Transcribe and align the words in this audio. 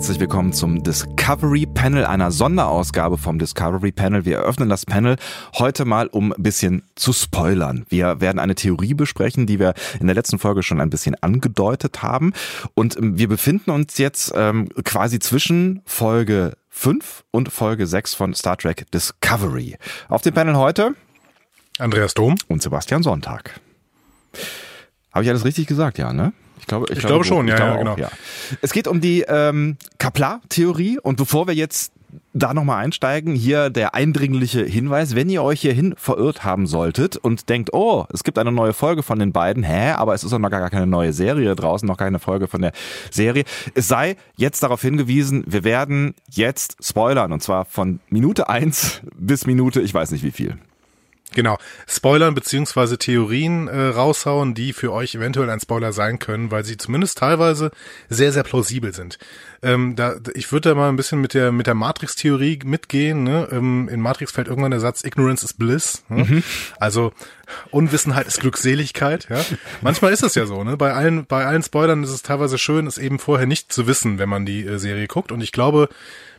Herzlich 0.00 0.20
willkommen 0.20 0.54
zum 0.54 0.82
Discovery 0.82 1.66
Panel, 1.66 2.06
einer 2.06 2.30
Sonderausgabe 2.30 3.18
vom 3.18 3.38
Discovery 3.38 3.92
Panel. 3.92 4.24
Wir 4.24 4.38
eröffnen 4.38 4.70
das 4.70 4.86
Panel 4.86 5.16
heute 5.58 5.84
mal, 5.84 6.06
um 6.06 6.32
ein 6.32 6.42
bisschen 6.42 6.84
zu 6.94 7.12
spoilern. 7.12 7.84
Wir 7.90 8.18
werden 8.18 8.38
eine 8.38 8.54
Theorie 8.54 8.94
besprechen, 8.94 9.46
die 9.46 9.58
wir 9.58 9.74
in 10.00 10.06
der 10.06 10.14
letzten 10.14 10.38
Folge 10.38 10.62
schon 10.62 10.80
ein 10.80 10.88
bisschen 10.88 11.16
angedeutet 11.22 12.02
haben. 12.02 12.32
Und 12.72 12.96
ähm, 12.96 13.18
wir 13.18 13.28
befinden 13.28 13.72
uns 13.72 13.98
jetzt 13.98 14.32
ähm, 14.34 14.70
quasi 14.84 15.18
zwischen 15.18 15.82
Folge 15.84 16.56
5 16.70 17.24
und 17.30 17.52
Folge 17.52 17.86
6 17.86 18.14
von 18.14 18.32
Star 18.32 18.56
Trek 18.56 18.90
Discovery. 18.92 19.76
Auf 20.08 20.22
dem 20.22 20.32
Panel 20.32 20.56
heute 20.56 20.94
Andreas 21.78 22.14
Dom 22.14 22.36
und 22.48 22.62
Sebastian 22.62 23.02
Sonntag. 23.02 23.60
Habe 25.12 25.24
ich 25.24 25.28
alles 25.28 25.44
richtig 25.44 25.66
gesagt, 25.66 25.98
ja, 25.98 26.14
ne? 26.14 26.32
Ich 26.60 26.66
glaube, 26.66 26.86
ich, 26.90 26.92
ich 26.92 26.98
glaube, 26.98 27.24
glaube 27.24 27.24
schon, 27.24 27.46
ich 27.46 27.52
ja, 27.52 27.56
glaube 27.56 27.72
ja, 27.72 27.78
genau. 27.78 27.96
ja. 27.96 28.10
Es 28.60 28.72
geht 28.72 28.86
um 28.86 29.00
die 29.00 29.24
ähm, 29.26 29.76
Kaplar-Theorie 29.98 30.98
und 31.00 31.16
bevor 31.16 31.46
wir 31.46 31.54
jetzt 31.54 31.92
da 32.32 32.54
nochmal 32.54 32.84
einsteigen, 32.84 33.34
hier 33.34 33.70
der 33.70 33.94
eindringliche 33.94 34.64
Hinweis, 34.64 35.14
wenn 35.14 35.28
ihr 35.28 35.42
euch 35.42 35.60
hierhin 35.60 35.94
verirrt 35.96 36.44
haben 36.44 36.66
solltet 36.66 37.16
und 37.16 37.48
denkt, 37.48 37.72
oh, 37.72 38.06
es 38.12 38.24
gibt 38.24 38.38
eine 38.38 38.52
neue 38.52 38.72
Folge 38.72 39.02
von 39.02 39.18
den 39.18 39.32
beiden, 39.32 39.62
hä, 39.62 39.92
aber 39.92 40.14
es 40.14 40.24
ist 40.24 40.32
noch 40.32 40.50
gar 40.50 40.70
keine 40.70 40.86
neue 40.86 41.12
Serie 41.12 41.54
draußen, 41.56 41.86
noch 41.86 41.96
keine 41.96 42.18
Folge 42.18 42.46
von 42.46 42.62
der 42.62 42.72
Serie. 43.10 43.44
Es 43.74 43.88
sei 43.88 44.16
jetzt 44.36 44.62
darauf 44.62 44.80
hingewiesen, 44.82 45.44
wir 45.46 45.64
werden 45.64 46.14
jetzt 46.30 46.76
spoilern 46.84 47.32
und 47.32 47.42
zwar 47.42 47.64
von 47.64 48.00
Minute 48.08 48.48
eins 48.48 49.00
bis 49.16 49.46
Minute, 49.46 49.80
ich 49.80 49.92
weiß 49.92 50.12
nicht 50.12 50.22
wie 50.22 50.32
viel. 50.32 50.56
Genau. 51.34 51.58
Spoilern 51.86 52.34
beziehungsweise 52.34 52.98
Theorien 52.98 53.68
äh, 53.68 53.88
raushauen, 53.88 54.54
die 54.54 54.72
für 54.72 54.92
euch 54.92 55.14
eventuell 55.14 55.50
ein 55.50 55.60
Spoiler 55.60 55.92
sein 55.92 56.18
können, 56.18 56.50
weil 56.50 56.64
sie 56.64 56.76
zumindest 56.76 57.18
teilweise 57.18 57.70
sehr, 58.08 58.32
sehr 58.32 58.42
plausibel 58.42 58.92
sind. 58.92 59.18
Ähm, 59.62 59.94
da, 59.94 60.16
ich 60.34 60.50
würde 60.52 60.70
da 60.70 60.74
mal 60.74 60.88
ein 60.88 60.96
bisschen 60.96 61.20
mit 61.20 61.34
der 61.34 61.52
mit 61.52 61.66
der 61.66 61.74
Matrix-Theorie 61.74 62.60
mitgehen. 62.64 63.22
Ne? 63.22 63.48
Ähm, 63.52 63.88
in 63.90 64.00
Matrix 64.00 64.32
fällt 64.32 64.48
irgendwann 64.48 64.70
der 64.70 64.80
Satz 64.80 65.04
Ignorance 65.04 65.44
is 65.44 65.52
bliss. 65.52 66.02
Ne? 66.08 66.24
Mhm. 66.24 66.42
Also 66.78 67.12
Unwissenheit 67.70 68.26
ist 68.26 68.40
Glückseligkeit. 68.40 69.28
Ja? 69.28 69.44
Manchmal 69.82 70.12
ist 70.12 70.22
es 70.22 70.34
ja 70.34 70.46
so. 70.46 70.64
Ne? 70.64 70.76
Bei 70.76 70.94
allen 70.94 71.26
bei 71.26 71.44
allen 71.44 71.62
Spoilern 71.62 72.02
ist 72.02 72.10
es 72.10 72.22
teilweise 72.22 72.58
schön, 72.58 72.86
es 72.86 72.98
eben 72.98 73.18
vorher 73.18 73.46
nicht 73.46 73.72
zu 73.72 73.86
wissen, 73.86 74.18
wenn 74.18 74.28
man 74.28 74.46
die 74.46 74.64
äh, 74.64 74.78
Serie 74.78 75.06
guckt. 75.06 75.30
Und 75.30 75.42
ich 75.42 75.52
glaube, 75.52 75.88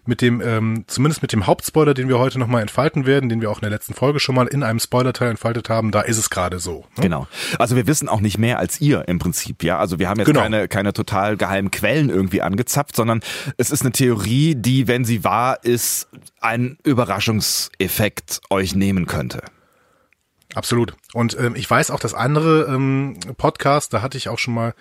mit 0.06 0.22
dem, 0.22 0.42
ähm, 0.42 0.84
zumindest 0.88 1.22
mit 1.22 1.32
dem 1.32 1.48
Hauptspoiler, 1.48 1.94
den 1.94 2.08
wir 2.08 2.18
heute 2.18 2.40
nochmal 2.40 2.62
entfalten 2.62 3.06
werden, 3.06 3.30
den 3.30 3.42
wir 3.42 3.52
auch 3.52 3.58
in 3.58 3.62
der 3.62 3.70
letzten 3.70 3.94
Folge 3.94 4.20
schon 4.20 4.36
mal 4.36 4.48
in 4.48 4.64
einem 4.64 4.80
Spoiler-Teil 4.80 5.30
entfaltet 5.30 5.70
haben, 5.70 5.92
da 5.92 6.02
ist 6.02 6.18
es 6.18 6.30
gerade 6.30 6.60
so. 6.60 6.86
Ne? 6.98 7.04
Genau. 7.04 7.28
Also 7.60 7.76
wir 7.76 7.88
wissen 7.88 8.10
auch 8.10 8.20
nicht 8.20 8.38
mehr 8.38 8.60
als 8.60 8.82
ihr 8.82 9.08
im 9.08 9.20
Prinzip, 9.20 9.64
ja. 9.64 9.78
Also 9.78 10.00
wir 10.00 10.10
haben 10.10 10.20
jetzt 10.20 10.28
genau. 10.28 10.42
keine, 10.42 10.68
keine 10.68 10.94
total 10.94 11.38
geheimen 11.38 11.70
Quellen 11.72 12.10
irgendwie 12.10 12.42
angezapft, 12.42 12.96
sondern 12.96 13.22
es 13.58 13.70
ist 13.70 13.82
eine 13.82 13.92
Theorie, 13.92 14.56
die, 14.56 14.88
wenn 14.88 15.06
sie 15.06 15.24
wahr 15.24 15.60
ist, 15.64 16.08
einen 16.40 16.78
Überraschungseffekt 16.84 18.42
euch 18.50 18.76
nehmen 18.76 19.06
könnte. 19.06 19.44
Absolut. 20.56 20.96
Und 21.14 21.38
ähm, 21.40 21.56
ich 21.56 21.70
weiß 21.70 21.92
auch, 21.92 22.00
dass 22.00 22.14
andere 22.14 22.66
ähm, 22.74 23.18
Podcasts, 23.38 23.90
da 23.90 24.02
hatte 24.02 24.18
ich 24.18 24.30
auch 24.30 24.40
schon 24.40 24.54
mal 24.54 24.74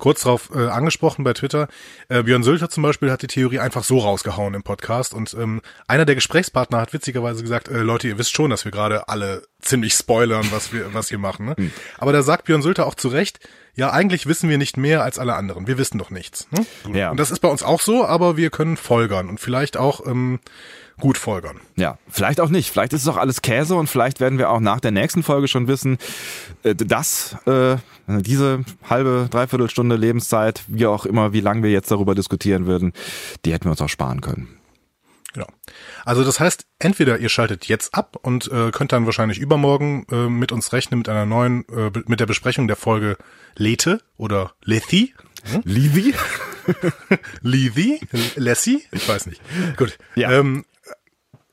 kurz 0.00 0.22
drauf 0.22 0.50
äh, 0.54 0.66
angesprochen 0.66 1.22
bei 1.24 1.32
Twitter. 1.32 1.68
Äh, 2.08 2.24
Björn 2.24 2.42
Sülter 2.42 2.68
zum 2.68 2.82
Beispiel 2.82 3.10
hat 3.10 3.22
die 3.22 3.28
Theorie 3.28 3.60
einfach 3.60 3.84
so 3.84 3.98
rausgehauen 3.98 4.54
im 4.54 4.62
Podcast 4.62 5.14
und 5.14 5.34
ähm, 5.34 5.60
einer 5.86 6.04
der 6.04 6.16
Gesprächspartner 6.16 6.80
hat 6.80 6.92
witzigerweise 6.92 7.42
gesagt, 7.42 7.68
äh, 7.68 7.78
Leute, 7.78 8.08
ihr 8.08 8.18
wisst 8.18 8.34
schon, 8.34 8.50
dass 8.50 8.64
wir 8.64 8.72
gerade 8.72 9.08
alle 9.08 9.44
ziemlich 9.60 9.94
spoilern, 9.94 10.46
was 10.50 10.72
wir 10.72 10.92
was 10.92 11.10
wir 11.10 11.18
machen. 11.18 11.46
Ne? 11.46 11.54
Hm. 11.56 11.72
Aber 11.98 12.12
da 12.12 12.22
sagt 12.22 12.46
Björn 12.46 12.62
Sülter 12.62 12.86
auch 12.86 12.94
zu 12.94 13.08
Recht, 13.08 13.38
ja, 13.74 13.90
eigentlich 13.90 14.26
wissen 14.26 14.50
wir 14.50 14.58
nicht 14.58 14.76
mehr 14.76 15.04
als 15.04 15.18
alle 15.18 15.34
anderen. 15.34 15.66
Wir 15.66 15.78
wissen 15.78 15.98
doch 15.98 16.10
nichts. 16.10 16.48
Ne? 16.50 16.66
Ja. 16.92 17.10
Und 17.10 17.20
das 17.20 17.30
ist 17.30 17.40
bei 17.40 17.48
uns 17.48 17.62
auch 17.62 17.80
so, 17.80 18.04
aber 18.04 18.36
wir 18.36 18.50
können 18.50 18.76
folgern 18.76 19.28
und 19.28 19.38
vielleicht 19.38 19.76
auch 19.76 20.06
ähm, 20.06 20.40
gut 21.00 21.18
folgern. 21.18 21.60
Ja, 21.76 21.98
vielleicht 22.08 22.40
auch 22.40 22.48
nicht. 22.48 22.70
Vielleicht 22.70 22.92
ist 22.92 23.02
es 23.02 23.08
auch 23.08 23.16
alles 23.16 23.42
Käse 23.42 23.74
und 23.74 23.88
vielleicht 23.88 24.20
werden 24.20 24.38
wir 24.38 24.50
auch 24.50 24.60
nach 24.60 24.80
der 24.80 24.90
nächsten 24.90 25.22
Folge 25.22 25.48
schon 25.48 25.66
wissen, 25.68 25.98
äh, 26.62 26.74
dass 26.74 27.36
äh, 27.46 27.76
diese 28.06 28.64
halbe, 28.88 29.28
dreiviertel 29.30 29.70
Stunde 29.70 29.96
Lebenszeit, 29.96 30.64
wie 30.68 30.86
auch 30.86 31.06
immer, 31.06 31.32
wie 31.32 31.40
lange 31.40 31.62
wir 31.62 31.70
jetzt 31.70 31.90
darüber 31.90 32.14
diskutieren 32.14 32.66
würden, 32.66 32.92
die 33.44 33.52
hätten 33.52 33.64
wir 33.64 33.72
uns 33.72 33.82
auch 33.82 33.88
sparen 33.88 34.20
können. 34.20 34.60
Genau. 35.32 35.46
Also 36.04 36.24
das 36.24 36.40
heißt, 36.40 36.66
entweder 36.78 37.18
ihr 37.18 37.28
schaltet 37.28 37.66
jetzt 37.66 37.94
ab 37.94 38.16
und 38.20 38.50
äh, 38.50 38.70
könnt 38.72 38.92
dann 38.92 39.06
wahrscheinlich 39.06 39.38
übermorgen 39.38 40.04
äh, 40.10 40.28
mit 40.28 40.50
uns 40.50 40.72
rechnen 40.72 40.98
mit 40.98 41.08
einer 41.08 41.24
neuen, 41.24 41.64
äh, 41.68 41.90
mit 42.06 42.18
der 42.18 42.26
Besprechung 42.26 42.66
der 42.66 42.76
Folge 42.76 43.16
Lethe 43.54 44.00
oder 44.16 44.52
Lethi. 44.64 45.14
Hm? 45.44 45.62
Levi? 45.64 46.14
Levi? 47.42 48.00
Lassie? 48.36 48.82
Ich 48.92 49.08
weiß 49.08 49.26
nicht. 49.26 49.40
Gut. 49.76 49.98
Ja. 50.16 50.32
Ähm, 50.32 50.64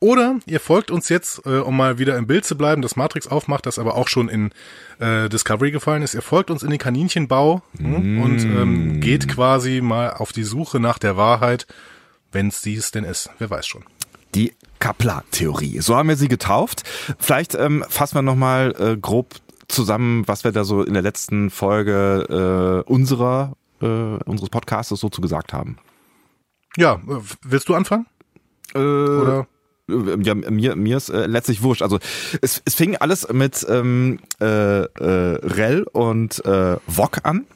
oder 0.00 0.38
ihr 0.46 0.60
folgt 0.60 0.90
uns 0.90 1.08
jetzt, 1.08 1.44
äh, 1.46 1.58
um 1.58 1.76
mal 1.76 1.98
wieder 1.98 2.16
im 2.16 2.26
Bild 2.26 2.44
zu 2.44 2.56
bleiben, 2.56 2.82
das 2.82 2.96
Matrix 2.96 3.26
aufmacht, 3.26 3.66
das 3.66 3.78
aber 3.78 3.94
auch 3.94 4.08
schon 4.08 4.28
in 4.28 4.50
äh, 4.98 5.28
Discovery 5.28 5.70
gefallen 5.70 6.02
ist. 6.02 6.14
Ihr 6.14 6.22
folgt 6.22 6.50
uns 6.50 6.62
in 6.62 6.70
den 6.70 6.78
Kaninchenbau 6.78 7.62
mm. 7.78 8.22
und 8.22 8.38
ähm, 8.44 9.00
geht 9.00 9.28
quasi 9.28 9.80
mal 9.80 10.12
auf 10.12 10.32
die 10.32 10.44
Suche 10.44 10.80
nach 10.80 10.98
der 10.98 11.16
Wahrheit, 11.16 11.66
wenn 12.32 12.48
es 12.48 12.62
dies 12.62 12.90
denn 12.90 13.04
ist. 13.04 13.30
Wer 13.38 13.50
weiß 13.50 13.66
schon. 13.66 13.84
Die 14.34 14.52
Kaplan-Theorie. 14.78 15.80
So 15.80 15.96
haben 15.96 16.08
wir 16.08 16.16
sie 16.16 16.28
getauft. 16.28 16.84
Vielleicht 17.18 17.54
ähm, 17.54 17.84
fassen 17.88 18.16
wir 18.16 18.22
nochmal 18.22 18.74
äh, 18.78 18.96
grob 18.96 19.34
zusammen, 19.68 20.26
was 20.26 20.44
wir 20.44 20.52
da 20.52 20.64
so 20.64 20.82
in 20.82 20.94
der 20.94 21.02
letzten 21.02 21.50
Folge 21.50 22.84
äh, 22.86 22.90
unserer 22.90 23.54
äh, 23.80 23.86
unseres 24.24 24.50
Podcasts 24.50 24.88
so 24.88 25.08
zu 25.08 25.20
gesagt 25.20 25.52
haben. 25.52 25.78
Ja, 26.76 26.94
äh, 26.94 27.20
willst 27.42 27.68
du 27.68 27.74
anfangen? 27.74 28.06
Äh, 28.74 28.78
Oder? 28.78 29.46
Ja, 29.88 30.34
mir, 30.34 30.76
mir 30.76 30.96
ist 30.98 31.08
äh, 31.08 31.26
letztlich 31.26 31.62
wurscht. 31.62 31.82
Also 31.82 31.98
es, 32.42 32.60
es 32.64 32.74
fing 32.74 32.96
alles 32.96 33.26
mit 33.32 33.66
ähm, 33.68 34.18
äh, 34.40 34.44
äh, 34.44 34.86
Rell 35.42 35.84
und 35.92 36.44
äh, 36.44 36.76
Wok 36.86 37.18
an 37.22 37.46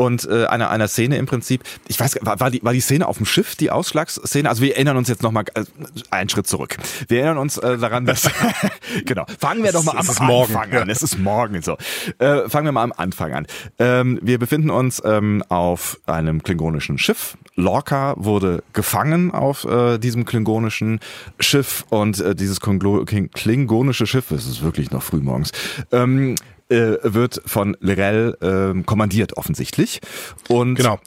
und 0.00 0.26
äh, 0.28 0.46
einer 0.46 0.70
einer 0.70 0.88
Szene 0.88 1.18
im 1.18 1.26
Prinzip. 1.26 1.62
Ich 1.86 2.00
weiß, 2.00 2.18
war, 2.22 2.40
war 2.40 2.50
die 2.50 2.62
war 2.62 2.72
die 2.72 2.80
Szene 2.80 3.06
auf 3.06 3.18
dem 3.18 3.26
Schiff 3.26 3.54
die 3.54 3.70
Ausschlagsszene? 3.70 4.48
Also 4.48 4.62
wir 4.62 4.74
erinnern 4.74 4.96
uns 4.96 5.08
jetzt 5.08 5.22
noch 5.22 5.30
mal 5.30 5.44
äh, 5.54 5.64
einen 6.10 6.30
Schritt 6.30 6.46
zurück. 6.46 6.76
Wir 7.08 7.18
erinnern 7.18 7.38
uns 7.38 7.58
äh, 7.58 7.76
daran, 7.76 8.06
dass 8.06 8.30
genau. 9.04 9.26
Fangen 9.38 9.62
wir 9.62 9.72
doch 9.72 9.84
mal 9.84 9.92
am 9.92 10.08
Anfang 10.08 10.72
an. 10.72 10.88
Es 10.88 11.02
ist 11.02 11.18
morgen 11.18 11.60
so. 11.60 11.76
Äh, 12.18 12.48
fangen 12.48 12.66
wir 12.66 12.72
mal 12.72 12.82
am 12.82 12.94
Anfang 12.96 13.34
an. 13.34 13.46
Ähm, 13.78 14.18
wir 14.22 14.38
befinden 14.38 14.70
uns 14.70 15.02
ähm, 15.04 15.44
auf 15.50 16.00
einem 16.06 16.42
klingonischen 16.42 16.96
Schiff. 16.96 17.36
Lorca 17.56 18.14
wurde 18.16 18.62
gefangen 18.72 19.32
auf 19.32 19.64
äh, 19.64 19.98
diesem 19.98 20.24
klingonischen 20.24 21.00
Schiff 21.38 21.84
und 21.90 22.20
äh, 22.20 22.34
dieses 22.34 22.60
klingonische 22.60 24.06
Schiff, 24.06 24.30
es 24.30 24.46
ist 24.46 24.62
wirklich 24.62 24.90
noch 24.90 25.02
früh 25.02 25.20
morgens, 25.20 25.52
ähm, 25.92 26.36
äh, 26.70 26.98
wird 27.02 27.42
von 27.44 27.76
Lirel 27.80 28.36
äh, 28.40 28.82
kommandiert 28.84 29.36
offensichtlich. 29.36 30.00
Und 30.48 30.74
genau. 30.74 30.98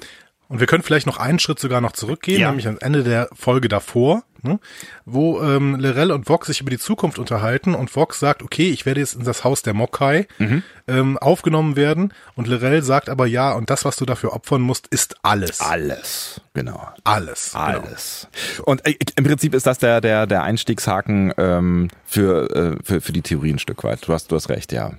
Und 0.53 0.59
wir 0.59 0.67
können 0.67 0.83
vielleicht 0.83 1.07
noch 1.07 1.17
einen 1.17 1.39
Schritt 1.39 1.57
sogar 1.57 1.81
noch 1.81 1.93
zurückgehen, 1.93 2.41
ja. 2.41 2.49
nämlich 2.49 2.67
am 2.67 2.77
Ende 2.79 3.03
der 3.03 3.27
Folge 3.33 3.69
davor, 3.69 4.23
ne, 4.43 4.59
wo 5.03 5.41
ähm, 5.41 5.77
Lirel 5.79 6.11
und 6.11 6.29
Vox 6.29 6.45
sich 6.45 6.61
über 6.61 6.69
die 6.69 6.77
Zukunft 6.77 7.17
unterhalten 7.17 7.73
und 7.73 7.95
Vox 7.95 8.19
sagt, 8.19 8.43
okay, 8.43 8.69
ich 8.69 8.85
werde 8.85 8.99
jetzt 8.99 9.15
in 9.15 9.23
das 9.23 9.43
Haus 9.43 9.63
der 9.63 9.73
Mokai 9.73 10.27
mhm. 10.37 10.61
ähm, 10.87 11.17
aufgenommen 11.17 11.75
werden 11.75 12.13
und 12.35 12.47
Lirel 12.47 12.83
sagt 12.83 13.09
aber 13.09 13.25
ja, 13.25 13.53
und 13.53 13.71
das, 13.71 13.83
was 13.83 13.95
du 13.95 14.05
dafür 14.05 14.33
opfern 14.33 14.61
musst, 14.61 14.85
ist 14.89 15.15
alles. 15.23 15.59
Alles, 15.59 16.39
genau. 16.53 16.87
Alles. 17.03 17.53
Genau. 17.53 17.63
Alles. 17.63 18.27
Genau. 18.57 18.69
Und 18.69 18.85
äh, 18.85 18.95
im 19.15 19.23
Prinzip 19.23 19.55
ist 19.55 19.65
das 19.65 19.79
der, 19.79 20.01
der, 20.01 20.27
der 20.27 20.43
Einstiegshaken 20.43 21.33
ähm, 21.37 21.87
für, 22.05 22.55
äh, 22.55 22.83
für, 22.83 23.01
für 23.01 23.13
die 23.13 23.23
Theorie 23.23 23.53
ein 23.53 23.59
Stück 23.59 23.83
weit. 23.83 24.07
Du 24.07 24.13
hast, 24.13 24.31
du 24.31 24.35
hast 24.35 24.49
recht, 24.49 24.71
ja. 24.71 24.91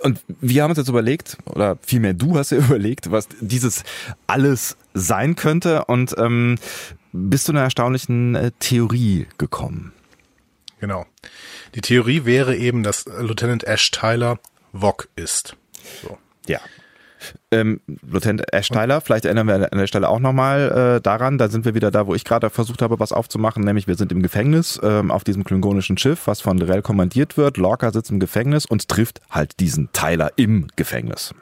Und 0.00 0.20
wir 0.26 0.62
haben 0.62 0.70
uns 0.70 0.78
jetzt 0.78 0.88
überlegt, 0.88 1.38
oder 1.46 1.78
vielmehr 1.82 2.14
du 2.14 2.36
hast 2.38 2.50
ja 2.50 2.58
überlegt, 2.64 3.10
was 3.10 3.28
dieses 3.40 3.84
alles 4.26 4.76
sein 4.94 5.36
könnte 5.36 5.84
und 5.86 6.14
ähm, 6.18 6.58
bist 7.12 7.44
zu 7.44 7.52
einer 7.52 7.62
erstaunlichen 7.62 8.34
äh, 8.34 8.50
Theorie 8.58 9.26
gekommen. 9.38 9.92
Genau. 10.80 11.06
Die 11.74 11.80
Theorie 11.80 12.24
wäre 12.24 12.56
eben, 12.56 12.82
dass 12.82 13.04
Lieutenant 13.06 13.64
Ash 13.64 13.90
Tyler 13.90 14.38
Vog 14.72 15.08
ist. 15.14 15.56
So. 16.02 16.18
Ja. 16.46 16.60
Ähm, 17.50 17.80
Lieutenant 17.86 18.52
Ash 18.52 18.68
Tyler, 18.68 19.00
vielleicht 19.00 19.24
erinnern 19.24 19.46
wir 19.46 19.72
an 19.72 19.78
der 19.78 19.86
Stelle 19.86 20.08
auch 20.08 20.20
nochmal 20.20 20.96
äh, 20.96 21.00
daran, 21.00 21.38
da 21.38 21.48
sind 21.48 21.64
wir 21.64 21.74
wieder 21.74 21.90
da, 21.90 22.06
wo 22.06 22.14
ich 22.14 22.24
gerade 22.24 22.50
versucht 22.50 22.82
habe, 22.82 22.98
was 22.98 23.12
aufzumachen, 23.12 23.64
nämlich 23.64 23.86
wir 23.86 23.96
sind 23.96 24.12
im 24.12 24.22
Gefängnis 24.22 24.80
ähm, 24.82 25.10
auf 25.10 25.24
diesem 25.24 25.44
klingonischen 25.44 25.98
Schiff, 25.98 26.26
was 26.26 26.40
von 26.40 26.58
Lorel 26.58 26.82
kommandiert 26.82 27.36
wird. 27.36 27.56
Lorca 27.56 27.92
sitzt 27.92 28.10
im 28.10 28.20
Gefängnis 28.20 28.66
und 28.66 28.88
trifft 28.88 29.20
halt 29.30 29.60
diesen 29.60 29.92
Tyler 29.92 30.32
im 30.36 30.68
Gefängnis. 30.76 31.34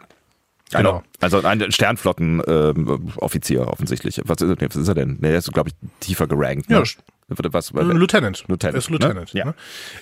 Genau. 0.72 1.02
Also 1.20 1.42
ein 1.42 1.72
Sternflottenoffizier 1.72 3.60
ähm, 3.60 3.66
offensichtlich. 3.68 4.20
Was 4.24 4.40
ist, 4.40 4.60
was 4.60 4.76
ist 4.76 4.88
er 4.88 4.94
denn? 4.94 5.20
Der 5.20 5.36
ist, 5.36 5.52
glaube 5.52 5.70
ich, 5.70 5.74
tiefer 5.98 6.26
gerankt. 6.26 6.70
Ne? 6.70 6.76
Ja, 6.76 6.82
was, 7.28 7.74
was, 7.74 7.84
Lieutenant. 7.84 8.44
Lieutenant. 8.48 8.74
Er 8.74 8.78
ist 8.78 8.90
Lieutenant. 8.90 9.34
Ne? 9.34 9.38
Ja. 9.38 9.44
Ne? 9.46 9.54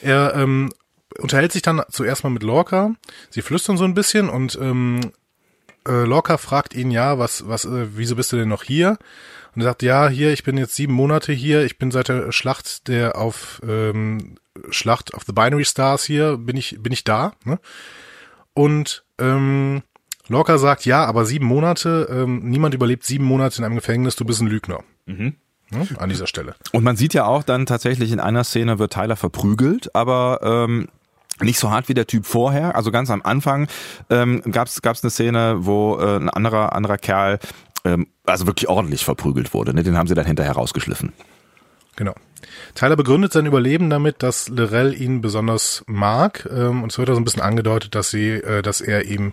Er 0.03 0.35
ähm, 0.35 0.71
unterhält 1.19 1.53
sich 1.53 1.63
dann 1.63 1.83
zuerst 1.91 2.25
mal 2.25 2.31
mit 2.31 2.43
Lorca. 2.43 2.95
Sie 3.31 3.43
flüstern 3.43 3.77
so 3.77 3.85
ein 3.85 3.95
bisschen 3.95 4.29
und 4.29 4.59
ähm, 4.61 5.13
äh, 5.89 6.05
Lorca 6.05 6.37
fragt 6.37 6.75
ihn 6.75 6.91
ja, 6.91 7.19
was, 7.19 7.49
was, 7.49 7.65
äh, 7.65 7.97
wieso 7.97 8.17
bist 8.17 8.33
du 8.33 8.37
denn 8.37 8.49
noch 8.49 8.63
hier? 8.63 8.99
Und 9.55 9.63
er 9.63 9.71
sagt, 9.71 9.83
ja, 9.83 10.09
hier, 10.09 10.33
ich 10.33 10.45
bin 10.45 10.57
jetzt 10.57 10.75
sieben 10.75 10.93
Monate 10.93 11.33
hier, 11.33 11.65
ich 11.65 11.79
bin 11.79 11.91
seit 11.91 12.09
der 12.09 12.31
Schlacht 12.31 12.87
der 12.89 13.17
auf 13.17 13.61
ähm, 13.67 14.37
Schlacht 14.71 15.15
of 15.15 15.25
the 15.27 15.33
Binary 15.33 15.65
Stars 15.65 16.05
hier, 16.05 16.37
bin 16.37 16.57
ich, 16.57 16.77
bin 16.81 16.93
ich 16.93 17.05
da. 17.05 17.33
Ne? 17.45 17.59
Und 18.55 19.05
ähm, 19.19 19.83
Lorca 20.29 20.59
sagt, 20.59 20.85
ja, 20.85 21.05
aber 21.05 21.25
sieben 21.25 21.47
Monate, 21.47 22.09
ähm, 22.11 22.41
niemand 22.49 22.75
überlebt 22.75 23.05
sieben 23.05 23.25
Monate 23.25 23.59
in 23.59 23.65
einem 23.65 23.77
Gefängnis, 23.77 24.17
du 24.17 24.25
bist 24.25 24.41
ein 24.41 24.49
Lügner. 24.49 24.85
Mhm. 25.07 25.37
Ne? 25.71 25.87
An 25.99 26.09
dieser 26.09 26.27
Stelle. 26.27 26.55
Und 26.73 26.85
man 26.85 26.97
sieht 26.97 27.15
ja 27.15 27.27
auch 27.27 27.43
dann 27.43 27.67
tatsächlich 27.67 28.13
in 28.13 28.21
einer 28.21 28.45
Szene 28.45 28.79
wird 28.79 28.93
Tyler 28.93 29.17
verprügelt, 29.17 29.95
aber 29.95 30.41
ähm, 30.43 30.89
nicht 31.41 31.59
so 31.59 31.71
hart 31.71 31.89
wie 31.89 31.95
der 31.95 32.07
Typ 32.07 32.27
vorher. 32.27 32.75
Also 32.77 32.91
ganz 32.91 33.11
am 33.11 33.23
Anfang 33.23 33.69
ähm, 34.11 34.43
gab 34.51 34.69
es 34.69 34.81
eine 34.85 35.11
Szene, 35.11 35.57
wo 35.61 35.99
äh, 35.99 36.17
ein 36.17 36.31
anderer 36.31 36.75
anderer 36.75 36.99
Kerl 36.99 37.39
ähm, 37.85 38.07
also 38.27 38.47
wirklich 38.47 38.69
ordentlich 38.69 39.05
verprügelt 39.05 39.55
wurde. 39.55 39.75
Ne? 39.75 39.83
Den 39.83 39.97
haben 39.97 40.09
sie 40.09 40.15
dann 40.15 40.27
hinterher 40.27 40.53
rausgeschliffen. 40.53 41.13
Genau. 41.97 42.15
Tyler 42.75 42.97
begründet 42.97 43.33
sein 43.33 43.47
Überleben 43.47 43.91
damit, 43.91 44.23
dass 44.23 44.49
Lorel 44.49 44.95
ihn 45.01 45.21
besonders 45.21 45.83
mag. 45.87 46.49
Ähm, 46.51 46.83
und 46.83 46.93
es 46.93 46.99
wird 46.99 47.09
da 47.09 47.15
so 47.15 47.21
ein 47.21 47.25
bisschen 47.25 47.43
angedeutet, 47.43 47.95
dass 47.95 48.11
sie, 48.11 48.31
äh, 48.31 48.63
dass 48.63 48.81
er 48.81 49.07
ihm 49.07 49.33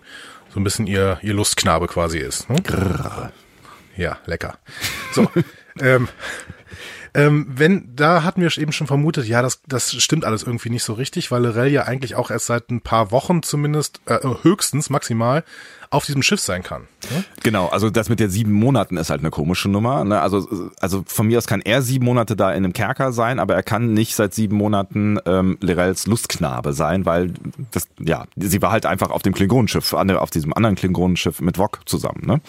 so 0.52 0.58
ein 0.60 0.64
bisschen 0.64 0.86
ihr, 0.86 1.18
ihr 1.22 1.34
Lustknabe 1.34 1.86
quasi 1.86 2.18
ist. 2.18 2.50
Ne? 2.50 2.60
Grrr. 2.62 3.30
Ja, 3.96 4.18
lecker. 4.26 4.58
So. 5.12 5.30
ähm, 5.80 6.08
ähm, 7.16 7.46
wenn, 7.48 7.96
da 7.96 8.22
hatten 8.24 8.42
wir 8.42 8.58
eben 8.58 8.72
schon 8.72 8.86
vermutet, 8.86 9.26
ja, 9.26 9.40
das, 9.40 9.62
das 9.66 9.90
stimmt 10.02 10.26
alles 10.26 10.42
irgendwie 10.42 10.68
nicht 10.68 10.84
so 10.84 10.92
richtig, 10.92 11.30
weil 11.30 11.42
Lorel 11.42 11.72
ja 11.72 11.84
eigentlich 11.84 12.14
auch 12.14 12.30
erst 12.30 12.46
seit 12.46 12.70
ein 12.70 12.82
paar 12.82 13.10
Wochen 13.10 13.42
zumindest, 13.42 14.00
äh, 14.04 14.18
höchstens 14.42 14.90
maximal, 14.90 15.42
auf 15.88 16.04
diesem 16.04 16.22
Schiff 16.22 16.40
sein 16.40 16.62
kann. 16.62 16.82
Ne? 17.10 17.24
Genau, 17.42 17.68
also 17.68 17.88
das 17.88 18.10
mit 18.10 18.20
der 18.20 18.28
sieben 18.28 18.52
Monaten 18.52 18.98
ist 18.98 19.08
halt 19.08 19.20
eine 19.20 19.30
komische 19.30 19.70
Nummer. 19.70 20.04
Ne? 20.04 20.20
Also, 20.20 20.70
also 20.78 21.04
von 21.06 21.28
mir 21.28 21.38
aus 21.38 21.46
kann 21.46 21.62
er 21.62 21.80
sieben 21.80 22.04
Monate 22.04 22.36
da 22.36 22.50
in 22.50 22.64
einem 22.64 22.72
Kerker 22.74 23.12
sein, 23.12 23.38
aber 23.38 23.54
er 23.54 23.62
kann 23.62 23.94
nicht 23.94 24.14
seit 24.14 24.34
sieben 24.34 24.56
Monaten 24.56 25.18
ähm, 25.24 25.56
Lirels 25.60 26.06
Lustknabe 26.06 26.74
sein, 26.74 27.06
weil 27.06 27.32
das, 27.70 27.88
ja, 27.98 28.26
sie 28.36 28.60
war 28.60 28.72
halt 28.72 28.84
einfach 28.84 29.10
auf 29.10 29.22
dem 29.22 29.32
Klingonenschiff, 29.32 29.94
auf 29.94 30.30
diesem 30.30 30.52
anderen 30.52 30.76
Klingonenschiff 30.76 31.40
mit 31.40 31.56
Wok 31.56 31.80
zusammen. 31.86 32.26
Ne? 32.26 32.40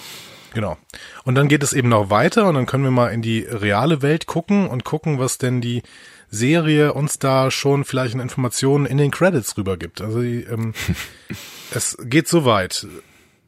Genau. 0.57 0.75
Und 1.23 1.35
dann 1.35 1.49
geht 1.49 1.61
es 1.61 1.71
eben 1.71 1.87
noch 1.87 2.09
weiter 2.09 2.47
und 2.47 2.55
dann 2.55 2.65
können 2.65 2.83
wir 2.83 2.89
mal 2.89 3.09
in 3.09 3.21
die 3.21 3.41
reale 3.41 4.01
Welt 4.01 4.25
gucken 4.25 4.67
und 4.67 4.83
gucken, 4.83 5.19
was 5.19 5.37
denn 5.37 5.61
die 5.61 5.83
Serie 6.31 6.93
uns 6.93 7.19
da 7.19 7.51
schon 7.51 7.83
vielleicht 7.83 8.15
in 8.15 8.19
Informationen 8.19 8.87
in 8.87 8.97
den 8.97 9.11
Credits 9.11 9.55
rübergibt. 9.55 10.01
Also 10.01 10.19
die, 10.19 10.41
ähm, 10.41 10.73
es 11.75 11.95
geht 12.03 12.27
so 12.27 12.43
weit. 12.43 12.87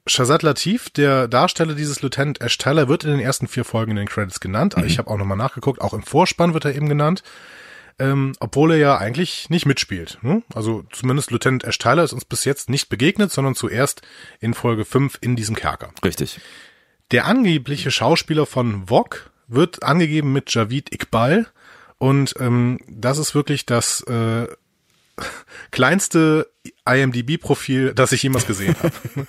Shazad 0.05 0.43
Latif, 0.43 0.91
der 0.91 1.27
Darsteller 1.27 1.73
dieses 1.73 2.03
Lieutenant 2.03 2.41
Ash 2.41 2.59
Tyler, 2.59 2.87
wird 2.87 3.05
in 3.05 3.09
den 3.09 3.21
ersten 3.21 3.47
vier 3.47 3.65
Folgen 3.65 3.89
in 3.89 3.97
den 3.97 4.07
Credits 4.07 4.39
genannt. 4.39 4.77
Mhm. 4.77 4.83
Ich 4.83 4.99
habe 4.99 5.09
auch 5.09 5.17
nochmal 5.17 5.35
nachgeguckt, 5.35 5.81
auch 5.81 5.95
im 5.95 6.03
Vorspann 6.03 6.53
wird 6.53 6.65
er 6.65 6.75
eben 6.75 6.89
genannt. 6.89 7.23
Ähm, 7.97 8.33
obwohl 8.39 8.73
er 8.73 8.77
ja 8.77 8.97
eigentlich 8.99 9.49
nicht 9.49 9.65
mitspielt. 9.65 10.19
Ne? 10.21 10.43
Also 10.53 10.83
zumindest 10.91 11.31
Lieutenant 11.31 11.63
Ash 11.63 11.79
Tyler 11.79 12.03
ist 12.03 12.13
uns 12.13 12.23
bis 12.23 12.45
jetzt 12.45 12.69
nicht 12.69 12.87
begegnet, 12.87 13.31
sondern 13.31 13.55
zuerst 13.55 14.03
in 14.39 14.53
Folge 14.53 14.85
5 14.85 15.17
in 15.21 15.35
diesem 15.35 15.55
Kerker. 15.55 15.89
Richtig. 16.05 16.39
Der 17.11 17.25
angebliche 17.25 17.91
Schauspieler 17.91 18.45
von 18.45 18.87
Vog 18.87 19.31
wird 19.47 19.83
angegeben 19.83 20.31
mit 20.31 20.53
Javid 20.53 20.93
Iqbal 20.93 21.47
und 21.97 22.35
ähm, 22.39 22.79
das 22.87 23.17
ist 23.17 23.33
wirklich 23.33 23.65
das 23.65 24.01
äh, 24.01 24.47
kleinste 25.71 26.47
IMDb-Profil, 26.87 27.93
das 27.93 28.11
ich 28.11 28.23
jemals 28.23 28.45
gesehen 28.45 28.75
habe. 28.81 28.93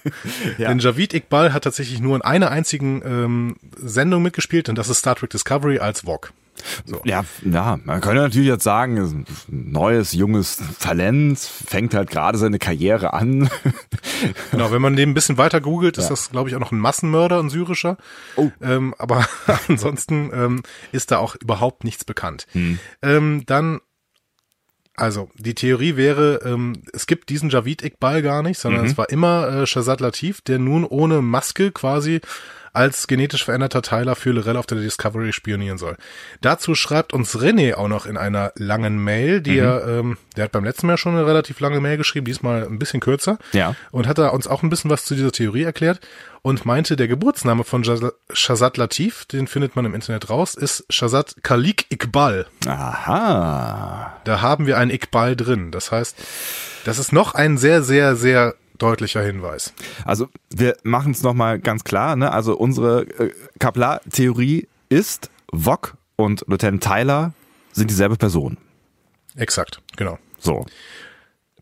ja. 0.58 0.68
Denn 0.68 0.78
Javid 0.78 1.14
Iqbal 1.14 1.52
hat 1.54 1.64
tatsächlich 1.64 2.00
nur 2.00 2.16
in 2.16 2.22
einer 2.22 2.50
einzigen 2.50 3.02
ähm, 3.04 3.56
Sendung 3.76 4.22
mitgespielt 4.22 4.68
und 4.68 4.76
das 4.76 4.88
ist 4.88 4.98
Star 4.98 5.16
Trek 5.16 5.30
Discovery 5.30 5.78
als 5.78 6.02
Vog. 6.02 6.32
So. 6.84 7.00
Ja, 7.04 7.24
ja, 7.44 7.78
man 7.84 8.00
könnte 8.00 8.22
natürlich 8.22 8.48
jetzt 8.48 8.64
sagen, 8.64 9.24
neues, 9.48 10.12
junges 10.12 10.62
Talent, 10.80 11.38
fängt 11.38 11.94
halt 11.94 12.10
gerade 12.10 12.38
seine 12.38 12.58
Karriere 12.58 13.12
an. 13.12 13.50
genau, 14.50 14.70
wenn 14.72 14.82
man 14.82 14.96
den 14.96 15.10
ein 15.10 15.14
bisschen 15.14 15.38
weiter 15.38 15.60
googelt, 15.60 15.98
ist 15.98 16.04
ja. 16.04 16.10
das, 16.10 16.30
glaube 16.30 16.48
ich, 16.48 16.56
auch 16.56 16.60
noch 16.60 16.72
ein 16.72 16.78
Massenmörder, 16.78 17.38
ein 17.40 17.50
syrischer. 17.50 17.96
Oh. 18.36 18.50
Ähm, 18.60 18.94
aber 18.98 19.26
ansonsten 19.68 20.30
ähm, 20.32 20.62
ist 20.92 21.10
da 21.10 21.18
auch 21.18 21.36
überhaupt 21.36 21.84
nichts 21.84 22.04
bekannt. 22.04 22.46
Hm. 22.52 22.78
Ähm, 23.02 23.42
dann 23.46 23.80
also, 25.00 25.30
die 25.34 25.54
Theorie 25.54 25.96
wäre, 25.96 26.40
ähm, 26.44 26.82
es 26.92 27.06
gibt 27.06 27.30
diesen 27.30 27.48
Javid 27.48 27.82
Iqbal 27.82 28.20
gar 28.20 28.42
nicht, 28.42 28.58
sondern 28.58 28.82
mhm. 28.82 28.88
es 28.88 28.98
war 28.98 29.08
immer 29.08 29.48
äh, 29.48 29.66
Shazad 29.66 30.00
Latif, 30.00 30.42
der 30.42 30.58
nun 30.58 30.84
ohne 30.84 31.22
Maske 31.22 31.72
quasi 31.72 32.20
als 32.72 33.06
genetisch 33.06 33.44
veränderter 33.44 33.82
Tyler 33.82 34.14
für 34.14 34.30
Lorel 34.30 34.56
auf 34.56 34.66
der 34.66 34.78
Discovery 34.78 35.32
spionieren 35.32 35.78
soll. 35.78 35.96
Dazu 36.40 36.74
schreibt 36.74 37.12
uns 37.12 37.36
René 37.36 37.74
auch 37.74 37.88
noch 37.88 38.06
in 38.06 38.16
einer 38.16 38.52
langen 38.56 39.02
Mail, 39.02 39.40
die 39.40 39.52
mhm. 39.52 39.58
er, 39.58 39.88
ähm, 39.88 40.18
der 40.36 40.44
hat 40.44 40.52
beim 40.52 40.64
letzten 40.64 40.86
Mal 40.86 40.96
schon 40.96 41.14
eine 41.14 41.26
relativ 41.26 41.60
lange 41.60 41.80
Mail 41.80 41.96
geschrieben, 41.96 42.26
diesmal 42.26 42.64
ein 42.64 42.78
bisschen 42.78 43.00
kürzer. 43.00 43.38
Ja. 43.52 43.74
Und 43.90 44.06
hat 44.06 44.18
da 44.18 44.28
uns 44.28 44.46
auch 44.46 44.62
ein 44.62 44.70
bisschen 44.70 44.90
was 44.90 45.04
zu 45.04 45.14
dieser 45.14 45.32
Theorie 45.32 45.64
erklärt 45.64 46.00
und 46.42 46.64
meinte, 46.64 46.96
der 46.96 47.08
Geburtsname 47.08 47.64
von 47.64 47.84
Shazad 48.32 48.76
Latif, 48.76 49.26
den 49.26 49.46
findet 49.46 49.76
man 49.76 49.84
im 49.84 49.94
Internet 49.94 50.30
raus, 50.30 50.54
ist 50.54 50.84
Shazad 50.88 51.36
Khalik 51.42 51.86
Iqbal. 51.90 52.46
Aha. 52.66 54.20
Da 54.24 54.40
haben 54.40 54.66
wir 54.66 54.78
ein 54.78 54.90
Iqbal 54.90 55.36
drin. 55.36 55.70
Das 55.70 55.92
heißt, 55.92 56.16
das 56.84 56.98
ist 56.98 57.12
noch 57.12 57.34
ein 57.34 57.58
sehr, 57.58 57.82
sehr, 57.82 58.16
sehr 58.16 58.54
deutlicher 58.82 59.22
Hinweis. 59.22 59.72
Also 60.04 60.28
wir 60.50 60.76
machen 60.82 61.12
es 61.12 61.22
nochmal 61.22 61.58
ganz 61.58 61.84
klar. 61.84 62.16
Ne? 62.16 62.32
Also 62.32 62.56
unsere 62.56 63.02
äh, 63.02 63.32
Kaplar-Theorie 63.58 64.68
ist, 64.88 65.30
Vog 65.52 65.96
und 66.16 66.44
Lieutenant 66.48 66.82
Tyler 66.82 67.32
sind 67.72 67.90
dieselbe 67.90 68.16
Person. 68.16 68.58
Exakt, 69.36 69.80
genau. 69.96 70.18
So. 70.38 70.66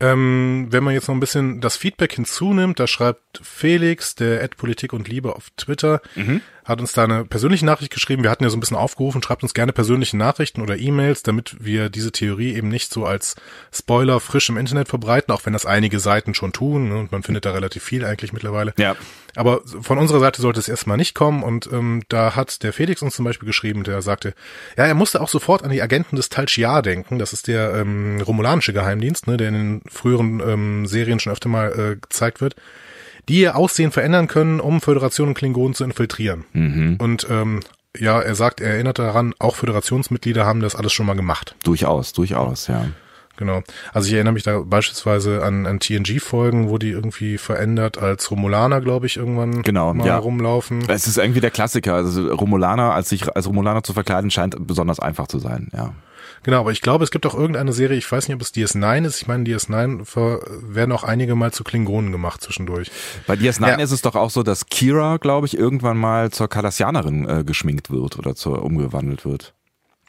Ähm, 0.00 0.68
wenn 0.70 0.84
man 0.84 0.94
jetzt 0.94 1.08
noch 1.08 1.14
ein 1.14 1.20
bisschen 1.20 1.60
das 1.60 1.76
Feedback 1.76 2.12
hinzunimmt, 2.12 2.78
da 2.78 2.86
schreibt 2.86 3.40
Felix, 3.42 4.14
der 4.14 4.42
Ad 4.42 4.54
Politik 4.56 4.92
und 4.92 5.08
Liebe 5.08 5.34
auf 5.34 5.50
Twitter, 5.56 6.00
mhm 6.14 6.40
hat 6.68 6.80
uns 6.80 6.92
da 6.92 7.04
eine 7.04 7.24
persönliche 7.24 7.64
Nachricht 7.64 7.92
geschrieben. 7.92 8.22
Wir 8.22 8.30
hatten 8.30 8.44
ja 8.44 8.50
so 8.50 8.56
ein 8.58 8.60
bisschen 8.60 8.76
aufgerufen, 8.76 9.22
schreibt 9.22 9.42
uns 9.42 9.54
gerne 9.54 9.72
persönliche 9.72 10.18
Nachrichten 10.18 10.60
oder 10.60 10.76
E-Mails, 10.76 11.22
damit 11.22 11.56
wir 11.60 11.88
diese 11.88 12.12
Theorie 12.12 12.54
eben 12.54 12.68
nicht 12.68 12.92
so 12.92 13.06
als 13.06 13.36
Spoiler 13.72 14.20
frisch 14.20 14.50
im 14.50 14.58
Internet 14.58 14.88
verbreiten, 14.88 15.32
auch 15.32 15.46
wenn 15.46 15.54
das 15.54 15.64
einige 15.64 15.98
Seiten 15.98 16.34
schon 16.34 16.52
tun. 16.52 16.90
Ne? 16.90 16.98
Und 16.98 17.10
man 17.10 17.22
findet 17.22 17.46
da 17.46 17.52
relativ 17.52 17.82
viel 17.82 18.04
eigentlich 18.04 18.34
mittlerweile. 18.34 18.74
Ja. 18.76 18.96
Aber 19.34 19.62
von 19.80 19.96
unserer 19.96 20.20
Seite 20.20 20.42
sollte 20.42 20.60
es 20.60 20.68
erstmal 20.68 20.98
nicht 20.98 21.14
kommen. 21.14 21.42
Und 21.42 21.70
ähm, 21.72 22.02
da 22.08 22.36
hat 22.36 22.62
der 22.62 22.74
Felix 22.74 23.00
uns 23.00 23.16
zum 23.16 23.24
Beispiel 23.24 23.46
geschrieben, 23.46 23.82
der 23.82 24.02
sagte, 24.02 24.34
ja, 24.76 24.84
er 24.84 24.94
musste 24.94 25.22
auch 25.22 25.28
sofort 25.28 25.62
an 25.62 25.70
die 25.70 25.80
Agenten 25.80 26.16
des 26.16 26.28
Tal 26.28 26.48
Shiar 26.48 26.82
denken. 26.82 27.18
Das 27.18 27.32
ist 27.32 27.48
der 27.48 27.74
ähm, 27.76 28.20
romulanische 28.20 28.74
Geheimdienst, 28.74 29.26
ne, 29.26 29.38
der 29.38 29.48
in 29.48 29.54
den 29.54 29.82
früheren 29.88 30.40
ähm, 30.40 30.86
Serien 30.86 31.18
schon 31.18 31.32
öfter 31.32 31.48
mal 31.48 31.72
äh, 31.72 31.96
gezeigt 31.96 32.42
wird 32.42 32.56
die 33.28 33.40
ihr 33.40 33.56
Aussehen 33.56 33.90
verändern 33.90 34.26
können, 34.26 34.60
um 34.60 34.80
Föderation 34.80 35.28
und 35.28 35.34
Klingonen 35.34 35.74
zu 35.74 35.84
infiltrieren. 35.84 36.44
Mhm. 36.52 36.96
Und 36.98 37.26
ähm, 37.30 37.60
ja, 37.96 38.20
er 38.20 38.34
sagt, 38.34 38.60
er 38.60 38.74
erinnert 38.74 38.98
daran, 38.98 39.34
auch 39.38 39.56
Föderationsmitglieder 39.56 40.44
haben 40.44 40.60
das 40.60 40.76
alles 40.76 40.92
schon 40.92 41.06
mal 41.06 41.16
gemacht. 41.16 41.54
Durchaus, 41.64 42.12
durchaus, 42.12 42.66
ja. 42.68 42.86
Genau. 43.36 43.62
Also 43.92 44.08
ich 44.08 44.14
erinnere 44.14 44.34
mich 44.34 44.42
da 44.42 44.58
beispielsweise 44.58 45.44
an, 45.44 45.64
an 45.64 45.78
TNG-Folgen, 45.78 46.70
wo 46.70 46.76
die 46.76 46.90
irgendwie 46.90 47.38
verändert 47.38 47.96
als 47.96 48.32
Romulaner, 48.32 48.80
glaube 48.80 49.06
ich, 49.06 49.16
irgendwann 49.16 49.62
genau, 49.62 49.94
mal 49.94 50.06
ja. 50.06 50.18
rumlaufen. 50.18 50.84
Es 50.88 51.06
ist 51.06 51.18
irgendwie 51.18 51.40
der 51.40 51.52
Klassiker. 51.52 51.94
Also 51.94 52.34
Romulaner, 52.34 52.94
als 52.94 53.10
sich 53.10 53.34
als 53.34 53.46
Romulaner 53.46 53.84
zu 53.84 53.92
verkleiden, 53.92 54.32
scheint 54.32 54.56
besonders 54.66 54.98
einfach 54.98 55.28
zu 55.28 55.38
sein, 55.38 55.68
ja. 55.72 55.94
Genau, 56.42 56.60
aber 56.60 56.72
ich 56.72 56.80
glaube, 56.80 57.04
es 57.04 57.10
gibt 57.10 57.26
auch 57.26 57.34
irgendeine 57.34 57.72
Serie, 57.72 57.96
ich 57.96 58.10
weiß 58.10 58.28
nicht, 58.28 58.34
ob 58.34 58.42
es 58.42 58.54
DS9 58.54 59.06
ist. 59.06 59.20
Ich 59.20 59.26
meine, 59.26 59.44
DS9 59.44 60.06
werden 60.74 60.92
auch 60.92 61.04
einige 61.04 61.34
mal 61.34 61.52
zu 61.52 61.64
Klingonen 61.64 62.12
gemacht 62.12 62.42
zwischendurch. 62.42 62.90
Bei 63.26 63.34
DS9 63.34 63.68
ja. 63.68 63.74
ist 63.76 63.92
es 63.92 64.02
doch 64.02 64.14
auch 64.14 64.30
so, 64.30 64.42
dass 64.42 64.66
Kira, 64.66 65.16
glaube 65.16 65.46
ich, 65.46 65.56
irgendwann 65.56 65.96
mal 65.96 66.30
zur 66.30 66.48
Kardassianerin 66.48 67.28
äh, 67.28 67.44
geschminkt 67.44 67.90
wird 67.90 68.18
oder 68.18 68.34
zur 68.34 68.62
umgewandelt 68.62 69.24
wird. 69.24 69.54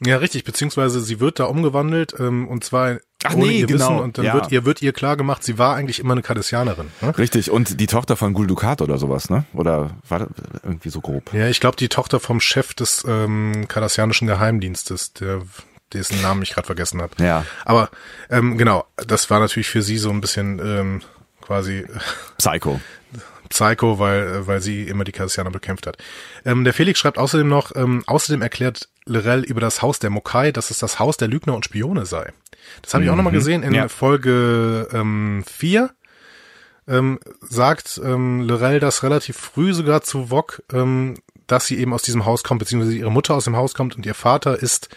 Ja, 0.04 0.16
richtig, 0.16 0.44
beziehungsweise 0.44 1.00
sie 1.00 1.20
wird 1.20 1.38
da 1.40 1.44
umgewandelt 1.44 2.14
ähm, 2.18 2.48
und 2.48 2.64
zwar 2.64 2.98
Ach 3.22 3.34
ohne 3.34 3.46
nee, 3.46 3.60
ihr 3.60 3.66
genau. 3.66 3.90
Wissen 3.90 3.98
und 3.98 4.16
dann 4.16 4.24
ja. 4.24 4.34
wird 4.34 4.50
ihr 4.50 4.64
wird 4.64 4.80
ihr 4.80 4.94
klar 4.94 5.18
gemacht, 5.18 5.44
sie 5.44 5.58
war 5.58 5.76
eigentlich 5.76 5.98
immer 5.98 6.12
eine 6.12 6.22
Kardassianerin. 6.22 6.86
Ne? 7.02 7.18
Richtig 7.18 7.50
und 7.50 7.78
die 7.80 7.86
Tochter 7.86 8.16
von 8.16 8.32
Gul 8.32 8.46
Dukat 8.46 8.80
oder 8.80 8.96
sowas, 8.96 9.28
ne? 9.28 9.44
Oder 9.52 9.90
war 10.08 10.20
das 10.20 10.28
irgendwie 10.62 10.88
so 10.88 11.02
grob? 11.02 11.34
Ja, 11.34 11.48
ich 11.48 11.60
glaube 11.60 11.76
die 11.76 11.90
Tochter 11.90 12.18
vom 12.18 12.40
Chef 12.40 12.72
des 12.72 13.04
ähm, 13.06 13.66
kardassianischen 13.68 14.26
Geheimdienstes, 14.26 15.12
der 15.12 15.42
dessen 15.92 16.20
Namen 16.22 16.42
ich 16.42 16.52
gerade 16.52 16.66
vergessen 16.66 17.02
habe. 17.02 17.12
Ja. 17.22 17.44
Aber 17.64 17.90
ähm, 18.28 18.58
genau, 18.58 18.84
das 18.96 19.30
war 19.30 19.40
natürlich 19.40 19.68
für 19.68 19.82
sie 19.82 19.98
so 19.98 20.10
ein 20.10 20.20
bisschen 20.20 20.58
ähm, 20.58 21.02
quasi 21.40 21.86
Psycho. 22.38 22.80
Psycho, 23.48 23.98
weil, 23.98 24.46
weil 24.46 24.60
sie 24.60 24.84
immer 24.84 25.04
die 25.04 25.12
Kardassianer 25.12 25.50
bekämpft 25.50 25.86
hat. 25.86 25.98
Ähm, 26.44 26.62
der 26.64 26.72
Felix 26.72 27.00
schreibt 27.00 27.18
außerdem 27.18 27.48
noch, 27.48 27.74
ähm, 27.74 28.04
außerdem 28.06 28.42
erklärt 28.42 28.88
Lorel 29.06 29.42
über 29.42 29.60
das 29.60 29.82
Haus 29.82 29.98
der 29.98 30.10
Mokai, 30.10 30.52
dass 30.52 30.70
es 30.70 30.78
das 30.78 31.00
Haus 31.00 31.16
der 31.16 31.28
Lügner 31.28 31.54
und 31.54 31.64
Spione 31.64 32.06
sei. 32.06 32.32
Das 32.82 32.94
habe 32.94 33.02
ich 33.04 33.10
auch 33.10 33.16
nochmal 33.16 33.32
mhm. 33.32 33.38
gesehen 33.38 33.62
in 33.64 33.74
ja. 33.74 33.88
Folge 33.88 34.88
ähm, 34.92 35.44
4 35.50 35.90
ähm, 36.86 37.18
sagt 37.40 38.00
ähm, 38.04 38.42
Lorel 38.42 38.80
das 38.80 39.02
relativ 39.02 39.36
früh 39.36 39.72
sogar 39.72 40.02
zu 40.02 40.30
Vog, 40.30 40.62
ähm, 40.72 41.16
dass 41.46 41.66
sie 41.66 41.78
eben 41.78 41.92
aus 41.92 42.02
diesem 42.02 42.26
Haus 42.26 42.44
kommt, 42.44 42.60
beziehungsweise 42.60 42.96
ihre 42.96 43.12
Mutter 43.12 43.34
aus 43.34 43.44
dem 43.44 43.56
Haus 43.56 43.74
kommt 43.74 43.96
und 43.96 44.06
ihr 44.06 44.14
Vater 44.14 44.60
ist 44.60 44.88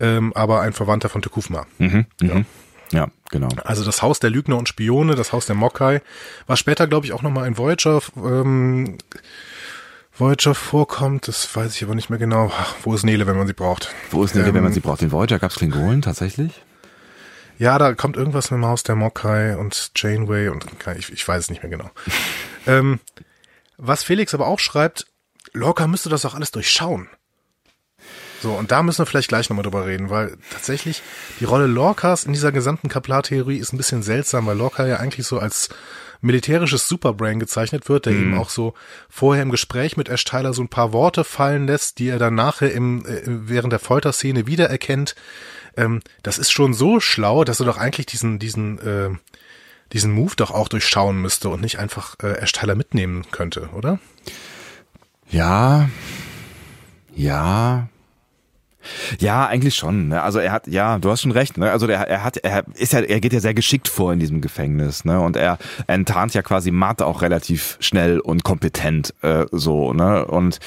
ähm, 0.00 0.32
aber 0.34 0.60
ein 0.60 0.72
Verwandter 0.72 1.08
von 1.08 1.22
Tekufma. 1.22 1.66
Mhm, 1.78 2.06
mhm. 2.20 2.46
Ja, 2.92 3.08
genau. 3.30 3.48
Also 3.64 3.84
das 3.84 4.02
Haus 4.02 4.18
der 4.20 4.30
Lügner 4.30 4.56
und 4.56 4.68
Spione, 4.68 5.14
das 5.14 5.32
Haus 5.32 5.46
der 5.46 5.54
Mokai, 5.54 6.00
was 6.46 6.58
später, 6.58 6.86
glaube 6.86 7.06
ich, 7.06 7.12
auch 7.12 7.22
nochmal 7.22 7.46
in 7.46 7.58
Voyager, 7.58 8.00
ähm, 8.16 8.98
Voyager 10.16 10.54
vorkommt, 10.54 11.28
das 11.28 11.54
weiß 11.54 11.76
ich 11.76 11.84
aber 11.84 11.94
nicht 11.94 12.10
mehr 12.10 12.18
genau. 12.18 12.50
Ach, 12.56 12.74
wo 12.82 12.94
ist 12.94 13.04
Nele, 13.04 13.26
wenn 13.26 13.36
man 13.36 13.46
sie 13.46 13.52
braucht? 13.52 13.94
Wo 14.10 14.24
ist 14.24 14.34
Nele, 14.34 14.48
ähm, 14.48 14.54
wenn 14.54 14.64
man 14.64 14.72
sie 14.72 14.80
braucht? 14.80 15.02
In 15.02 15.12
Voyager 15.12 15.38
gab's 15.38 15.56
Klingonen 15.56 16.02
tatsächlich? 16.02 16.64
Ja, 17.58 17.76
da 17.78 17.94
kommt 17.94 18.16
irgendwas 18.16 18.50
mit 18.50 18.58
dem 18.58 18.66
Haus 18.66 18.84
der 18.84 18.94
Mokai 18.94 19.56
und 19.56 19.90
Janeway 19.96 20.48
und 20.48 20.64
ich, 20.96 21.12
ich 21.12 21.26
weiß 21.26 21.44
es 21.44 21.50
nicht 21.50 21.62
mehr 21.62 21.70
genau. 21.70 21.90
ähm, 22.66 23.00
was 23.76 24.02
Felix 24.02 24.32
aber 24.32 24.46
auch 24.46 24.60
schreibt, 24.60 25.06
Lorca 25.52 25.86
müsste 25.86 26.08
das 26.08 26.24
auch 26.24 26.34
alles 26.34 26.50
durchschauen. 26.52 27.08
So, 28.42 28.52
und 28.52 28.70
da 28.70 28.82
müssen 28.82 28.98
wir 28.98 29.06
vielleicht 29.06 29.28
gleich 29.28 29.48
nochmal 29.48 29.64
drüber 29.64 29.86
reden, 29.86 30.10
weil 30.10 30.36
tatsächlich 30.50 31.02
die 31.40 31.44
Rolle 31.44 31.66
Lorcas 31.66 32.24
in 32.24 32.32
dieser 32.32 32.52
gesamten 32.52 32.88
Kaplar-Theorie 32.88 33.58
ist 33.58 33.72
ein 33.72 33.78
bisschen 33.78 34.02
seltsam, 34.02 34.46
weil 34.46 34.56
Lorca 34.56 34.86
ja 34.86 34.96
eigentlich 34.96 35.26
so 35.26 35.38
als 35.38 35.70
militärisches 36.20 36.88
Superbrain 36.88 37.38
gezeichnet 37.38 37.88
wird, 37.88 38.06
der 38.06 38.12
mhm. 38.12 38.20
eben 38.20 38.38
auch 38.38 38.50
so 38.50 38.74
vorher 39.08 39.42
im 39.42 39.50
Gespräch 39.50 39.96
mit 39.96 40.08
Ash 40.08 40.24
Tyler 40.24 40.52
so 40.52 40.62
ein 40.62 40.68
paar 40.68 40.92
Worte 40.92 41.24
fallen 41.24 41.66
lässt, 41.66 41.98
die 41.98 42.08
er 42.08 42.18
dann 42.18 42.34
nachher 42.34 42.72
im, 42.72 43.04
äh, 43.06 43.22
während 43.24 43.72
der 43.72 43.80
Folterszene 43.80 44.46
wiedererkennt. 44.46 45.14
Ähm, 45.76 46.00
das 46.22 46.38
ist 46.38 46.50
schon 46.50 46.74
so 46.74 47.00
schlau, 47.00 47.44
dass 47.44 47.60
er 47.60 47.66
doch 47.66 47.78
eigentlich 47.78 48.06
diesen, 48.06 48.38
diesen, 48.38 48.78
äh, 48.78 49.10
diesen 49.92 50.12
Move 50.12 50.34
doch 50.36 50.50
auch 50.50 50.68
durchschauen 50.68 51.20
müsste 51.20 51.48
und 51.48 51.60
nicht 51.60 51.78
einfach 51.78 52.16
äh, 52.22 52.38
Ash 52.38 52.52
Tyler 52.52 52.74
mitnehmen 52.74 53.24
könnte, 53.30 53.70
oder? 53.74 53.98
Ja, 55.30 55.88
ja, 57.14 57.88
ja, 59.18 59.46
eigentlich 59.46 59.74
schon. 59.74 60.08
Ne? 60.08 60.22
Also 60.22 60.38
er 60.38 60.52
hat, 60.52 60.66
ja, 60.66 60.98
du 60.98 61.10
hast 61.10 61.22
schon 61.22 61.32
recht. 61.32 61.58
Ne? 61.58 61.70
Also 61.70 61.86
er, 61.86 62.08
er 62.08 62.24
hat, 62.24 62.36
er 62.38 62.64
ist 62.74 62.92
ja, 62.92 63.00
er 63.00 63.20
geht 63.20 63.32
ja 63.32 63.40
sehr 63.40 63.54
geschickt 63.54 63.88
vor 63.88 64.12
in 64.12 64.18
diesem 64.18 64.40
Gefängnis. 64.40 65.04
Ne? 65.04 65.20
Und 65.20 65.36
er 65.36 65.58
enttarnt 65.86 66.34
ja 66.34 66.42
quasi 66.42 66.70
Matt 66.70 67.02
auch 67.02 67.22
relativ 67.22 67.76
schnell 67.80 68.20
und 68.20 68.44
kompetent 68.44 69.14
äh, 69.22 69.46
so. 69.52 69.92
Ne? 69.92 70.24
Und 70.26 70.60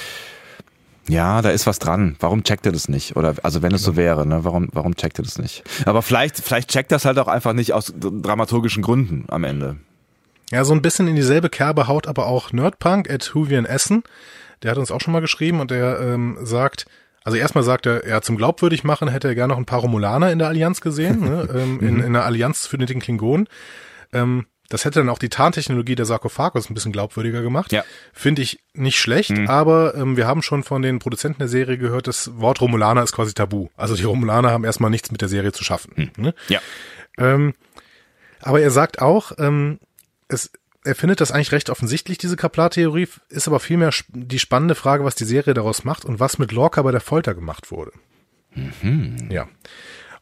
ja, 1.07 1.41
da 1.41 1.49
ist 1.49 1.67
was 1.67 1.79
dran. 1.79 2.15
Warum 2.19 2.43
checkt 2.43 2.65
er 2.65 2.71
das 2.71 2.87
nicht? 2.87 3.15
Oder 3.15 3.35
also 3.43 3.61
wenn 3.61 3.73
es 3.73 3.83
so 3.83 3.95
wäre, 3.95 4.25
ne? 4.25 4.45
Warum, 4.45 4.69
warum 4.71 4.95
checkt 4.95 5.19
er 5.19 5.23
das 5.23 5.39
nicht? 5.39 5.63
Aber 5.85 6.01
vielleicht, 6.01 6.37
vielleicht 6.37 6.69
checkt 6.69 6.91
das 6.91 7.05
halt 7.05 7.17
auch 7.19 7.27
einfach 7.27 7.53
nicht 7.53 7.73
aus 7.73 7.93
dramaturgischen 7.97 8.83
Gründen 8.83 9.25
am 9.27 9.43
Ende. 9.43 9.77
Ja, 10.51 10.63
so 10.63 10.73
ein 10.73 10.81
bisschen 10.81 11.07
in 11.07 11.15
dieselbe 11.15 11.49
Kerbe 11.49 11.87
haut 11.87 12.07
aber 12.07 12.27
auch 12.27 12.51
Nerdpunk 12.51 13.09
at 13.09 13.33
Huvian 13.33 13.65
Essen. 13.65 14.03
Der 14.63 14.71
hat 14.71 14.77
uns 14.77 14.91
auch 14.91 15.01
schon 15.01 15.13
mal 15.13 15.21
geschrieben 15.21 15.59
und 15.59 15.71
der 15.71 15.99
ähm, 15.99 16.37
sagt, 16.43 16.85
also 17.23 17.37
erstmal 17.37 17.63
sagt 17.63 17.85
er, 17.85 18.07
ja, 18.07 18.21
zum 18.21 18.37
glaubwürdig 18.37 18.83
machen 18.83 19.07
hätte 19.07 19.27
er 19.27 19.35
gerne 19.35 19.53
noch 19.53 19.59
ein 19.59 19.65
paar 19.65 19.79
Romulaner 19.79 20.31
in 20.31 20.39
der 20.39 20.47
Allianz 20.47 20.81
gesehen, 20.81 21.21
ne? 21.21 21.47
ähm, 21.55 21.79
in, 21.79 21.95
mhm. 21.95 22.03
in 22.03 22.13
der 22.13 22.25
Allianz 22.25 22.65
für 22.65 22.77
den 22.77 22.99
Klingonen. 22.99 23.47
Ähm, 24.13 24.45
das 24.69 24.85
hätte 24.85 24.99
dann 24.99 25.09
auch 25.09 25.19
die 25.19 25.29
Tarntechnologie 25.29 25.95
der 25.95 26.05
Sarkophagus 26.05 26.69
ein 26.69 26.73
bisschen 26.73 26.93
glaubwürdiger 26.93 27.41
gemacht. 27.41 27.73
Ja. 27.73 27.83
Finde 28.13 28.41
ich 28.41 28.61
nicht 28.73 28.99
schlecht, 28.99 29.31
mhm. 29.31 29.49
aber 29.49 29.95
ähm, 29.95 30.15
wir 30.15 30.27
haben 30.27 30.41
schon 30.41 30.63
von 30.63 30.81
den 30.81 30.99
Produzenten 30.99 31.39
der 31.39 31.49
Serie 31.49 31.77
gehört, 31.77 32.07
das 32.07 32.39
Wort 32.39 32.61
Romulaner 32.61 33.03
ist 33.03 33.11
quasi 33.11 33.33
tabu. 33.33 33.67
Also 33.75 33.95
die 33.95 34.05
Romulaner 34.05 34.51
haben 34.51 34.63
erstmal 34.63 34.89
nichts 34.89 35.11
mit 35.11 35.21
der 35.21 35.27
Serie 35.27 35.51
zu 35.51 35.65
schaffen. 35.65 36.11
Mhm. 36.15 36.23
Ne? 36.23 36.33
Ja. 36.47 36.61
Ähm, 37.17 37.53
aber 38.39 38.61
er 38.61 38.71
sagt 38.71 39.01
auch, 39.01 39.33
ähm, 39.37 39.79
es, 40.29 40.51
er 40.83 40.95
findet 40.95 41.21
das 41.21 41.31
eigentlich 41.31 41.51
recht 41.51 41.69
offensichtlich, 41.69 42.17
diese 42.17 42.35
Kaplar-Theorie, 42.35 43.07
ist 43.29 43.47
aber 43.47 43.59
vielmehr 43.59 43.91
die 44.09 44.39
spannende 44.39 44.75
Frage, 44.75 45.03
was 45.03 45.15
die 45.15 45.25
Serie 45.25 45.53
daraus 45.53 45.83
macht 45.83 46.05
und 46.05 46.19
was 46.19 46.39
mit 46.39 46.51
Lorca 46.51 46.81
bei 46.81 46.91
der 46.91 47.01
Folter 47.01 47.33
gemacht 47.35 47.71
wurde. 47.71 47.91
Mhm. 48.53 49.29
Ja. 49.29 49.47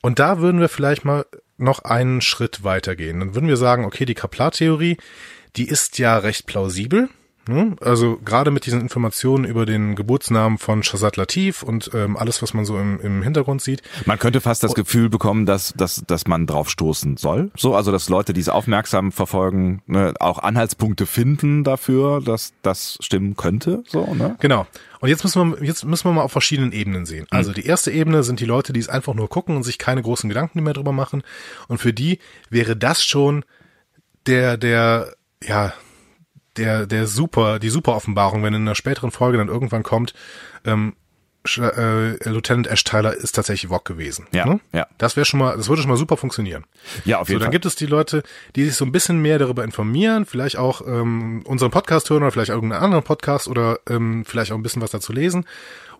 Und 0.01 0.19
da 0.19 0.39
würden 0.39 0.59
wir 0.59 0.69
vielleicht 0.69 1.05
mal 1.05 1.25
noch 1.57 1.79
einen 1.79 2.21
Schritt 2.21 2.63
weitergehen. 2.63 3.19
Dann 3.19 3.35
würden 3.35 3.47
wir 3.47 3.57
sagen, 3.57 3.85
okay, 3.85 4.05
die 4.05 4.15
Kaplar-Theorie, 4.15 4.97
die 5.55 5.67
ist 5.67 5.97
ja 5.97 6.17
recht 6.17 6.45
plausibel. 6.45 7.09
Ne? 7.49 7.75
Also 7.81 8.19
gerade 8.23 8.51
mit 8.51 8.67
diesen 8.67 8.79
Informationen 8.79 9.43
über 9.43 9.65
den 9.65 9.95
Geburtsnamen 9.95 10.59
von 10.59 10.83
Shazad 10.83 11.17
Latif 11.17 11.63
und 11.63 11.89
ähm, 11.95 12.15
alles, 12.15 12.43
was 12.43 12.53
man 12.53 12.63
so 12.63 12.77
im, 12.77 12.99
im 13.01 13.23
Hintergrund 13.23 13.61
sieht. 13.61 13.81
Man 14.05 14.19
könnte 14.19 14.39
fast 14.39 14.63
das 14.63 14.75
Gefühl 14.75 15.09
bekommen, 15.09 15.47
dass, 15.47 15.73
dass, 15.75 16.03
dass 16.05 16.27
man 16.27 16.45
drauf 16.45 16.69
stoßen 16.69 17.17
soll. 17.17 17.51
So, 17.57 17.75
also 17.75 17.91
dass 17.91 18.07
Leute, 18.07 18.33
die 18.33 18.41
es 18.41 18.49
aufmerksam 18.49 19.11
verfolgen, 19.11 19.81
ne, 19.87 20.13
auch 20.19 20.37
Anhaltspunkte 20.37 21.07
finden 21.07 21.63
dafür, 21.63 22.21
dass 22.21 22.53
das 22.61 22.99
stimmen 23.01 23.35
könnte. 23.35 23.83
So, 23.87 24.13
ne? 24.13 24.35
Genau. 24.39 24.67
Und 24.99 25.09
jetzt 25.09 25.23
müssen 25.23 25.57
wir, 25.57 25.65
jetzt 25.65 25.85
müssen 25.85 26.05
wir 26.05 26.13
mal 26.13 26.21
auf 26.21 26.31
verschiedenen 26.31 26.71
Ebenen 26.71 27.07
sehen. 27.07 27.27
Mhm. 27.31 27.37
Also 27.37 27.51
die 27.51 27.65
erste 27.65 27.89
Ebene 27.89 28.21
sind 28.21 28.39
die 28.39 28.45
Leute, 28.45 28.73
die 28.73 28.79
es 28.79 28.89
einfach 28.89 29.15
nur 29.15 29.27
gucken 29.27 29.55
und 29.55 29.63
sich 29.63 29.79
keine 29.79 30.03
großen 30.03 30.29
Gedanken 30.29 30.61
mehr 30.61 30.73
drüber 30.73 30.91
machen. 30.91 31.23
Und 31.67 31.79
für 31.79 31.93
die 31.93 32.19
wäre 32.51 32.75
das 32.75 33.03
schon 33.03 33.43
der, 34.27 34.57
der, 34.57 35.15
ja, 35.43 35.73
der, 36.59 36.85
der 36.85 37.07
super, 37.07 37.59
die 37.59 37.69
super 37.69 37.95
Offenbarung, 37.95 38.43
wenn 38.43 38.53
in 38.53 38.61
einer 38.61 38.75
späteren 38.75 39.11
Folge 39.11 39.37
dann 39.37 39.47
irgendwann 39.47 39.83
kommt, 39.83 40.13
ähm, 40.65 40.93
äh, 41.57 42.29
Lieutenant 42.29 42.67
Ash 42.67 42.83
Tyler 42.83 43.13
ist 43.13 43.31
tatsächlich 43.31 43.71
Wok 43.71 43.85
gewesen. 43.85 44.27
Ja, 44.31 44.45
ne? 44.45 44.59
ja. 44.73 44.87
Das 44.97 45.15
wäre 45.15 45.25
schon 45.25 45.39
mal, 45.39 45.55
das 45.55 45.69
würde 45.69 45.81
schon 45.81 45.89
mal 45.89 45.97
super 45.97 46.17
funktionieren. 46.17 46.65
Ja, 47.05 47.19
auf 47.19 47.29
jeden 47.29 47.39
so, 47.39 47.43
Fall. 47.43 47.45
Dann 47.45 47.51
gibt 47.51 47.65
es 47.65 47.75
die 47.75 47.85
Leute, 47.85 48.23
die 48.55 48.65
sich 48.65 48.75
so 48.75 48.83
ein 48.83 48.91
bisschen 48.91 49.21
mehr 49.21 49.39
darüber 49.39 49.63
informieren, 49.63 50.25
vielleicht 50.25 50.57
auch 50.57 50.85
ähm, 50.85 51.41
unseren 51.45 51.71
Podcast 51.71 52.09
hören 52.09 52.23
oder 52.23 52.31
vielleicht 52.31 52.49
irgendeinen 52.49 52.83
anderen 52.83 53.03
Podcast 53.03 53.47
oder 53.47 53.79
ähm, 53.89 54.25
vielleicht 54.25 54.51
auch 54.51 54.57
ein 54.57 54.63
bisschen 54.63 54.81
was 54.81 54.91
dazu 54.91 55.13
lesen 55.13 55.45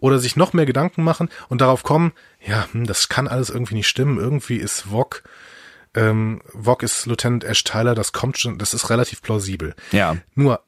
oder 0.02 0.20
sich 0.20 0.36
noch 0.36 0.54
mehr 0.54 0.66
Gedanken 0.66 1.04
machen 1.04 1.30
und 1.48 1.62
darauf 1.62 1.84
kommen, 1.84 2.12
ja, 2.46 2.68
hm, 2.72 2.86
das 2.86 3.10
kann 3.10 3.28
alles 3.28 3.50
irgendwie 3.50 3.76
nicht 3.76 3.88
stimmen. 3.88 4.18
Irgendwie 4.18 4.58
ist 4.58 4.92
Wok 4.92 5.24
ähm, 5.96 6.42
Vogue 6.54 6.86
ist 6.86 7.06
Lieutenant 7.06 7.44
Ash 7.44 7.64
Tyler, 7.64 7.96
das 7.96 8.12
kommt 8.12 8.38
schon, 8.38 8.58
das 8.58 8.74
ist 8.74 8.90
relativ 8.90 9.22
plausibel. 9.22 9.76
Ja. 9.92 10.18
Nur, 10.36 10.62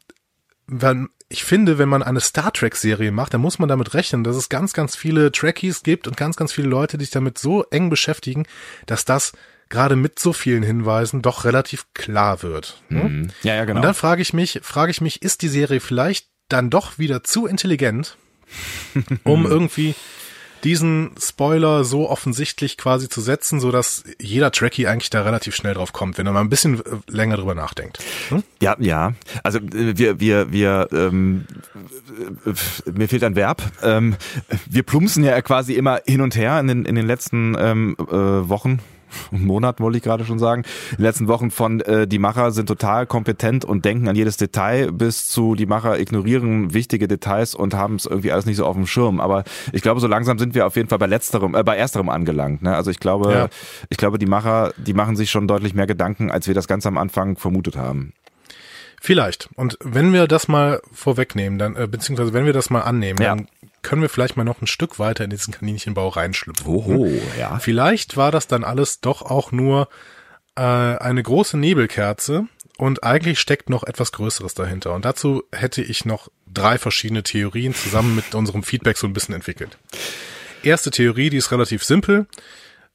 wenn, 0.67 1.09
ich 1.29 1.43
finde, 1.43 1.77
wenn 1.77 1.89
man 1.89 2.03
eine 2.03 2.19
Star 2.19 2.51
Trek 2.51 2.75
Serie 2.75 3.11
macht, 3.11 3.33
dann 3.33 3.41
muss 3.41 3.59
man 3.59 3.69
damit 3.69 3.93
rechnen, 3.93 4.23
dass 4.23 4.35
es 4.35 4.49
ganz, 4.49 4.73
ganz 4.73 4.95
viele 4.95 5.31
Trekkies 5.31 5.83
gibt 5.83 6.07
und 6.07 6.17
ganz, 6.17 6.35
ganz 6.35 6.51
viele 6.51 6.67
Leute, 6.67 6.97
die 6.97 7.05
sich 7.05 7.11
damit 7.11 7.37
so 7.37 7.63
eng 7.65 7.89
beschäftigen, 7.89 8.45
dass 8.85 9.05
das 9.05 9.33
gerade 9.69 9.95
mit 9.95 10.19
so 10.19 10.33
vielen 10.33 10.63
Hinweisen 10.63 11.21
doch 11.21 11.45
relativ 11.45 11.85
klar 11.93 12.43
wird. 12.43 12.83
Ne? 12.89 13.03
Mhm. 13.03 13.29
Ja, 13.43 13.55
ja, 13.55 13.65
genau. 13.65 13.79
Und 13.79 13.85
dann 13.85 13.93
frage 13.93 14.21
ich 14.21 14.33
mich, 14.33 14.59
frage 14.63 14.91
ich 14.91 15.01
mich, 15.01 15.21
ist 15.21 15.41
die 15.41 15.47
Serie 15.47 15.79
vielleicht 15.79 16.27
dann 16.49 16.69
doch 16.69 16.99
wieder 16.99 17.23
zu 17.23 17.47
intelligent, 17.47 18.17
um 19.23 19.45
irgendwie 19.49 19.95
diesen 20.63 21.11
Spoiler 21.19 21.83
so 21.83 22.09
offensichtlich 22.09 22.77
quasi 22.77 23.09
zu 23.09 23.21
setzen, 23.21 23.59
so 23.59 23.71
dass 23.71 24.03
jeder 24.19 24.51
Trekkie 24.51 24.87
eigentlich 24.87 25.09
da 25.09 25.23
relativ 25.23 25.55
schnell 25.55 25.73
drauf 25.73 25.93
kommt, 25.93 26.17
wenn 26.17 26.25
er 26.25 26.33
mal 26.33 26.41
ein 26.41 26.49
bisschen 26.49 26.79
äh, 26.79 26.99
länger 27.07 27.37
drüber 27.37 27.55
nachdenkt. 27.55 27.99
Hm? 28.29 28.43
Ja, 28.61 28.75
ja. 28.79 29.13
Also 29.43 29.59
äh, 29.59 29.97
wir, 29.97 30.19
wir, 30.19 30.51
wir, 30.51 30.87
ähm, 30.91 31.45
äh, 32.45 32.91
mir 32.91 33.07
fehlt 33.07 33.23
ein 33.23 33.35
Verb. 33.35 33.61
Ähm, 33.83 34.15
wir 34.69 34.83
plumpsen 34.83 35.23
ja 35.23 35.41
quasi 35.41 35.73
immer 35.73 36.01
hin 36.05 36.21
und 36.21 36.35
her 36.35 36.59
in 36.59 36.67
den, 36.67 36.85
in 36.85 36.95
den 36.95 37.07
letzten 37.07 37.55
ähm, 37.57 37.95
äh, 37.99 38.13
Wochen 38.13 38.79
Monat, 39.31 39.79
wollte 39.79 39.97
ich 39.97 40.03
gerade 40.03 40.25
schon 40.25 40.39
sagen, 40.39 40.63
in 40.91 40.97
den 40.97 41.05
letzten 41.05 41.27
Wochen 41.27 41.51
von 41.51 41.81
äh, 41.81 42.07
die 42.07 42.19
Macher 42.19 42.51
sind 42.51 42.67
total 42.67 43.05
kompetent 43.05 43.65
und 43.65 43.85
denken 43.85 44.07
an 44.07 44.15
jedes 44.15 44.37
Detail 44.37 44.91
bis 44.91 45.27
zu 45.27 45.55
die 45.55 45.65
Macher 45.65 45.99
ignorieren 45.99 46.73
wichtige 46.73 47.07
Details 47.07 47.55
und 47.55 47.73
haben 47.73 47.95
es 47.95 48.05
irgendwie 48.05 48.31
alles 48.31 48.45
nicht 48.45 48.57
so 48.57 48.65
auf 48.65 48.75
dem 48.75 48.87
Schirm. 48.87 49.19
Aber 49.19 49.43
ich 49.73 49.81
glaube, 49.81 49.99
so 49.99 50.07
langsam 50.07 50.39
sind 50.39 50.55
wir 50.55 50.67
auf 50.67 50.75
jeden 50.75 50.89
Fall 50.89 50.99
bei 50.99 51.07
letzterem, 51.07 51.55
äh, 51.55 51.63
bei 51.63 51.77
ersterem 51.77 52.09
angelangt. 52.09 52.61
Ne? 52.61 52.75
Also 52.75 52.91
ich 52.91 52.99
glaube, 52.99 53.31
ja. 53.31 53.49
ich 53.89 53.97
glaube, 53.97 54.17
die 54.17 54.25
Macher, 54.25 54.73
die 54.77 54.93
machen 54.93 55.15
sich 55.15 55.29
schon 55.29 55.47
deutlich 55.47 55.73
mehr 55.73 55.87
Gedanken, 55.87 56.31
als 56.31 56.47
wir 56.47 56.53
das 56.53 56.67
ganz 56.67 56.85
am 56.85 56.97
Anfang 56.97 57.37
vermutet 57.37 57.77
haben. 57.77 58.13
Vielleicht. 59.03 59.49
Und 59.55 59.79
wenn 59.83 60.13
wir 60.13 60.27
das 60.27 60.47
mal 60.47 60.79
vorwegnehmen, 60.91 61.57
dann, 61.57 61.75
äh, 61.75 61.87
beziehungsweise 61.87 62.33
wenn 62.33 62.45
wir 62.45 62.53
das 62.53 62.69
mal 62.69 62.81
annehmen, 62.81 63.19
ja. 63.19 63.35
dann 63.35 63.47
können 63.81 64.01
wir 64.01 64.09
vielleicht 64.09 64.37
mal 64.37 64.43
noch 64.43 64.61
ein 64.61 64.67
Stück 64.67 64.99
weiter 64.99 65.23
in 65.23 65.29
diesen 65.29 65.53
Kaninchenbau 65.53 66.07
reinschlüpfen. 66.09 66.67
Oho, 66.67 67.11
ja. 67.39 67.57
Vielleicht 67.59 68.17
war 68.17 68.31
das 68.31 68.47
dann 68.47 68.63
alles 68.63 69.01
doch 69.01 69.21
auch 69.21 69.51
nur 69.51 69.89
äh, 70.55 70.61
eine 70.61 71.23
große 71.23 71.57
Nebelkerze 71.57 72.47
und 72.77 73.03
eigentlich 73.03 73.39
steckt 73.39 73.69
noch 73.69 73.83
etwas 73.83 74.11
Größeres 74.11 74.53
dahinter. 74.53 74.93
Und 74.93 75.05
dazu 75.05 75.43
hätte 75.51 75.81
ich 75.81 76.05
noch 76.05 76.29
drei 76.51 76.77
verschiedene 76.77 77.23
Theorien 77.23 77.73
zusammen 77.73 78.15
mit 78.15 78.33
unserem 78.35 78.63
Feedback 78.63 78.97
so 78.97 79.07
ein 79.07 79.13
bisschen 79.13 79.35
entwickelt. 79.35 79.77
Erste 80.63 80.91
Theorie, 80.91 81.29
die 81.29 81.37
ist 81.37 81.51
relativ 81.51 81.83
simpel. 81.83 82.27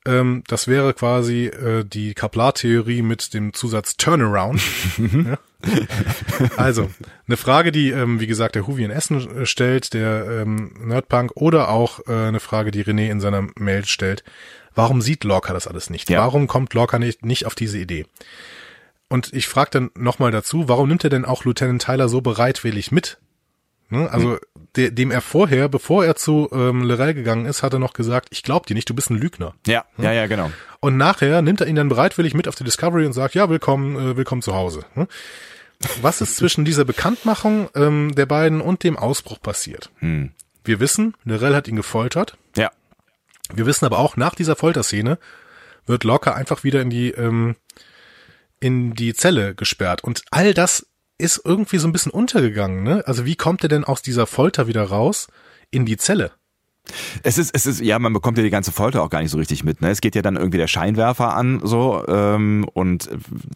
Ähm, 0.04 0.44
das 0.46 0.68
wäre 0.68 0.94
quasi 0.94 1.46
äh, 1.46 1.84
die 1.84 2.14
Kaplar-Theorie 2.14 3.02
mit 3.02 3.34
dem 3.34 3.52
Zusatz 3.52 3.96
Turnaround. 3.96 4.60
ja. 4.98 5.38
Also, 6.56 6.90
eine 7.26 7.36
Frage, 7.36 7.72
die, 7.72 7.90
ähm, 7.90 8.20
wie 8.20 8.26
gesagt, 8.26 8.54
der 8.54 8.66
Huvi 8.66 8.84
in 8.84 8.90
Essen 8.90 9.46
stellt, 9.46 9.94
der 9.94 10.42
ähm, 10.42 10.74
Nerdpunk, 10.80 11.32
oder 11.34 11.70
auch 11.70 12.00
äh, 12.06 12.12
eine 12.12 12.40
Frage, 12.40 12.70
die 12.70 12.84
René 12.84 13.10
in 13.10 13.20
seiner 13.20 13.46
Mail 13.58 13.84
stellt. 13.84 14.24
Warum 14.74 15.00
sieht 15.00 15.24
Lorca 15.24 15.52
das 15.52 15.66
alles 15.66 15.88
nicht? 15.88 16.10
Ja. 16.10 16.20
Warum 16.20 16.46
kommt 16.46 16.74
Lorca 16.74 16.98
nicht, 16.98 17.24
nicht 17.24 17.46
auf 17.46 17.54
diese 17.54 17.78
Idee? 17.78 18.06
und 19.08 19.32
ich 19.32 19.48
frage 19.48 19.70
dann 19.70 19.90
nochmal 19.94 20.30
dazu, 20.30 20.68
warum 20.68 20.88
nimmt 20.88 21.04
er 21.04 21.10
denn 21.10 21.24
auch 21.24 21.44
Lieutenant 21.44 21.82
Tyler 21.82 22.08
so 22.08 22.20
bereitwillig 22.20 22.92
mit? 22.92 23.18
Ne? 23.88 24.10
Also 24.10 24.28
mhm. 24.28 24.38
de, 24.76 24.90
dem 24.90 25.10
er 25.10 25.20
vorher, 25.20 25.68
bevor 25.68 26.04
er 26.04 26.16
zu 26.16 26.48
ähm, 26.52 26.82
Lorel 26.82 27.14
gegangen 27.14 27.46
ist, 27.46 27.62
hat 27.62 27.72
er 27.72 27.78
noch 27.78 27.92
gesagt, 27.92 28.28
ich 28.30 28.42
glaub 28.42 28.66
dir 28.66 28.74
nicht, 28.74 28.90
du 28.90 28.94
bist 28.94 29.10
ein 29.10 29.16
Lügner. 29.16 29.54
Ja, 29.66 29.84
hm? 29.94 30.04
ja, 30.04 30.12
ja, 30.12 30.26
genau. 30.26 30.50
Und 30.80 30.96
nachher 30.96 31.40
nimmt 31.42 31.60
er 31.60 31.68
ihn 31.68 31.76
dann 31.76 31.88
bereitwillig 31.88 32.34
mit 32.34 32.48
auf 32.48 32.56
die 32.56 32.64
Discovery 32.64 33.06
und 33.06 33.12
sagt, 33.12 33.34
ja, 33.34 33.48
willkommen, 33.48 33.96
äh, 33.96 34.16
willkommen 34.16 34.42
zu 34.42 34.54
Hause. 34.54 34.84
Hm? 34.94 35.06
Was 36.00 36.20
ist 36.20 36.36
zwischen 36.36 36.64
dieser 36.64 36.84
Bekanntmachung 36.84 37.68
ähm, 37.74 38.14
der 38.14 38.26
beiden 38.26 38.60
und 38.60 38.82
dem 38.82 38.96
Ausbruch 38.96 39.40
passiert? 39.40 39.90
Hm. 39.98 40.32
Wir 40.64 40.80
wissen, 40.80 41.14
Lorel 41.24 41.54
hat 41.54 41.68
ihn 41.68 41.76
gefoltert. 41.76 42.36
Ja. 42.56 42.70
Wir 43.52 43.66
wissen 43.66 43.84
aber 43.84 43.98
auch, 43.98 44.16
nach 44.16 44.34
dieser 44.34 44.56
Folterszene 44.56 45.18
wird 45.86 46.04
Locker 46.04 46.34
einfach 46.34 46.64
wieder 46.64 46.80
in 46.82 46.90
die 46.90 47.10
ähm, 47.10 47.56
in 48.58 48.94
die 48.94 49.14
Zelle 49.14 49.54
gesperrt. 49.54 50.02
Und 50.02 50.22
all 50.30 50.54
das 50.54 50.86
ist 51.18 51.40
irgendwie 51.44 51.78
so 51.78 51.86
ein 51.86 51.92
bisschen 51.92 52.12
untergegangen, 52.12 52.82
ne? 52.82 53.04
Also 53.06 53.24
wie 53.24 53.36
kommt 53.36 53.62
er 53.62 53.68
denn 53.68 53.84
aus 53.84 54.02
dieser 54.02 54.26
Folter 54.26 54.66
wieder 54.66 54.84
raus 54.84 55.28
in 55.70 55.86
die 55.86 55.96
Zelle? 55.96 56.32
Es 57.22 57.38
ist, 57.38 57.54
es 57.54 57.66
ist, 57.66 57.80
ja, 57.80 57.98
man 57.98 58.12
bekommt 58.12 58.38
ja 58.38 58.44
die 58.44 58.50
ganze 58.50 58.72
Folter 58.72 59.02
auch 59.02 59.10
gar 59.10 59.20
nicht 59.20 59.30
so 59.30 59.38
richtig 59.38 59.64
mit. 59.64 59.80
Ne? 59.80 59.90
Es 59.90 60.00
geht 60.00 60.14
ja 60.14 60.22
dann 60.22 60.36
irgendwie 60.36 60.58
der 60.58 60.66
Scheinwerfer 60.66 61.34
an 61.34 61.60
so 61.62 62.04
ähm, 62.08 62.66
und 62.74 63.10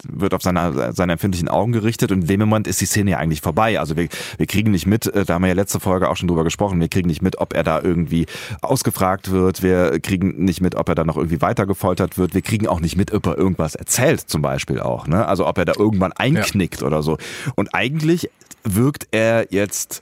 wird 0.07 0.33
auf 0.33 0.41
seine, 0.41 0.93
seine 0.93 1.13
empfindlichen 1.13 1.47
Augen 1.47 1.71
gerichtet 1.71 2.11
und 2.11 2.21
in 2.21 2.27
dem 2.27 2.39
Moment 2.41 2.67
ist 2.67 2.81
die 2.81 2.85
Szene 2.85 3.11
ja 3.11 3.17
eigentlich 3.17 3.41
vorbei. 3.41 3.79
Also 3.79 3.95
wir, 3.95 4.07
wir 4.37 4.45
kriegen 4.47 4.71
nicht 4.71 4.85
mit, 4.85 5.07
äh, 5.07 5.25
da 5.25 5.35
haben 5.35 5.43
wir 5.43 5.49
ja 5.49 5.53
letzte 5.53 5.79
Folge 5.79 6.09
auch 6.09 6.17
schon 6.17 6.27
drüber 6.27 6.43
gesprochen, 6.43 6.79
wir 6.79 6.89
kriegen 6.89 7.07
nicht 7.07 7.21
mit, 7.21 7.37
ob 7.37 7.53
er 7.53 7.63
da 7.63 7.81
irgendwie 7.81 8.25
ausgefragt 8.61 9.31
wird, 9.31 9.63
wir 9.63 9.99
kriegen 9.99 10.43
nicht 10.43 10.61
mit, 10.61 10.75
ob 10.75 10.89
er 10.89 10.95
da 10.95 11.03
noch 11.03 11.17
irgendwie 11.17 11.41
weiter 11.41 11.65
gefoltert 11.65 12.17
wird, 12.17 12.33
wir 12.33 12.41
kriegen 12.41 12.67
auch 12.67 12.79
nicht 12.79 12.97
mit, 12.97 13.13
ob 13.13 13.25
er 13.27 13.37
irgendwas 13.37 13.75
erzählt 13.75 14.21
zum 14.21 14.41
Beispiel 14.41 14.79
auch. 14.79 15.07
Ne? 15.07 15.25
Also 15.25 15.47
ob 15.47 15.57
er 15.57 15.65
da 15.65 15.73
irgendwann 15.77 16.11
einknickt 16.13 16.81
ja. 16.81 16.87
oder 16.87 17.03
so. 17.03 17.17
Und 17.55 17.73
eigentlich 17.73 18.29
wirkt 18.63 19.07
er 19.11 19.47
jetzt 19.51 20.01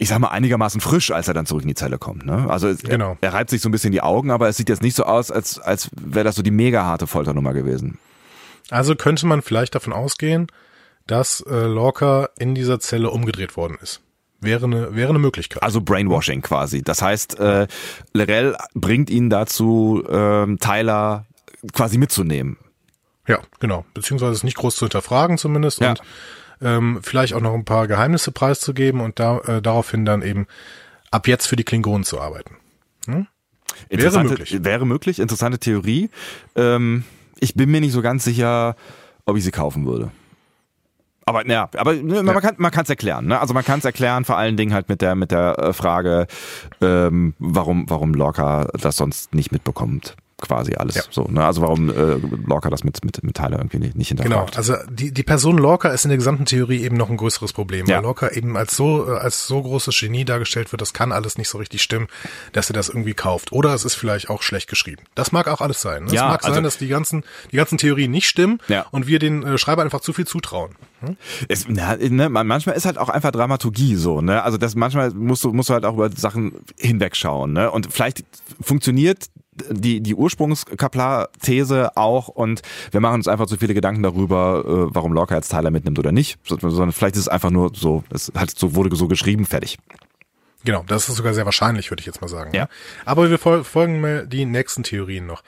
ich 0.00 0.08
sag 0.08 0.18
mal, 0.18 0.28
einigermaßen 0.28 0.80
frisch, 0.80 1.10
als 1.10 1.28
er 1.28 1.34
dann 1.34 1.44
zurück 1.44 1.60
in 1.62 1.68
die 1.68 1.74
Zelle 1.74 1.98
kommt. 1.98 2.24
Ne? 2.24 2.46
Also 2.48 2.74
genau. 2.74 3.18
er, 3.20 3.28
er 3.28 3.34
reibt 3.34 3.50
sich 3.50 3.60
so 3.60 3.68
ein 3.68 3.72
bisschen 3.72 3.92
die 3.92 4.00
Augen, 4.00 4.30
aber 4.30 4.48
es 4.48 4.56
sieht 4.56 4.70
jetzt 4.70 4.82
nicht 4.82 4.96
so 4.96 5.04
aus, 5.04 5.30
als, 5.30 5.58
als 5.58 5.90
wäre 5.94 6.24
das 6.24 6.36
so 6.36 6.42
die 6.42 6.50
mega 6.50 6.84
harte 6.84 7.06
Folternummer 7.06 7.52
gewesen. 7.52 7.98
Also 8.70 8.94
könnte 8.94 9.26
man 9.26 9.42
vielleicht 9.42 9.74
davon 9.74 9.92
ausgehen, 9.92 10.46
dass 11.06 11.44
äh, 11.46 11.66
Lorca 11.66 12.30
in 12.38 12.54
dieser 12.54 12.80
Zelle 12.80 13.10
umgedreht 13.10 13.58
worden 13.58 13.76
ist. 13.82 14.00
Wäre 14.40 14.64
eine, 14.64 14.96
wäre 14.96 15.10
eine 15.10 15.18
Möglichkeit. 15.18 15.62
Also 15.62 15.82
Brainwashing 15.82 16.40
quasi. 16.40 16.80
Das 16.80 17.02
heißt, 17.02 17.38
äh, 17.38 17.66
Lerell 18.14 18.56
bringt 18.72 19.10
ihn 19.10 19.28
dazu, 19.28 20.02
äh, 20.08 20.56
Tyler 20.56 21.26
quasi 21.74 21.98
mitzunehmen. 21.98 22.56
Ja, 23.28 23.40
genau. 23.58 23.84
Beziehungsweise 23.92 24.32
es 24.32 24.44
nicht 24.44 24.56
groß 24.56 24.76
zu 24.76 24.86
hinterfragen 24.86 25.36
zumindest. 25.36 25.80
Ja. 25.80 25.90
Und 25.90 26.00
ähm, 26.60 27.00
vielleicht 27.02 27.34
auch 27.34 27.40
noch 27.40 27.54
ein 27.54 27.64
paar 27.64 27.86
Geheimnisse 27.86 28.32
preiszugeben 28.32 29.00
und 29.00 29.18
da, 29.18 29.38
äh, 29.38 29.62
daraufhin 29.62 30.04
dann 30.04 30.22
eben 30.22 30.46
ab 31.10 31.26
jetzt 31.26 31.46
für 31.46 31.56
die 31.56 31.64
Klingonen 31.64 32.04
zu 32.04 32.20
arbeiten. 32.20 32.56
Hm? 33.06 33.26
Wäre 33.88 34.24
möglich. 34.24 34.64
Wäre 34.64 34.86
möglich, 34.86 35.18
interessante 35.18 35.58
Theorie. 35.58 36.10
Ähm, 36.56 37.04
ich 37.38 37.54
bin 37.54 37.70
mir 37.70 37.80
nicht 37.80 37.92
so 37.92 38.02
ganz 38.02 38.24
sicher, 38.24 38.76
ob 39.24 39.36
ich 39.36 39.44
sie 39.44 39.50
kaufen 39.50 39.86
würde. 39.86 40.10
Aber 41.24 41.46
ja, 41.46 41.68
aber 41.76 41.94
ne, 41.94 42.22
man 42.22 42.40
kann 42.40 42.54
man 42.58 42.72
kann 42.72 42.82
es 42.82 42.90
erklären. 42.90 43.26
Ne? 43.26 43.38
Also 43.38 43.54
man 43.54 43.64
kann 43.64 43.78
es 43.78 43.84
erklären, 43.84 44.24
vor 44.24 44.36
allen 44.36 44.56
Dingen 44.56 44.74
halt 44.74 44.88
mit 44.88 45.00
der 45.00 45.14
mit 45.14 45.30
der 45.30 45.58
äh, 45.58 45.72
Frage, 45.72 46.26
ähm, 46.80 47.34
warum 47.38 47.88
warum 47.88 48.14
Lorca 48.14 48.66
das 48.80 48.96
sonst 48.96 49.32
nicht 49.34 49.52
mitbekommt 49.52 50.16
quasi 50.40 50.74
alles. 50.74 50.94
Ja. 50.96 51.02
So, 51.10 51.24
ne? 51.24 51.44
Also 51.44 51.62
warum 51.62 51.90
äh, 51.90 52.16
Lorca 52.46 52.70
das 52.70 52.84
mit, 52.84 53.04
mit, 53.04 53.22
mit 53.22 53.36
Tyler 53.36 53.58
irgendwie 53.58 53.78
nicht, 53.78 53.96
nicht 53.96 54.08
hinterfragt. 54.08 54.52
Genau, 54.52 54.56
also 54.56 54.74
die, 54.90 55.12
die 55.12 55.22
Person 55.22 55.58
Lorca 55.58 55.88
ist 55.90 56.04
in 56.04 56.08
der 56.08 56.18
gesamten 56.18 56.44
Theorie 56.44 56.82
eben 56.82 56.96
noch 56.96 57.10
ein 57.10 57.16
größeres 57.16 57.52
Problem, 57.52 57.86
ja. 57.86 57.96
weil 57.96 58.02
Lorca 58.02 58.28
eben 58.28 58.56
als 58.56 58.76
so, 58.76 59.06
äh, 59.08 59.18
als 59.18 59.46
so 59.46 59.62
großes 59.62 59.98
Genie 59.98 60.24
dargestellt 60.24 60.72
wird, 60.72 60.80
das 60.80 60.92
kann 60.92 61.12
alles 61.12 61.38
nicht 61.38 61.48
so 61.48 61.58
richtig 61.58 61.82
stimmen, 61.82 62.08
dass 62.52 62.70
er 62.70 62.74
das 62.74 62.88
irgendwie 62.88 63.14
kauft. 63.14 63.52
Oder 63.52 63.74
es 63.74 63.84
ist 63.84 63.94
vielleicht 63.94 64.30
auch 64.30 64.42
schlecht 64.42 64.68
geschrieben. 64.68 65.02
Das 65.14 65.32
mag 65.32 65.48
auch 65.48 65.60
alles 65.60 65.80
sein. 65.80 66.04
Ne? 66.04 66.12
Ja, 66.12 66.26
es 66.26 66.32
mag 66.32 66.44
also, 66.44 66.54
sein, 66.54 66.64
dass 66.64 66.78
die 66.78 66.88
ganzen, 66.88 67.24
die 67.52 67.56
ganzen 67.56 67.78
Theorien 67.78 68.10
nicht 68.10 68.28
stimmen 68.28 68.58
ja. 68.68 68.86
und 68.90 69.06
wir 69.06 69.18
den 69.18 69.42
äh, 69.42 69.58
Schreiber 69.58 69.82
einfach 69.82 70.00
zu 70.00 70.12
viel 70.12 70.26
zutrauen. 70.26 70.74
Hm? 71.00 71.16
Es, 71.48 71.66
na, 71.68 71.96
ne, 71.96 72.28
manchmal 72.28 72.76
ist 72.76 72.84
halt 72.84 72.98
auch 72.98 73.08
einfach 73.08 73.30
Dramaturgie 73.30 73.96
so, 73.96 74.20
ne? 74.20 74.42
Also 74.42 74.58
das 74.58 74.74
manchmal 74.74 75.10
musst 75.12 75.44
du, 75.44 75.52
musst 75.52 75.70
du 75.70 75.74
halt 75.74 75.84
auch 75.84 75.94
über 75.94 76.10
Sachen 76.10 76.52
hinwegschauen, 76.78 77.52
ne? 77.52 77.70
Und 77.70 77.92
vielleicht 77.92 78.24
funktioniert 78.60 79.30
die, 79.52 80.00
die 80.00 80.14
Ursprungskaplar-These 80.14 81.96
auch 81.96 82.28
und 82.28 82.62
wir 82.90 83.00
machen 83.00 83.16
uns 83.16 83.28
einfach 83.28 83.46
zu 83.46 83.56
viele 83.56 83.74
Gedanken 83.74 84.02
darüber, 84.02 84.64
äh, 84.64 84.94
warum 84.94 85.12
Lorca 85.12 85.34
jetzt 85.34 85.50
Tyler 85.50 85.70
mitnimmt 85.70 85.98
oder 85.98 86.12
nicht, 86.12 86.38
sondern 86.46 86.92
vielleicht 86.92 87.16
ist 87.16 87.22
es 87.22 87.28
einfach 87.28 87.50
nur 87.50 87.72
so, 87.74 88.04
es 88.10 88.32
hat 88.34 88.50
so, 88.50 88.74
wurde 88.74 88.94
so 88.94 89.08
geschrieben, 89.08 89.46
fertig. 89.46 89.78
Genau, 90.64 90.84
das 90.86 91.08
ist 91.08 91.16
sogar 91.16 91.32
sehr 91.32 91.46
wahrscheinlich, 91.46 91.90
würde 91.90 92.00
ich 92.00 92.06
jetzt 92.06 92.20
mal 92.20 92.28
sagen. 92.28 92.54
Ja. 92.54 92.68
Aber 93.04 93.30
wir 93.30 93.38
folgen 93.38 94.00
mal 94.00 94.26
die 94.26 94.44
nächsten 94.44 94.82
Theorien 94.82 95.26
noch. 95.26 95.42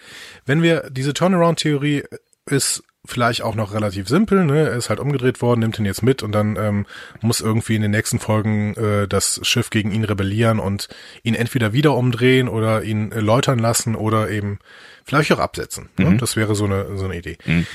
Wenn 0.46 0.62
wir 0.62 0.88
diese 0.90 1.12
Turnaround-Theorie 1.12 2.04
ist 2.46 2.82
vielleicht 3.04 3.42
auch 3.42 3.54
noch 3.54 3.74
relativ 3.74 4.08
simpel, 4.08 4.44
ne? 4.44 4.68
Er 4.70 4.76
ist 4.76 4.88
halt 4.88 5.00
umgedreht 5.00 5.42
worden, 5.42 5.60
nimmt 5.60 5.78
ihn 5.78 5.84
jetzt 5.84 6.02
mit 6.02 6.22
und 6.22 6.32
dann 6.32 6.56
ähm, 6.56 6.86
muss 7.20 7.40
irgendwie 7.40 7.74
in 7.74 7.82
den 7.82 7.90
nächsten 7.90 8.20
Folgen 8.20 8.74
äh, 8.74 9.08
das 9.08 9.40
Schiff 9.42 9.70
gegen 9.70 9.90
ihn 9.90 10.04
rebellieren 10.04 10.60
und 10.60 10.88
ihn 11.24 11.34
entweder 11.34 11.72
wieder 11.72 11.96
umdrehen 11.96 12.48
oder 12.48 12.84
ihn 12.84 13.10
äh, 13.10 13.20
läutern 13.20 13.58
lassen 13.58 13.96
oder 13.96 14.30
eben 14.30 14.60
vielleicht 15.04 15.32
auch 15.32 15.40
absetzen. 15.40 15.88
Ne? 15.98 16.04
Mhm. 16.04 16.10
Ne? 16.12 16.16
Das 16.18 16.36
wäre 16.36 16.54
so 16.54 16.64
eine 16.64 16.96
so 16.96 17.04
eine 17.04 17.16
Idee. 17.16 17.38
Mhm. 17.44 17.66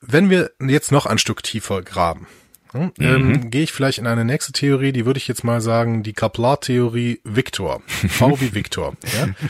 Wenn 0.00 0.30
wir 0.30 0.52
jetzt 0.60 0.92
noch 0.92 1.06
ein 1.06 1.18
Stück 1.18 1.42
tiefer 1.42 1.82
graben, 1.82 2.28
hm, 2.74 2.92
ähm, 2.98 3.28
mhm. 3.28 3.50
gehe 3.50 3.62
ich 3.62 3.72
vielleicht 3.72 3.98
in 3.98 4.06
eine 4.06 4.24
nächste 4.24 4.52
Theorie, 4.52 4.92
die 4.92 5.06
würde 5.06 5.18
ich 5.18 5.28
jetzt 5.28 5.44
mal 5.44 5.60
sagen, 5.60 6.02
die 6.02 6.12
Kaplar-Theorie 6.12 7.20
Victor. 7.22 7.82
V 7.86 8.40
wie 8.40 8.52
Victor. 8.52 8.94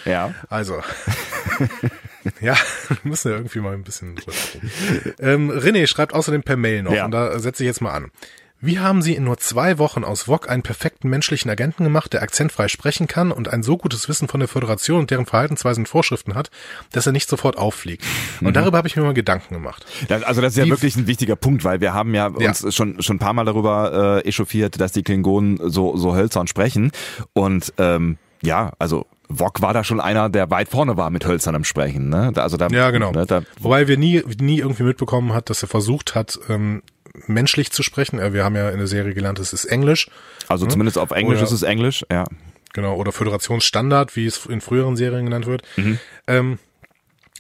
Ja. 0.05 0.11
ja. 0.11 0.35
Also. 0.51 0.83
ja, 2.41 2.55
müssen 3.03 3.31
wir 3.31 3.37
irgendwie 3.39 3.61
mal 3.61 3.73
ein 3.73 3.83
bisschen 3.83 4.17
ähm, 5.19 5.51
René 5.51 5.87
schreibt 5.87 6.15
außerdem 6.15 6.43
per 6.43 6.57
Mail 6.57 6.83
noch 6.83 6.93
ja. 6.93 7.07
und 7.07 7.11
da 7.11 7.39
setze 7.39 7.63
ich 7.63 7.67
jetzt 7.67 7.81
mal 7.81 7.93
an. 7.93 8.11
Wie 8.65 8.79
haben 8.79 9.03
Sie 9.03 9.15
in 9.15 9.25
nur 9.25 9.37
zwei 9.37 9.79
Wochen 9.79 10.05
aus 10.05 10.23
VOG 10.23 10.49
einen 10.49 10.63
perfekten 10.63 11.11
menschlichen 11.11 11.51
Agenten 11.51 11.85
gemacht, 11.85 12.15
der 12.15 12.23
akzentfrei 12.23 12.69
sprechen 12.69 13.07
kann 13.07 13.31
und 13.31 13.53
ein 13.53 13.63
so 13.63 13.77
gutes 13.77 14.09
Wissen 14.09 14.27
von 14.27 14.41
der 14.41 14.49
Föderation 14.49 15.01
und 15.01 15.11
deren 15.11 15.27
Verhaltensweisen 15.27 15.83
und 15.83 15.87
Vorschriften 15.87 16.35
hat, 16.35 16.51
dass 16.91 17.05
er 17.05 17.13
nicht 17.13 17.29
sofort 17.29 17.59
auffliegt? 17.59 18.03
Und 18.41 18.49
mhm. 18.49 18.53
darüber 18.55 18.79
habe 18.79 18.89
ich 18.89 18.97
mir 18.97 19.03
mal 19.03 19.13
Gedanken 19.13 19.53
gemacht. 19.53 19.85
Also 20.25 20.41
das 20.41 20.55
ist 20.55 20.57
ja 20.57 20.65
die, 20.65 20.71
wirklich 20.71 20.97
ein 20.97 21.07
wichtiger 21.07 21.37
Punkt, 21.37 21.63
weil 21.65 21.83
wir 21.83 21.93
haben 21.93 22.15
ja, 22.15 22.33
ja. 22.39 22.49
uns 22.49 22.75
schon 22.75 23.03
schon 23.03 23.17
ein 23.17 23.19
paar 23.19 23.35
Mal 23.35 23.45
darüber 23.45 24.23
äh, 24.25 24.29
echauffiert, 24.29 24.81
dass 24.81 24.93
die 24.93 25.03
Klingonen 25.03 25.59
so 25.71 25.99
so 25.99 26.17
hölzern 26.17 26.47
sprechen 26.47 26.91
und 27.35 27.75
ähm, 27.77 28.17
ja, 28.43 28.73
also 28.79 29.07
Wok 29.29 29.63
war 29.63 29.73
da 29.73 29.85
schon 29.85 30.01
einer, 30.01 30.29
der 30.29 30.51
weit 30.51 30.69
vorne 30.69 30.97
war 30.97 31.11
mit 31.11 31.27
Hölzern 31.27 31.55
im 31.55 31.65
Sprechen. 31.65 32.09
Ne? 32.09 32.33
Also 32.37 32.57
da, 32.57 32.69
ja, 32.69 32.91
genau. 32.91 33.11
Ne, 33.11 33.27
da, 33.27 33.43
Wobei 33.61 33.89
wir 33.89 33.97
nie, 33.97 34.23
nie 34.39 34.59
irgendwie 34.59 34.83
mitbekommen 34.83 35.33
hat, 35.33 35.49
dass 35.51 35.63
er 35.63 35.69
versucht 35.69 36.15
hat, 36.15 36.39
ähm, 36.49 36.83
menschlich 37.27 37.71
zu 37.71 37.83
sprechen. 37.83 38.19
Äh, 38.19 38.33
wir 38.33 38.45
haben 38.45 38.57
ja 38.57 38.71
in 38.71 38.79
der 38.79 38.87
Serie 38.87 39.15
gelernt, 39.15 39.39
es 39.39 39.53
ist 39.53 39.65
Englisch. 39.65 40.09
Also 40.49 40.67
ne? 40.67 40.73
zumindest 40.73 40.99
auf 40.99 41.11
Englisch 41.11 41.39
oder, 41.39 41.47
ist 41.47 41.53
es 41.53 41.63
Englisch, 41.63 42.05
ja. 42.11 42.25
Genau, 42.73 42.97
oder 42.97 43.13
Föderationsstandard, 43.13 44.17
wie 44.17 44.27
es 44.27 44.47
in 44.47 44.61
früheren 44.61 44.97
Serien 44.97 45.25
genannt 45.25 45.47
wird. 45.47 45.63
Mhm. 45.77 45.99
Ähm, 46.27 46.59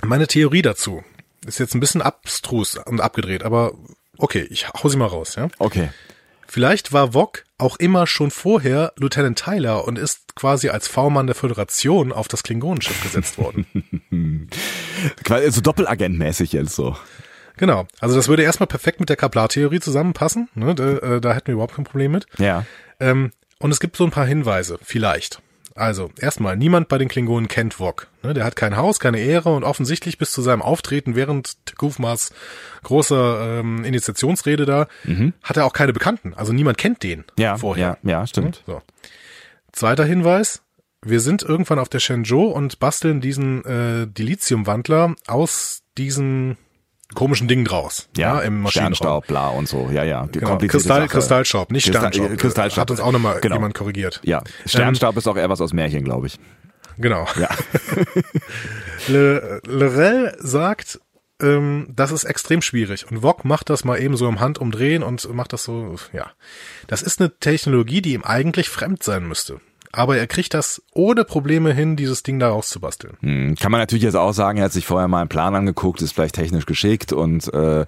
meine 0.02 0.26
Theorie 0.26 0.62
dazu 0.62 1.02
ist 1.46 1.58
jetzt 1.58 1.74
ein 1.74 1.80
bisschen 1.80 2.02
abstrus 2.02 2.76
und 2.76 3.00
abgedreht, 3.00 3.42
aber 3.42 3.72
okay, 4.16 4.46
ich 4.50 4.68
hau 4.68 4.88
sie 4.88 4.96
mal 4.96 5.06
raus, 5.06 5.34
ja. 5.36 5.48
Okay. 5.58 5.90
Vielleicht 6.46 6.92
war 6.92 7.14
Wok 7.14 7.44
auch 7.58 7.76
immer 7.76 8.06
schon 8.06 8.30
vorher 8.30 8.92
Lieutenant 8.96 9.38
Tyler 9.38 9.86
und 9.86 9.98
ist 9.98 10.36
quasi 10.36 10.68
als 10.68 10.86
V-Mann 10.86 11.26
der 11.26 11.34
Föderation 11.34 12.12
auf 12.12 12.28
das 12.28 12.42
Klingonenschiff 12.42 13.02
gesetzt 13.02 13.38
worden. 13.38 13.66
quasi 15.24 15.50
so 15.50 15.60
doppelagentmäßig 15.60 16.52
jetzt 16.52 16.76
so. 16.76 16.96
Genau. 17.56 17.86
Also 18.00 18.16
das 18.16 18.28
würde 18.28 18.42
erstmal 18.42 18.66
perfekt 18.66 19.00
mit 19.00 19.08
der 19.08 19.16
Kaplar-Theorie 19.16 19.80
zusammenpassen. 19.80 20.48
Ne? 20.54 20.74
Da, 20.74 20.96
äh, 20.98 21.20
da 21.20 21.34
hätten 21.34 21.48
wir 21.48 21.54
überhaupt 21.54 21.74
kein 21.74 21.84
Problem 21.84 22.12
mit. 22.12 22.26
Ja. 22.38 22.66
Ähm, 23.00 23.32
und 23.58 23.70
es 23.70 23.80
gibt 23.80 23.96
so 23.96 24.04
ein 24.04 24.10
paar 24.10 24.26
Hinweise, 24.26 24.78
vielleicht. 24.82 25.40
Also, 25.76 26.10
erstmal, 26.20 26.56
niemand 26.56 26.86
bei 26.86 26.98
den 26.98 27.08
Klingonen 27.08 27.48
kennt 27.48 27.80
Wok. 27.80 28.06
Ne, 28.22 28.32
der 28.32 28.44
hat 28.44 28.54
kein 28.54 28.76
Haus, 28.76 29.00
keine 29.00 29.18
Ehre 29.18 29.52
und 29.52 29.64
offensichtlich 29.64 30.18
bis 30.18 30.30
zu 30.30 30.40
seinem 30.40 30.62
Auftreten 30.62 31.16
während 31.16 31.56
Tikufmas 31.66 32.32
großer 32.84 33.58
ähm, 33.58 33.84
Initiationsrede 33.84 34.66
da, 34.66 34.86
mhm. 35.02 35.32
hat 35.42 35.56
er 35.56 35.64
auch 35.64 35.72
keine 35.72 35.92
Bekannten. 35.92 36.32
Also 36.34 36.52
niemand 36.52 36.78
kennt 36.78 37.02
den 37.02 37.24
ja, 37.36 37.56
vorher. 37.56 37.98
Ja, 38.04 38.10
ja, 38.10 38.26
stimmt. 38.26 38.62
So. 38.68 38.82
Zweiter 39.72 40.04
Hinweis, 40.04 40.62
wir 41.02 41.18
sind 41.18 41.42
irgendwann 41.42 41.80
auf 41.80 41.88
der 41.88 41.98
Shenzhou 41.98 42.46
und 42.46 42.78
basteln 42.78 43.20
diesen 43.20 43.64
äh, 43.64 44.06
Dilithium-Wandler 44.06 45.16
aus 45.26 45.82
diesen 45.98 46.56
komischen 47.14 47.48
Dingen 47.48 47.64
draus. 47.64 48.08
Ja, 48.16 48.36
ja 48.36 48.40
im 48.40 48.60
Maschinenraum. 48.60 48.94
Sternstaub, 48.94 49.26
bla 49.26 49.48
und 49.48 49.68
so. 49.68 49.90
Ja, 49.92 50.04
ja. 50.04 50.26
Die 50.26 50.40
genau. 50.40 50.58
Kristall, 50.58 51.02
Sache. 51.02 51.08
Kristallstaub, 51.08 51.70
nicht 51.70 51.84
Kristall, 51.84 52.12
Sternstaub. 52.12 52.38
Kristallstaub. 52.38 52.82
Hat 52.82 52.90
uns 52.90 53.00
auch 53.00 53.12
nochmal 53.12 53.40
genau. 53.40 53.56
jemand 53.56 53.74
korrigiert. 53.74 54.20
Ja. 54.24 54.42
Sternstaub 54.66 55.14
ähm, 55.14 55.18
ist 55.18 55.28
auch 55.28 55.36
eher 55.36 55.48
was 55.48 55.60
aus 55.60 55.72
Märchen, 55.72 56.04
glaube 56.04 56.26
ich. 56.26 56.38
Genau. 56.98 57.26
Ja. 57.40 57.48
Le, 59.08 59.60
Lorel 59.66 60.36
sagt, 60.38 61.00
ähm, 61.42 61.88
das 61.94 62.12
ist 62.12 62.24
extrem 62.24 62.62
schwierig. 62.62 63.10
Und 63.10 63.22
VOG 63.22 63.44
macht 63.44 63.70
das 63.70 63.84
mal 63.84 64.00
eben 64.00 64.16
so 64.16 64.28
im 64.28 64.40
Handumdrehen 64.40 65.02
und 65.02 65.32
macht 65.32 65.52
das 65.52 65.64
so, 65.64 65.96
ja. 66.12 66.30
Das 66.86 67.02
ist 67.02 67.20
eine 67.20 67.36
Technologie, 67.38 68.02
die 68.02 68.14
ihm 68.14 68.24
eigentlich 68.24 68.68
fremd 68.68 69.02
sein 69.02 69.26
müsste. 69.26 69.60
Aber 69.96 70.16
er 70.16 70.26
kriegt 70.26 70.54
das 70.54 70.82
ohne 70.92 71.24
Probleme 71.24 71.72
hin, 71.72 71.94
dieses 71.94 72.24
Ding 72.24 72.40
da 72.40 72.48
rauszubasteln. 72.48 73.16
Hm, 73.20 73.54
kann 73.54 73.70
man 73.70 73.80
natürlich 73.80 74.02
jetzt 74.02 74.16
auch 74.16 74.32
sagen, 74.32 74.58
er 74.58 74.64
hat 74.64 74.72
sich 74.72 74.86
vorher 74.86 75.06
mal 75.06 75.20
einen 75.20 75.28
Plan 75.28 75.54
angeguckt, 75.54 76.02
ist 76.02 76.12
vielleicht 76.12 76.34
technisch 76.34 76.66
geschickt 76.66 77.12
und 77.12 77.52
äh, 77.54 77.86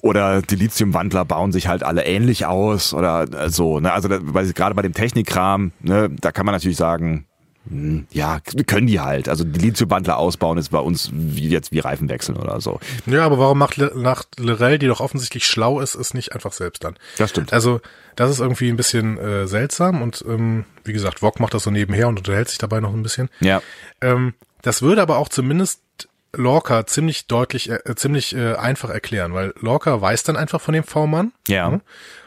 oder 0.00 0.42
die 0.42 0.56
Lithiumwandler 0.56 1.24
bauen 1.24 1.52
sich 1.52 1.68
halt 1.68 1.84
alle 1.84 2.04
ähnlich 2.04 2.46
aus 2.46 2.92
oder 2.92 3.22
äh, 3.32 3.50
so. 3.50 3.78
Ne? 3.78 3.92
Also 3.92 4.08
da, 4.08 4.18
weil 4.20 4.52
gerade 4.52 4.74
bei 4.74 4.82
dem 4.82 4.94
Technikkram, 4.94 5.70
ne, 5.80 6.10
da 6.10 6.32
kann 6.32 6.44
man 6.44 6.54
natürlich 6.54 6.76
sagen, 6.76 7.27
ja, 8.10 8.40
können 8.66 8.86
die 8.86 9.00
halt. 9.00 9.28
Also 9.28 9.44
die 9.44 9.58
Lithiumbandler 9.58 10.16
ausbauen 10.18 10.58
ist 10.58 10.70
bei 10.70 10.78
uns 10.78 11.10
wie 11.12 11.48
jetzt 11.48 11.72
wie 11.72 11.80
Reifen 11.80 12.08
wechseln 12.08 12.36
oder 12.36 12.60
so. 12.60 12.80
Ja, 13.06 13.24
aber 13.24 13.38
warum 13.38 13.58
macht, 13.58 13.76
Le 13.76 13.92
macht 13.94 14.38
Lorel, 14.38 14.78
die 14.78 14.86
doch 14.86 15.00
offensichtlich 15.00 15.46
schlau 15.46 15.80
ist, 15.80 15.94
es 15.94 16.14
nicht 16.14 16.34
einfach 16.34 16.52
selbst 16.52 16.84
dann? 16.84 16.96
Das 17.18 17.30
stimmt. 17.30 17.52
Also 17.52 17.80
das 18.16 18.30
ist 18.30 18.40
irgendwie 18.40 18.68
ein 18.68 18.76
bisschen 18.76 19.18
äh, 19.18 19.46
seltsam 19.46 20.02
und 20.02 20.24
ähm, 20.26 20.64
wie 20.84 20.92
gesagt, 20.92 21.22
Wok 21.22 21.40
macht 21.40 21.54
das 21.54 21.64
so 21.64 21.70
nebenher 21.70 22.08
und 22.08 22.18
unterhält 22.18 22.48
sich 22.48 22.58
dabei 22.58 22.80
noch 22.80 22.92
ein 22.92 23.02
bisschen. 23.02 23.28
Ja. 23.40 23.62
Ähm, 24.00 24.34
das 24.62 24.82
würde 24.82 25.02
aber 25.02 25.18
auch 25.18 25.28
zumindest 25.28 25.80
Lorca 26.34 26.86
ziemlich 26.86 27.26
deutlich, 27.26 27.70
äh, 27.70 27.80
ziemlich 27.96 28.34
äh, 28.36 28.54
einfach 28.54 28.90
erklären, 28.90 29.32
weil 29.32 29.54
Lorca 29.60 30.00
weiß 30.00 30.24
dann 30.24 30.36
einfach 30.36 30.60
von 30.60 30.74
dem 30.74 30.84
V-Mann 30.84 31.32
Ja. 31.46 31.70
ne, 31.70 31.80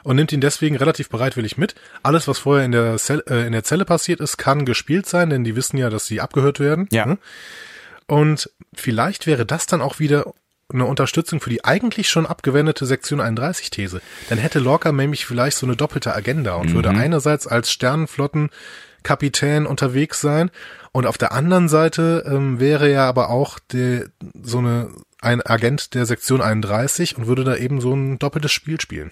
und 0.03 0.15
nimmt 0.15 0.31
ihn 0.31 0.41
deswegen 0.41 0.75
relativ 0.75 1.09
bereitwillig 1.09 1.57
mit. 1.57 1.75
Alles, 2.01 2.27
was 2.27 2.39
vorher 2.39 2.65
in 2.65 2.71
der, 2.71 2.97
Zell, 2.97 3.23
äh, 3.29 3.45
in 3.45 3.51
der 3.51 3.63
Zelle 3.63 3.85
passiert 3.85 4.19
ist, 4.19 4.37
kann 4.37 4.65
gespielt 4.65 5.05
sein, 5.05 5.29
denn 5.29 5.43
die 5.43 5.55
wissen 5.55 5.77
ja, 5.77 5.89
dass 5.89 6.07
sie 6.07 6.19
abgehört 6.19 6.59
werden. 6.59 6.87
Ja. 6.91 7.05
ne? 7.05 7.17
Und 8.07 8.49
vielleicht 8.73 9.27
wäre 9.27 9.45
das 9.45 9.67
dann 9.67 9.81
auch 9.81 9.99
wieder 9.99 10.33
eine 10.73 10.85
Unterstützung 10.85 11.41
für 11.41 11.49
die 11.49 11.63
eigentlich 11.65 12.09
schon 12.09 12.25
abgewendete 12.25 12.85
Sektion 12.85 13.19
31 13.19 13.69
These. 13.69 14.01
Dann 14.29 14.37
hätte 14.37 14.59
Lorca 14.59 14.91
nämlich 14.91 15.25
vielleicht 15.25 15.57
so 15.57 15.65
eine 15.65 15.75
doppelte 15.75 16.15
Agenda 16.15 16.55
und 16.55 16.73
würde 16.73 16.89
einerseits 16.89 17.45
als 17.45 17.71
Sternenflottenkapitän 19.01 19.65
unterwegs 19.65 20.21
sein 20.21 20.51
und 20.91 21.05
auf 21.05 21.17
der 21.17 21.31
anderen 21.31 21.69
Seite 21.69 22.23
ähm, 22.27 22.59
wäre 22.59 22.89
er 22.89 23.03
aber 23.03 23.29
auch 23.29 23.59
die, 23.59 24.05
so 24.41 24.59
eine 24.59 24.89
ein 25.23 25.45
Agent 25.45 25.93
der 25.93 26.07
Sektion 26.07 26.41
31 26.41 27.15
und 27.15 27.27
würde 27.27 27.43
da 27.43 27.55
eben 27.55 27.79
so 27.79 27.93
ein 27.93 28.17
doppeltes 28.17 28.51
Spiel 28.51 28.81
spielen. 28.81 29.11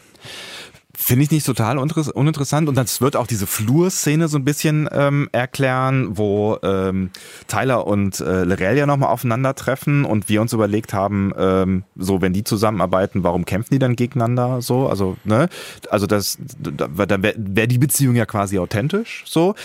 Finde 1.02 1.24
ich 1.24 1.32
nicht 1.32 1.46
total 1.46 1.78
uninteress- 1.78 2.12
uninteressant. 2.12 2.68
Und 2.68 2.76
das 2.76 3.00
wird 3.00 3.16
auch 3.16 3.26
diese 3.26 3.48
Flurszene 3.48 4.28
so 4.28 4.38
ein 4.38 4.44
bisschen 4.44 4.90
ähm, 4.92 5.30
erklären, 5.32 6.18
wo 6.18 6.58
ähm, 6.62 7.12
Tyler 7.48 7.88
und 7.88 8.20
äh, 8.20 8.44
Lorel 8.44 8.78
ja 8.78 8.86
nochmal 8.86 9.10
aufeinandertreffen 9.10 10.04
und 10.04 10.28
wir 10.28 10.42
uns 10.42 10.52
überlegt 10.52 10.94
haben, 10.94 11.32
ähm, 11.38 11.84
so 11.96 12.22
wenn 12.22 12.34
die 12.34 12.44
zusammenarbeiten, 12.44 13.24
warum 13.24 13.46
kämpfen 13.46 13.74
die 13.74 13.80
dann 13.80 13.96
gegeneinander 13.96 14.62
so? 14.62 14.90
Also, 14.90 15.16
ne? 15.24 15.48
Also 15.90 16.06
das, 16.06 16.38
da, 16.60 16.88
da 16.88 17.24
wäre 17.24 17.34
wär 17.38 17.68
die 17.68 17.78
Beziehung 17.78 18.16
ja 18.16 18.26
quasi 18.26 18.60
authentisch 18.60 19.24
so. 19.26 19.56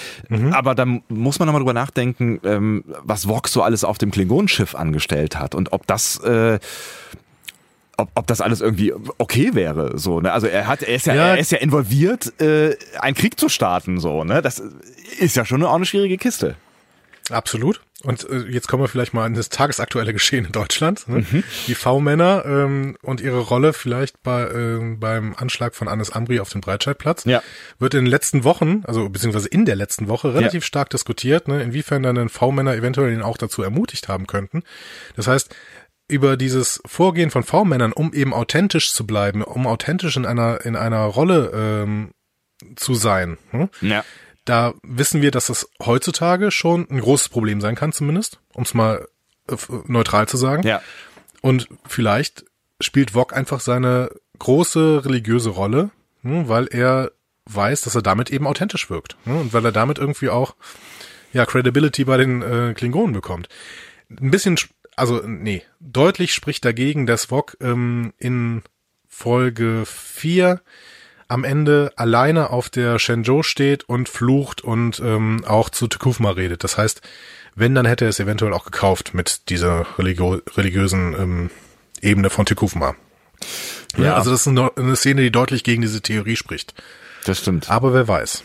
Aber 0.53 0.77
dann 0.77 1.03
muss 1.09 1.40
man 1.40 1.47
nochmal 1.47 1.61
drüber 1.61 1.75
nachdenken, 1.75 2.38
ähm, 2.44 2.85
was 3.03 3.27
Vox 3.27 3.53
so 3.53 3.62
alles 3.62 3.83
auf 3.83 3.99
dem 3.99 4.12
Klingonenschiff 4.12 4.77
angestellt 4.77 5.37
hat 5.37 5.57
und 5.57 5.73
ob 5.73 5.85
das 5.88 6.18
äh, 6.18 6.61
ob, 7.96 8.11
ob 8.14 8.26
das 8.26 8.40
alles 8.40 8.61
irgendwie 8.61 8.92
okay 9.18 9.50
wäre, 9.54 9.98
so, 9.98 10.20
ne? 10.20 10.33
Also 10.33 10.46
er 10.46 10.66
hat, 10.66 10.83
er 10.83 10.94
ist 10.96 11.07
ja, 11.07 11.14
Ja. 11.14 11.26
er 11.28 11.38
ist 11.38 11.52
ja 11.52 11.59
involviert, 11.59 12.40
äh, 12.40 12.76
einen 13.00 13.14
Krieg 13.14 13.38
zu 13.38 13.48
starten, 13.48 13.98
so, 14.00 14.24
ne? 14.24 14.42
Das 14.42 14.62
ist 15.20 15.37
ja 15.37 15.44
schon 15.44 15.62
auch 15.64 15.74
eine 15.74 15.87
schwierige 15.87 16.18
Kiste. 16.18 16.57
Absolut. 17.30 17.80
Und 18.02 18.28
äh, 18.28 18.40
jetzt 18.50 18.68
kommen 18.68 18.83
wir 18.83 18.88
vielleicht 18.88 19.14
mal 19.14 19.26
in 19.26 19.33
das 19.33 19.48
tagesaktuelle 19.48 20.12
Geschehen 20.12 20.44
in 20.44 20.52
Deutschland. 20.52 21.09
Ne? 21.09 21.24
Die 21.66 21.74
V-Männer 21.74 22.44
ähm, 22.46 22.98
und 23.00 23.22
ihre 23.22 23.38
Rolle 23.38 23.72
vielleicht 23.72 24.22
bei, 24.22 24.46
ähm, 24.50 25.00
beim 25.00 25.35
Anschlag 25.35 25.74
von 25.74 25.88
Anis 25.88 26.11
Amri 26.11 26.38
auf 26.38 26.50
den 26.50 26.61
Breitscheidplatz 26.61 27.24
Ja. 27.24 27.42
wird 27.78 27.94
in 27.94 28.04
den 28.04 28.11
letzten 28.11 28.44
Wochen, 28.44 28.83
also 28.87 29.09
beziehungsweise 29.09 29.48
in 29.48 29.64
der 29.64 29.76
letzten 29.76 30.09
Woche, 30.09 30.35
relativ 30.35 30.64
Ja. 30.64 30.66
stark 30.66 30.90
diskutiert, 30.90 31.48
ne? 31.48 31.62
inwiefern 31.62 32.02
dann 32.02 32.28
V-Männer 32.28 32.74
eventuell 32.74 33.11
ihn 33.11 33.22
auch 33.22 33.38
dazu 33.38 33.62
ermutigt 33.62 34.07
haben 34.09 34.26
könnten. 34.26 34.64
Das 35.16 35.26
heißt, 35.26 35.54
über 36.09 36.37
dieses 36.37 36.81
Vorgehen 36.87 37.31
von 37.31 37.43
V-Männern, 37.45 37.93
um 37.93 38.12
eben 38.12 38.35
authentisch 38.35 38.93
zu 38.93 39.07
bleiben, 39.07 39.43
um 39.43 39.67
authentisch 39.67 40.17
in 40.17 40.27
einer 40.27 40.64
in 40.64 40.77
einer 40.77 41.05
Rolle 41.05 41.51
ähm, 41.55 42.12
zu 42.77 42.95
sein. 42.95 43.38
Hm? 43.51 43.69
Ja. 43.81 44.05
Da 44.45 44.75
wissen 44.83 45.23
wir, 45.23 45.31
dass 45.31 45.47
das 45.47 45.69
heutzutage 45.83 46.51
schon 46.51 46.87
ein 46.90 47.01
großes 47.01 47.31
Problem 47.31 47.61
sein 47.62 47.75
kann, 47.75 47.93
zumindest, 47.93 48.40
um 48.53 48.64
es 48.64 48.75
mal 48.75 49.09
äh, 49.49 49.57
neutral 49.87 50.29
zu 50.29 50.37
sagen. 50.37 50.67
Ja. 50.67 50.83
Und 51.40 51.69
vielleicht 51.87 52.45
spielt 52.81 53.12
Vog 53.14 53.35
einfach 53.35 53.61
seine 53.61 54.11
große 54.38 55.05
religiöse 55.07 55.51
Rolle, 55.51 55.90
hm, 56.23 56.49
weil 56.49 56.67
er 56.67 57.12
weiß, 57.47 57.83
dass 57.83 57.95
er 57.95 58.03
damit 58.03 58.31
eben 58.31 58.47
authentisch 58.47 58.90
wirkt. 58.90 59.17
hm, 59.25 59.38
Und 59.38 59.53
weil 59.55 59.64
er 59.64 59.73
damit 59.73 59.99
irgendwie 59.99 60.29
auch 60.29 60.55
ja 61.33 61.47
Credibility 61.47 62.05
bei 62.05 62.19
den 62.19 62.43
äh, 62.43 62.75
Klingonen 62.75 63.14
bekommt. 63.14 63.49
Ein 64.11 64.31
bisschen, 64.31 64.57
sch- 64.57 64.69
also 64.96 65.22
nee, 65.26 65.62
deutlich 65.80 66.33
spricht 66.33 66.64
dagegen, 66.64 67.07
dass 67.07 67.26
Vog 67.26 67.57
ähm, 67.61 68.12
in 68.18 68.62
Folge 69.09 69.85
4 69.87 70.61
am 71.28 71.44
Ende 71.44 71.92
alleine 71.96 72.50
auf 72.50 72.68
der 72.68 72.98
Shenzhou 72.98 73.42
steht 73.42 73.85
und 73.85 74.09
flucht 74.09 74.61
und 74.62 75.00
ähm, 75.00 75.44
auch 75.46 75.70
zu 75.70 75.88
Tekufma 75.88 76.30
redet. 76.30 76.64
Das 76.64 76.76
heißt, 76.76 77.00
wenn, 77.54 77.74
dann 77.74 77.87
hätte 77.87 78.04
er 78.04 78.09
es 78.11 78.20
eventuell 78.20 78.52
auch 78.52 78.64
gekauft 78.64 79.14
mit 79.14 79.48
dieser 79.48 79.87
religio 79.98 80.40
religiösen 80.57 81.14
ähm, 81.18 81.50
Ebene 82.02 82.28
von 82.30 82.44
Tekufma. 82.44 82.94
Ja, 83.96 84.04
Ja. 84.04 84.14
also 84.16 84.30
das 84.30 84.40
ist 84.42 84.48
eine, 84.48 84.70
eine 84.76 84.96
Szene, 84.96 85.22
die 85.22 85.30
deutlich 85.30 85.64
gegen 85.64 85.83
diese 85.83 86.02
Theorie 86.02 86.37
spricht. 86.37 86.74
Das 87.24 87.38
stimmt. 87.38 87.70
Aber 87.70 87.94
wer 87.94 88.07
weiß. 88.07 88.42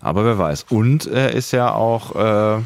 Aber 0.00 0.24
wer 0.24 0.38
weiß. 0.38 0.66
Und 0.68 1.06
er 1.06 1.32
ist 1.32 1.50
ja 1.52 1.72
auch, 1.72 2.14
äh, 2.58 2.62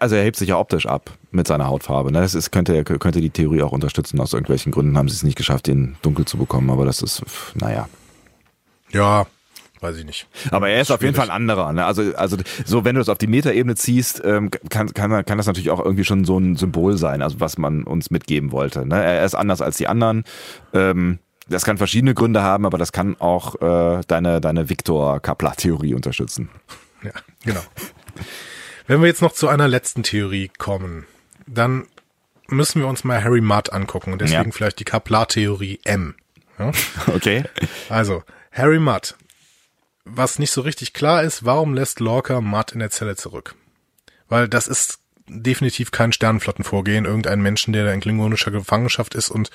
also 0.00 0.16
er 0.16 0.24
hebt 0.24 0.36
sich 0.36 0.48
ja 0.50 0.58
optisch 0.58 0.86
ab 0.86 1.10
mit 1.30 1.46
seiner 1.46 1.66
Hautfarbe. 1.66 2.12
Ne? 2.12 2.20
Das 2.20 2.34
ist, 2.34 2.50
könnte, 2.50 2.84
könnte 2.84 3.20
die 3.20 3.30
Theorie 3.30 3.62
auch 3.62 3.72
unterstützen. 3.72 4.20
Aus 4.20 4.32
irgendwelchen 4.32 4.72
Gründen 4.72 4.96
haben 4.96 5.08
sie 5.08 5.14
es 5.14 5.22
nicht 5.22 5.36
geschafft, 5.36 5.68
ihn 5.68 5.96
dunkel 6.02 6.24
zu 6.24 6.38
bekommen. 6.38 6.70
Aber 6.70 6.84
das 6.84 7.02
ist, 7.02 7.22
naja. 7.54 7.88
Ja, 8.90 9.26
weiß 9.80 9.96
ich 9.98 10.04
nicht. 10.04 10.26
Aber 10.50 10.68
er 10.68 10.80
ist 10.80 10.90
auf 10.90 11.02
jeden. 11.02 11.14
Fall 11.14 11.30
ein 11.30 11.36
anderer. 11.36 11.72
Ne? 11.72 11.84
Also, 11.84 12.14
also 12.16 12.36
so, 12.64 12.84
wenn 12.84 12.94
du 12.94 13.00
das 13.00 13.08
auf 13.08 13.18
die 13.18 13.26
Metaebene 13.26 13.74
ziehst, 13.74 14.22
ähm, 14.24 14.50
kann, 14.68 14.92
kann, 14.92 15.24
kann 15.24 15.38
das 15.38 15.46
natürlich 15.46 15.70
auch 15.70 15.80
irgendwie 15.80 16.04
schon 16.04 16.24
so 16.24 16.38
ein 16.38 16.56
Symbol 16.56 16.96
sein, 16.96 17.22
also 17.22 17.40
was 17.40 17.58
man 17.58 17.84
uns 17.84 18.10
mitgeben 18.10 18.52
wollte. 18.52 18.86
Ne? 18.86 19.02
Er 19.02 19.24
ist 19.24 19.34
anders 19.34 19.60
als 19.60 19.76
die 19.76 19.88
anderen. 19.88 20.24
Ähm, 20.72 21.18
das 21.48 21.64
kann 21.64 21.78
verschiedene 21.78 22.14
Gründe 22.14 22.42
haben, 22.42 22.66
aber 22.66 22.76
das 22.76 22.92
kann 22.92 23.16
auch 23.20 23.60
äh, 23.60 24.00
deine, 24.08 24.40
deine 24.40 24.68
Victor-Kaplan-Theorie 24.68 25.94
unterstützen. 25.94 26.48
Ja, 27.02 27.12
genau. 27.44 27.60
Wenn 28.86 29.00
wir 29.00 29.08
jetzt 29.08 29.22
noch 29.22 29.32
zu 29.32 29.48
einer 29.48 29.68
letzten 29.68 30.02
Theorie 30.02 30.50
kommen, 30.58 31.06
dann 31.46 31.86
müssen 32.48 32.80
wir 32.80 32.88
uns 32.88 33.02
mal 33.04 33.22
Harry 33.22 33.40
Mudd 33.40 33.70
angucken 33.72 34.12
und 34.12 34.20
deswegen 34.22 34.44
Ja. 34.50 34.50
vielleicht 34.52 34.78
die 34.78 34.84
Kaplar-Theorie 34.84 35.80
M. 35.84 36.14
Ja? 36.58 36.72
Okay. 37.14 37.44
Also, 37.88 38.22
Harry 38.52 38.78
Mudd. 38.78 39.14
Was 40.04 40.38
nicht 40.38 40.52
so 40.52 40.60
richtig 40.60 40.92
klar 40.92 41.22
ist, 41.24 41.44
warum 41.44 41.74
lässt 41.74 41.98
Lorca 42.00 42.40
Mudd 42.40 42.72
in 42.72 42.78
der 42.78 42.90
Zelle 42.90 43.16
zurück? 43.16 43.56
Weil 44.28 44.48
das 44.48 44.68
ist 44.68 45.00
definitiv 45.28 45.90
kein 45.90 46.12
Sternenflottenvorgehen, 46.12 47.04
irgendein 47.04 47.40
Menschen, 47.42 47.72
der 47.72 47.84
da 47.84 47.92
in 47.92 48.00
klingonischer 48.00 48.52
Gefangenschaft 48.52 49.16
ist 49.16 49.30
und 49.30 49.50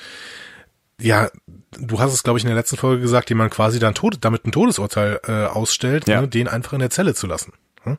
ja, 1.00 1.32
du 1.80 2.00
hast 2.00 2.13
es, 2.13 2.22
glaube 2.24 2.38
ich, 2.38 2.44
in 2.44 2.50
der 2.50 2.58
letzten 2.58 2.78
Folge 2.78 3.02
gesagt, 3.02 3.30
den 3.30 3.38
man 3.38 3.50
quasi 3.50 3.80
dann 3.80 3.96
Tod 3.96 4.17
damit 4.22 4.46
ein 4.46 4.52
Todesurteil 4.52 5.20
äh, 5.26 5.46
ausstellt, 5.46 6.08
Ja. 6.08 6.22
ne, 6.22 6.28
den 6.28 6.48
einfach 6.50 6.74
in 6.74 6.80
der 6.80 6.89
Zelle 6.91 7.15
zu 7.15 7.26
lassen. 7.26 7.54
Hm? 7.84 7.98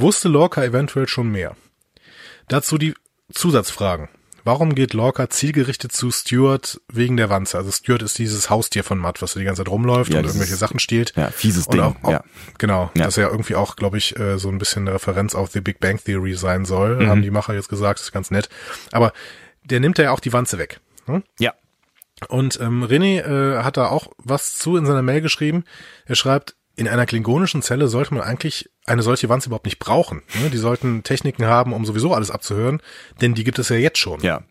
Wusste 0.00 0.28
Lorca 0.28 0.62
eventuell 0.64 1.08
schon 1.08 1.30
mehr? 1.30 1.56
Dazu 2.48 2.78
die 2.78 2.94
Zusatzfragen. 3.32 4.08
Warum 4.44 4.74
geht 4.74 4.94
Lorca 4.94 5.28
zielgerichtet 5.28 5.92
zu 5.92 6.10
Stuart 6.10 6.80
wegen 6.90 7.16
der 7.18 7.28
Wanze? 7.28 7.58
Also 7.58 7.70
Stuart 7.70 8.00
ist 8.02 8.16
dieses 8.18 8.48
Haustier 8.48 8.82
von 8.84 8.96
Matt, 8.96 9.20
was 9.20 9.34
die 9.34 9.44
ganze 9.44 9.60
Zeit 9.64 9.70
rumläuft 9.70 10.10
Ja, 10.12 10.20
und 10.20 10.24
irgendwelche 10.26 10.56
Sachen 10.56 10.78
stiehlt. 10.78 11.12
Ja, 11.16 11.30
fieses 11.30 11.66
Und 11.66 11.74
Ding. 11.74 11.82
Auch, 11.82 11.96
auch, 12.02 12.10
ja. 12.12 12.24
Genau, 12.56 12.90
Ja. 12.94 13.04
das 13.06 13.16
ja 13.16 13.28
irgendwie 13.28 13.56
auch, 13.56 13.76
glaube 13.76 13.98
ich, 13.98 14.18
äh, 14.18 14.38
so 14.38 14.48
ein 14.48 14.56
bisschen 14.58 14.86
eine 14.86 14.94
Referenz 14.94 15.34
auf 15.34 15.50
The 15.50 15.60
Big 15.60 15.80
Bang 15.80 15.98
Theory 16.02 16.34
sein 16.34 16.64
soll, 16.64 16.96
Mhm. 16.96 17.08
haben 17.08 17.22
die 17.22 17.30
Macher 17.30 17.52
jetzt 17.54 17.68
gesagt, 17.68 18.00
ist 18.00 18.12
ganz 18.12 18.30
nett. 18.30 18.48
Aber 18.92 19.12
der 19.64 19.80
nimmt 19.80 19.98
ja 19.98 20.12
auch 20.12 20.20
die 20.20 20.32
Wanze 20.32 20.56
weg. 20.58 20.80
Hm? 21.06 21.24
ja. 21.38 21.52
Und 22.28 22.58
ähm, 22.60 22.82
René 22.84 23.20
äh, 23.20 23.62
hat 23.62 23.76
da 23.76 23.88
auch 23.88 24.08
was 24.18 24.56
zu 24.58 24.76
in 24.76 24.86
seiner 24.86 25.02
Mail 25.02 25.20
geschrieben. 25.20 25.64
Er 26.06 26.16
schreibt, 26.16 26.56
in 26.78 26.88
einer 26.88 27.06
klingonischen 27.06 27.60
Zelle 27.62 27.88
sollte 27.88 28.14
man 28.14 28.22
eigentlich 28.22 28.70
eine 28.86 29.02
solche 29.02 29.28
Wanze 29.28 29.48
überhaupt 29.48 29.66
nicht 29.66 29.78
brauchen. 29.78 30.22
Ne? 30.40 30.48
Die 30.50 30.56
sollten 30.58 31.02
Techniken 31.02 31.44
haben, 31.46 31.72
um 31.72 31.84
sowieso 31.84 32.14
alles 32.14 32.30
abzuhören, 32.30 32.80
denn 33.20 33.34
die 33.34 33.44
gibt 33.44 33.58
es 33.58 33.68
ja 33.68 33.76
jetzt 33.76 33.98
schon. 33.98 34.20
Ja. 34.20 34.42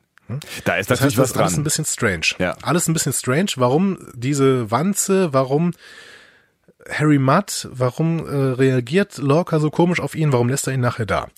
Da 0.65 0.75
ist 0.75 0.91
Das 0.91 0.99
natürlich 0.99 1.17
heißt, 1.17 1.35
was 1.35 1.37
alles 1.37 1.53
ein 1.53 1.55
dran. 1.55 1.63
bisschen 1.63 1.85
strange. 1.85 2.25
Ja. 2.37 2.57
Alles 2.61 2.87
ein 2.89 2.93
bisschen 2.93 3.13
strange. 3.13 3.51
Warum 3.55 3.97
diese 4.13 4.69
Wanze, 4.69 5.31
warum 5.33 5.71
Harry 6.89 7.17
Mudd, 7.17 7.67
warum 7.71 8.27
äh, 8.27 8.35
reagiert 8.53 9.17
Lorca 9.17 9.59
so 9.59 9.69
komisch 9.69 9.99
auf 10.01 10.15
ihn, 10.15 10.33
warum 10.33 10.49
lässt 10.49 10.67
er 10.67 10.73
ihn 10.73 10.81
nachher 10.81 11.05
da? 11.05 11.29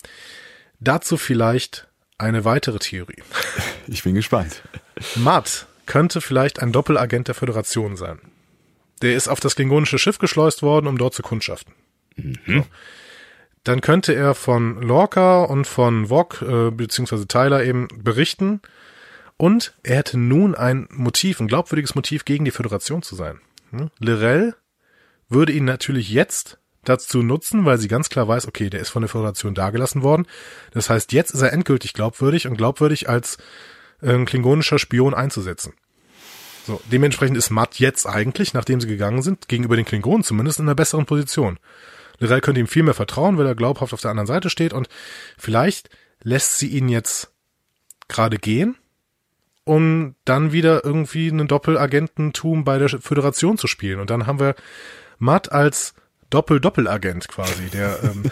Dazu 0.80 1.16
vielleicht 1.16 1.86
eine 2.18 2.44
weitere 2.44 2.78
Theorie. 2.78 3.22
Ich 3.86 4.02
bin 4.04 4.14
gespannt. 4.14 4.62
Matt 5.16 5.66
könnte 5.86 6.20
vielleicht 6.20 6.60
ein 6.62 6.70
Doppelagent 6.70 7.26
der 7.26 7.34
Föderation 7.34 7.96
sein. 7.96 8.20
Der 9.02 9.14
ist 9.14 9.28
auf 9.28 9.40
das 9.40 9.56
klingonische 9.56 9.98
Schiff 9.98 10.18
geschleust 10.18 10.62
worden, 10.62 10.86
um 10.86 10.98
dort 10.98 11.14
zu 11.14 11.22
kundschaften. 11.22 11.74
Mhm. 12.16 12.36
So. 12.46 12.66
Dann 13.64 13.80
könnte 13.80 14.14
er 14.14 14.34
von 14.34 14.80
Lorca 14.80 15.44
und 15.44 15.66
von 15.66 16.08
Vog, 16.08 16.42
äh, 16.42 16.70
beziehungsweise 16.70 17.28
Tyler 17.28 17.62
eben 17.64 17.88
berichten. 17.94 18.60
Und 19.36 19.74
er 19.82 19.96
hätte 19.96 20.18
nun 20.18 20.54
ein 20.54 20.88
Motiv, 20.90 21.40
ein 21.40 21.48
glaubwürdiges 21.48 21.94
Motiv 21.94 22.24
gegen 22.24 22.44
die 22.44 22.50
Föderation 22.50 23.02
zu 23.02 23.14
sein. 23.14 23.40
Hm? 23.70 23.90
Lirel 23.98 24.54
würde 25.28 25.52
ihn 25.52 25.64
natürlich 25.64 26.10
jetzt 26.10 26.58
dazu 26.84 27.22
nutzen, 27.22 27.64
weil 27.64 27.78
sie 27.78 27.88
ganz 27.88 28.08
klar 28.08 28.26
weiß, 28.26 28.48
okay, 28.48 28.70
der 28.70 28.80
ist 28.80 28.90
von 28.90 29.02
der 29.02 29.08
Föderation 29.08 29.54
dagelassen 29.54 30.02
worden. 30.02 30.26
Das 30.72 30.88
heißt, 30.88 31.12
jetzt 31.12 31.32
ist 31.32 31.42
er 31.42 31.52
endgültig 31.52 31.92
glaubwürdig 31.92 32.46
und 32.46 32.56
glaubwürdig 32.56 33.08
als 33.08 33.38
äh, 34.00 34.24
klingonischer 34.24 34.78
Spion 34.78 35.14
einzusetzen. 35.14 35.74
So, 36.66 36.80
dementsprechend 36.90 37.36
ist 37.36 37.50
Matt 37.50 37.78
jetzt 37.78 38.06
eigentlich, 38.06 38.54
nachdem 38.54 38.80
sie 38.80 38.86
gegangen 38.86 39.22
sind, 39.22 39.48
gegenüber 39.48 39.76
den 39.76 39.84
Klingonen 39.84 40.22
zumindest 40.22 40.58
in 40.58 40.66
einer 40.66 40.74
besseren 40.74 41.06
Position. 41.06 41.58
Lirel 42.18 42.40
könnte 42.40 42.60
ihm 42.60 42.66
viel 42.66 42.82
mehr 42.82 42.94
vertrauen, 42.94 43.38
weil 43.38 43.46
er 43.46 43.54
glaubhaft 43.54 43.92
auf 43.94 44.00
der 44.00 44.10
anderen 44.10 44.26
Seite 44.26 44.50
steht 44.50 44.72
und 44.72 44.88
vielleicht 45.38 45.88
lässt 46.22 46.58
sie 46.58 46.68
ihn 46.68 46.88
jetzt 46.88 47.32
gerade 48.08 48.36
gehen, 48.36 48.76
um 49.64 50.14
dann 50.24 50.52
wieder 50.52 50.84
irgendwie 50.84 51.30
einen 51.30 51.48
Doppelagententum 51.48 52.64
bei 52.64 52.78
der 52.78 52.88
Föderation 52.88 53.56
zu 53.56 53.66
spielen. 53.66 54.00
Und 54.00 54.10
dann 54.10 54.26
haben 54.26 54.38
wir 54.38 54.54
Matt 55.18 55.50
als 55.50 55.94
Doppel-Doppelagent 56.30 57.28
quasi, 57.28 57.68
der 57.70 58.02
ähm, 58.02 58.30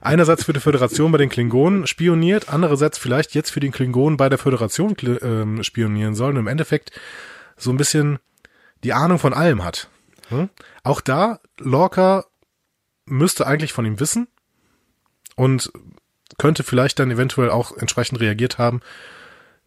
einerseits 0.00 0.44
für 0.44 0.52
die 0.52 0.60
Föderation 0.60 1.12
bei 1.12 1.18
den 1.18 1.28
Klingonen 1.28 1.86
spioniert, 1.86 2.48
andererseits 2.48 2.98
vielleicht 2.98 3.34
jetzt 3.34 3.50
für 3.50 3.60
den 3.60 3.72
Klingonen 3.72 4.16
bei 4.16 4.28
der 4.28 4.38
Föderation 4.38 4.96
ähm, 5.22 5.62
spionieren 5.62 6.14
soll 6.14 6.30
und 6.30 6.38
im 6.38 6.46
Endeffekt 6.46 6.92
so 7.56 7.70
ein 7.70 7.76
bisschen 7.76 8.18
die 8.84 8.92
Ahnung 8.92 9.18
von 9.18 9.34
allem 9.34 9.64
hat. 9.64 9.88
Hm? 10.28 10.48
Auch 10.82 11.00
da, 11.00 11.40
Lorca 11.58 12.24
müsste 13.04 13.46
eigentlich 13.46 13.72
von 13.72 13.84
ihm 13.84 14.00
wissen 14.00 14.28
und 15.36 15.72
könnte 16.38 16.62
vielleicht 16.62 16.98
dann 16.98 17.10
eventuell 17.10 17.50
auch 17.50 17.76
entsprechend 17.76 18.20
reagiert 18.20 18.58
haben, 18.58 18.80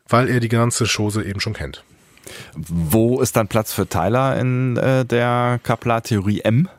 weil 0.08 0.30
er 0.30 0.40
die 0.40 0.50
ganze 0.50 0.86
Chose 0.86 1.24
eben 1.24 1.40
schon 1.40 1.54
kennt. 1.54 1.84
Wo 2.56 3.22
ist 3.22 3.36
dann 3.36 3.48
Platz 3.48 3.74
für 3.74 3.88
Tyler 3.88 4.40
in 4.40 4.78
äh, 4.78 5.06
der 5.06 5.60
Kaplar-Theorie 5.64 6.42
M? 6.42 6.70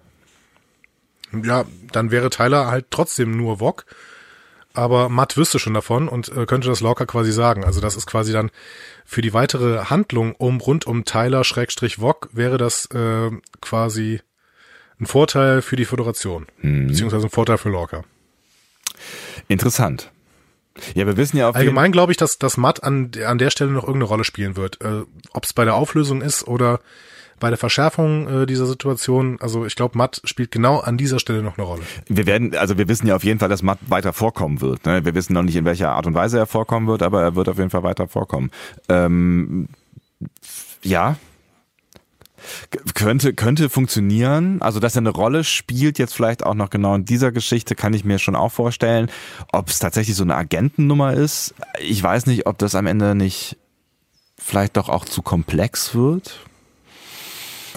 Ja, 1.45 1.65
dann 1.93 2.11
wäre 2.11 2.31
Tyler 2.31 2.67
halt 2.67 2.87
trotzdem 2.91 3.37
nur 3.37 3.61
Wok. 3.61 3.85
Aber 4.77 5.09
Matt 5.09 5.39
wüsste 5.39 5.59
schon 5.59 5.73
davon 5.73 6.07
und 6.07 6.29
äh, 6.29 6.45
könnte 6.45 6.69
das 6.69 6.81
locker 6.81 7.07
quasi 7.07 7.33
sagen. 7.33 7.65
Also 7.65 7.81
das 7.81 7.97
ist 7.97 8.07
quasi 8.07 8.33
dann 8.33 8.51
für 9.07 9.23
die 9.23 9.33
weitere 9.33 9.87
Handlung 9.87 10.35
um 10.35 10.61
rund 10.61 10.87
um 10.87 11.07
Tyler 11.07 11.45
Schrägstrich 11.45 11.99
Wok 11.99 12.29
wäre 12.33 12.59
das 12.59 12.85
äh, 12.87 13.31
quasi 13.63 14.21
ein 15.01 15.07
Vorteil 15.07 15.63
für 15.63 15.77
die 15.77 15.87
Föderation. 15.87 16.47
Hm. 16.61 16.89
Beziehungsweise 16.89 17.27
ein 17.27 17.31
Vorteil 17.31 17.57
für 17.57 17.71
Lorca. 17.71 18.05
Interessant. 19.49 20.11
Ja, 20.95 21.07
wir 21.07 21.17
wissen 21.17 21.39
ja 21.39 21.49
auf 21.49 21.57
Allgemein 21.57 21.91
glaube 21.91 22.13
ich, 22.13 22.19
dass, 22.19 22.39
dass 22.39 22.59
Matt 22.59 22.85
an, 22.85 23.13
an 23.25 23.39
der 23.39 23.49
Stelle 23.49 23.71
noch 23.71 23.85
irgendeine 23.85 24.09
Rolle 24.09 24.25
spielen 24.25 24.57
wird. 24.57 24.83
Äh, 24.83 25.05
Ob 25.33 25.45
es 25.45 25.55
bei 25.55 25.65
der 25.65 25.75
Auflösung 25.75 26.21
ist 26.21 26.47
oder 26.47 26.81
bei 27.39 27.49
der 27.51 27.59
Verschärfung 27.59 28.43
äh, 28.43 28.47
dieser 28.47 28.67
Situation, 28.67 29.39
also 29.41 29.67
ich 29.67 29.77
glaube, 29.77 29.99
Matt 29.99 30.21
spielt 30.25 30.51
genau 30.51 30.79
an 30.79 30.97
dieser 30.97 31.19
Stelle 31.19 31.43
noch 31.43 31.59
eine 31.59 31.67
Rolle. 31.67 31.83
Wir 32.09 32.27
werden, 32.27 32.55
also 32.57 32.79
wir 32.79 32.89
wissen 32.89 33.07
ja 33.07 33.17
auf 33.17 33.25
jeden 33.25 33.39
Fall, 33.39 33.49
dass 33.49 33.63
Matt 33.63 33.79
weiter 33.89 34.13
vorkommen 34.13 34.61
wird. 34.61 34.87
Ne? 34.87 35.05
Wir 35.05 35.15
wissen 35.15 35.33
noch 35.33 35.43
nicht, 35.43 35.57
in 35.57 35.65
welcher 35.65 35.93
Art 35.93 36.07
und 36.07 36.15
Weise 36.15 36.39
er 36.39 36.47
vorkommen 36.47 36.87
wird, 36.87 37.03
aber 37.03 37.23
er 37.23 37.37
wird 37.37 37.49
auf 37.49 37.59
jeden 37.59 37.71
Fall 37.71 37.83
weiter 37.83 38.09
vorkommen. 38.09 38.51
Ähm, 38.89 39.69
ja, 40.83 41.17
könnte, 42.95 43.35
könnte 43.35 43.69
funktionieren. 43.69 44.63
Also, 44.63 44.81
dass 44.81 44.97
er 44.97 45.01
eine 45.01 45.11
Rolle 45.11 45.45
spielt, 45.45 45.99
jetzt 45.99 46.15
vielleicht 46.15 46.45
auch 46.45 46.55
noch 46.55 46.71
genau 46.71 46.95
in 46.95 47.05
dieser 47.05 47.33
Geschichte, 47.33 47.75
kann 47.75 47.95
ich 47.95 48.05
mir 48.05 48.19
schon 48.19 48.37
auch 48.37 48.53
vorstellen. 48.53 49.11
Ob 49.53 49.69
es 49.69 49.79
tatsächlich 49.79 50.17
so 50.17 50.25
eine 50.25 50.37
Agentennummer 50.37 51.15
ist, 51.15 51.55
ich 51.81 52.03
weiß 52.03 52.27
nicht, 52.27 52.47
ob 52.47 52.59
das 52.59 52.75
am 52.75 52.87
Ende 52.87 53.15
nicht 53.15 53.57
vielleicht 54.39 54.77
doch 54.77 54.89
auch 54.89 55.05
zu 55.05 55.23
komplex 55.23 55.95
wird. 55.95 56.41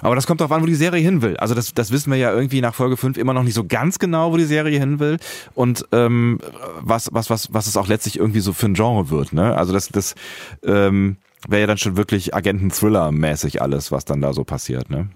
Aber 0.01 0.15
das 0.15 0.27
kommt 0.27 0.41
darauf 0.41 0.51
an, 0.51 0.61
wo 0.61 0.65
die 0.65 0.75
Serie 0.75 1.01
hin 1.01 1.21
will. 1.21 1.37
Also 1.37 1.55
das, 1.55 1.73
das 1.73 1.91
wissen 1.91 2.11
wir 2.11 2.17
ja 2.17 2.33
irgendwie 2.33 2.61
nach 2.61 2.75
Folge 2.75 2.97
5 2.97 3.17
immer 3.17 3.33
noch 3.33 3.43
nicht 3.43 3.53
so 3.53 3.63
ganz 3.63 3.99
genau, 3.99 4.31
wo 4.31 4.37
die 4.37 4.45
Serie 4.45 4.79
hin 4.79 4.99
will 4.99 5.17
und 5.55 5.85
ähm, 5.91 6.39
was, 6.79 7.09
was, 7.11 7.29
was, 7.29 7.53
was 7.53 7.67
es 7.67 7.77
auch 7.77 7.87
letztlich 7.87 8.17
irgendwie 8.17 8.39
so 8.39 8.53
für 8.53 8.67
ein 8.67 8.73
Genre 8.73 9.09
wird. 9.09 9.33
Ne? 9.33 9.55
Also 9.55 9.73
das, 9.73 9.89
das 9.89 10.15
ähm, 10.63 11.17
wäre 11.47 11.61
ja 11.61 11.67
dann 11.67 11.77
schon 11.77 11.97
wirklich 11.97 12.33
Agenten-Thriller-mäßig 12.33 13.61
alles, 13.61 13.91
was 13.91 14.05
dann 14.05 14.21
da 14.21 14.33
so 14.33 14.43
passiert. 14.43 14.89
Ne? 14.89 15.09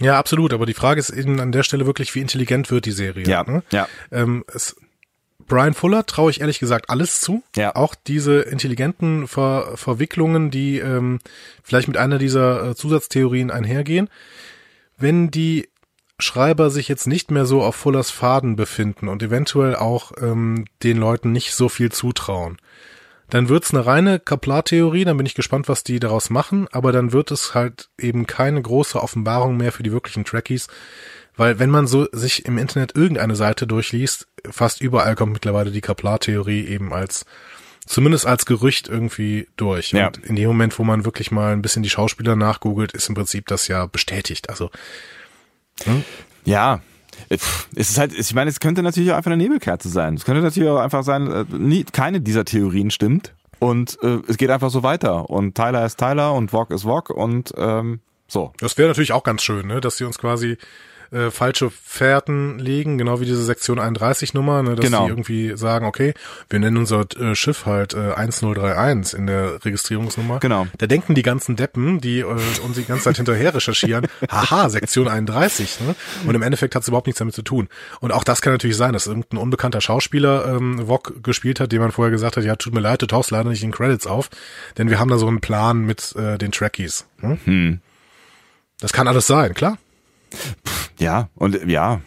Ja, 0.00 0.18
absolut. 0.18 0.52
Aber 0.52 0.66
die 0.66 0.74
Frage 0.74 1.00
ist 1.00 1.10
eben 1.10 1.40
an 1.40 1.52
der 1.52 1.62
Stelle 1.62 1.86
wirklich, 1.86 2.14
wie 2.14 2.20
intelligent 2.20 2.70
wird 2.70 2.86
die 2.86 2.92
Serie. 2.92 3.26
Ja, 3.26 3.44
ne? 3.44 3.62
ja. 3.70 3.88
Ähm, 4.10 4.44
es, 4.52 4.76
Brian 5.46 5.74
Fuller 5.74 6.06
traue 6.06 6.30
ich 6.30 6.40
ehrlich 6.40 6.58
gesagt 6.58 6.90
alles 6.90 7.20
zu. 7.20 7.42
Ja. 7.56 7.76
Auch 7.76 7.94
diese 7.94 8.40
intelligenten 8.40 9.26
Ver 9.28 9.72
Verwicklungen, 9.76 10.50
die 10.50 10.78
ähm, 10.78 11.18
vielleicht 11.62 11.88
mit 11.88 11.96
einer 11.96 12.18
dieser 12.18 12.70
äh, 12.70 12.74
Zusatztheorien 12.74 13.50
einhergehen. 13.50 14.08
Wenn 14.96 15.30
die 15.30 15.68
Schreiber 16.18 16.70
sich 16.70 16.88
jetzt 16.88 17.06
nicht 17.06 17.30
mehr 17.30 17.44
so 17.44 17.62
auf 17.62 17.74
Fullers 17.74 18.10
Faden 18.10 18.56
befinden 18.56 19.08
und 19.08 19.22
eventuell 19.22 19.74
auch 19.74 20.12
ähm, 20.20 20.64
den 20.82 20.96
Leuten 20.98 21.32
nicht 21.32 21.54
so 21.54 21.68
viel 21.68 21.90
zutrauen, 21.90 22.58
dann 23.30 23.48
wird's 23.48 23.72
eine 23.72 23.84
reine 23.84 24.20
Kaplar-Theorie, 24.20 25.04
dann 25.04 25.16
bin 25.16 25.26
ich 25.26 25.34
gespannt, 25.34 25.68
was 25.68 25.82
die 25.82 25.98
daraus 25.98 26.30
machen, 26.30 26.68
aber 26.70 26.92
dann 26.92 27.12
wird 27.12 27.30
es 27.30 27.54
halt 27.54 27.88
eben 27.98 28.26
keine 28.26 28.60
große 28.62 29.02
Offenbarung 29.02 29.56
mehr 29.56 29.72
für 29.72 29.82
die 29.82 29.92
wirklichen 29.92 30.24
Trekkies, 30.24 30.68
weil 31.36 31.58
wenn 31.58 31.70
man 31.70 31.86
so 31.86 32.06
sich 32.12 32.44
im 32.46 32.58
Internet 32.58 32.96
irgendeine 32.96 33.36
Seite 33.36 33.66
durchliest, 33.66 34.28
fast 34.50 34.80
überall 34.80 35.14
kommt 35.16 35.32
mittlerweile 35.32 35.70
die 35.70 35.80
Kaplar-Theorie 35.80 36.66
eben 36.66 36.92
als 36.92 37.24
zumindest 37.86 38.26
als 38.26 38.46
Gerücht 38.46 38.88
irgendwie 38.88 39.48
durch. 39.56 39.92
Ja. 39.92 40.06
Und 40.06 40.18
in 40.18 40.36
dem 40.36 40.48
Moment, 40.48 40.78
wo 40.78 40.84
man 40.84 41.04
wirklich 41.04 41.30
mal 41.30 41.52
ein 41.52 41.62
bisschen 41.62 41.82
die 41.82 41.90
Schauspieler 41.90 42.36
nachgoogelt, 42.36 42.92
ist 42.92 43.08
im 43.08 43.14
Prinzip 43.14 43.46
das 43.46 43.68
ja 43.68 43.86
bestätigt. 43.86 44.48
Also 44.48 44.70
hm? 45.84 46.04
ja, 46.44 46.80
es 47.28 47.66
ist 47.74 47.98
halt, 47.98 48.12
ich 48.12 48.34
meine, 48.34 48.50
es 48.50 48.60
könnte 48.60 48.82
natürlich 48.82 49.10
auch 49.12 49.16
einfach 49.16 49.30
eine 49.30 49.42
Nebelkerze 49.42 49.88
sein. 49.88 50.14
Es 50.14 50.24
könnte 50.24 50.42
natürlich 50.42 50.68
auch 50.68 50.78
einfach 50.78 51.04
sein, 51.04 51.30
äh, 51.30 51.44
nie, 51.50 51.84
keine 51.84 52.20
dieser 52.20 52.44
Theorien 52.44 52.90
stimmt 52.90 53.34
und 53.58 53.98
äh, 54.02 54.18
es 54.28 54.36
geht 54.36 54.50
einfach 54.50 54.70
so 54.70 54.82
weiter. 54.82 55.30
Und 55.30 55.54
Tyler 55.54 55.84
ist 55.84 55.98
Tyler 55.98 56.34
und 56.34 56.52
Wok 56.52 56.70
ist 56.70 56.84
Wok 56.84 57.10
und 57.10 57.52
ähm, 57.56 58.00
so. 58.26 58.52
Das 58.58 58.78
wäre 58.78 58.88
natürlich 58.88 59.12
auch 59.12 59.24
ganz 59.24 59.42
schön, 59.42 59.66
ne? 59.66 59.80
dass 59.80 59.96
sie 59.96 60.04
uns 60.04 60.18
quasi 60.18 60.56
äh, 61.10 61.30
falsche 61.30 61.70
Fährten 61.70 62.58
legen, 62.58 62.98
genau 62.98 63.20
wie 63.20 63.24
diese 63.24 63.42
Sektion 63.44 63.78
31 63.78 64.34
Nummer, 64.34 64.62
ne, 64.62 64.74
dass 64.74 64.84
Genau. 64.84 65.04
die 65.04 65.10
irgendwie 65.10 65.56
sagen, 65.56 65.86
okay, 65.86 66.14
wir 66.50 66.58
nennen 66.60 66.76
unser 66.76 67.06
äh, 67.18 67.34
Schiff 67.34 67.66
halt 67.66 67.94
äh, 67.94 68.12
1031 68.14 69.18
in 69.18 69.26
der 69.26 69.64
Registrierungsnummer. 69.64 70.40
Genau. 70.40 70.66
Da 70.78 70.86
denken 70.86 71.14
die 71.14 71.22
ganzen 71.22 71.56
Deppen, 71.56 72.00
die 72.00 72.20
äh, 72.20 72.24
uns 72.24 72.76
die 72.76 72.84
ganze 72.84 73.04
Zeit 73.04 73.16
hinterher 73.16 73.54
recherchieren, 73.54 74.06
haha, 74.30 74.68
Sektion 74.68 75.08
31, 75.08 75.80
ne? 75.80 75.94
Und 76.26 76.34
im 76.34 76.42
Endeffekt 76.42 76.74
hat 76.74 76.82
es 76.82 76.88
überhaupt 76.88 77.06
nichts 77.06 77.18
damit 77.18 77.34
zu 77.34 77.42
tun. 77.42 77.68
Und 78.00 78.12
auch 78.12 78.24
das 78.24 78.42
kann 78.42 78.52
natürlich 78.52 78.76
sein, 78.76 78.92
dass 78.92 79.06
irgendein 79.06 79.38
unbekannter 79.38 79.80
Schauspieler 79.80 80.46
ähm, 80.46 80.88
Wok 80.88 81.22
gespielt 81.22 81.60
hat, 81.60 81.72
dem 81.72 81.80
man 81.80 81.92
vorher 81.92 82.10
gesagt 82.10 82.36
hat, 82.36 82.44
ja, 82.44 82.56
tut 82.56 82.74
mir 82.74 82.80
leid, 82.80 83.02
du 83.02 83.06
tauchst 83.06 83.30
leider 83.30 83.48
nicht 83.50 83.62
in 83.62 83.72
Credits 83.72 84.06
auf, 84.06 84.30
denn 84.78 84.90
wir 84.90 84.98
haben 84.98 85.08
da 85.08 85.18
so 85.18 85.26
einen 85.26 85.40
Plan 85.40 85.80
mit 85.84 86.14
äh, 86.16 86.38
den 86.38 86.52
Trekkies. 86.52 87.06
Hm? 87.20 87.38
Hm. 87.44 87.80
Das 88.80 88.92
kann 88.92 89.08
alles 89.08 89.26
sein, 89.26 89.54
klar. 89.54 89.78
Ja, 90.98 91.28
und 91.34 91.68
ja, 91.68 92.00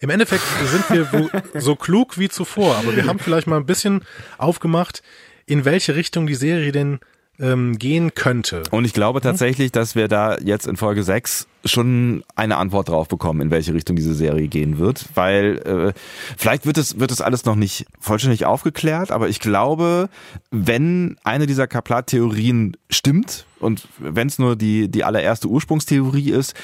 Im 0.00 0.08
Endeffekt 0.08 0.42
sind 0.64 0.90
wir 0.90 1.30
so 1.60 1.76
klug 1.76 2.18
wie 2.18 2.30
zuvor, 2.30 2.76
aber 2.76 2.96
wir 2.96 3.06
haben 3.06 3.18
vielleicht 3.18 3.46
mal 3.46 3.58
ein 3.58 3.66
bisschen 3.66 4.02
aufgemacht, 4.38 5.02
in 5.44 5.66
welche 5.66 5.94
Richtung 5.94 6.26
die 6.26 6.34
Serie 6.34 6.72
denn 6.72 7.00
ähm, 7.38 7.78
gehen 7.78 8.14
könnte. 8.14 8.62
Und 8.70 8.86
ich 8.86 8.94
glaube 8.94 9.20
tatsächlich, 9.20 9.72
dass 9.72 9.94
wir 9.94 10.08
da 10.08 10.38
jetzt 10.38 10.66
in 10.66 10.76
Folge 10.76 11.02
6 11.02 11.46
schon 11.66 12.22
eine 12.34 12.56
Antwort 12.56 12.88
drauf 12.88 13.08
bekommen, 13.08 13.42
in 13.42 13.50
welche 13.50 13.74
Richtung 13.74 13.94
diese 13.94 14.14
Serie 14.14 14.48
gehen 14.48 14.78
wird. 14.78 15.04
Weil 15.14 15.58
äh, 15.66 16.00
vielleicht 16.36 16.64
wird 16.64 16.78
es, 16.78 16.98
wird 16.98 17.10
es 17.10 17.20
alles 17.20 17.44
noch 17.44 17.56
nicht 17.56 17.84
vollständig 17.98 18.46
aufgeklärt, 18.46 19.10
aber 19.10 19.28
ich 19.28 19.38
glaube, 19.38 20.08
wenn 20.50 21.16
eine 21.24 21.46
dieser 21.46 21.66
Kaplat-Theorien 21.66 22.76
stimmt 22.88 23.44
und 23.60 23.86
wenn 23.98 24.26
es 24.26 24.38
nur 24.38 24.56
die, 24.56 24.88
die 24.88 25.04
allererste 25.04 25.48
Ursprungstheorie 25.48 26.30
ist, 26.30 26.54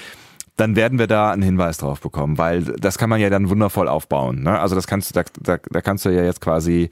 dann 0.56 0.74
werden 0.74 0.98
wir 0.98 1.06
da 1.06 1.30
einen 1.30 1.42
Hinweis 1.42 1.78
drauf 1.78 2.00
bekommen, 2.00 2.38
weil 2.38 2.62
das 2.62 2.98
kann 2.98 3.10
man 3.10 3.20
ja 3.20 3.28
dann 3.28 3.50
wundervoll 3.50 3.88
aufbauen. 3.88 4.42
Ne? 4.42 4.58
Also 4.58 4.74
das 4.74 4.86
kannst 4.86 5.10
du, 5.10 5.14
da, 5.14 5.24
da, 5.40 5.58
da 5.70 5.80
kannst 5.82 6.04
du 6.06 6.08
ja 6.08 6.24
jetzt 6.24 6.40
quasi 6.40 6.88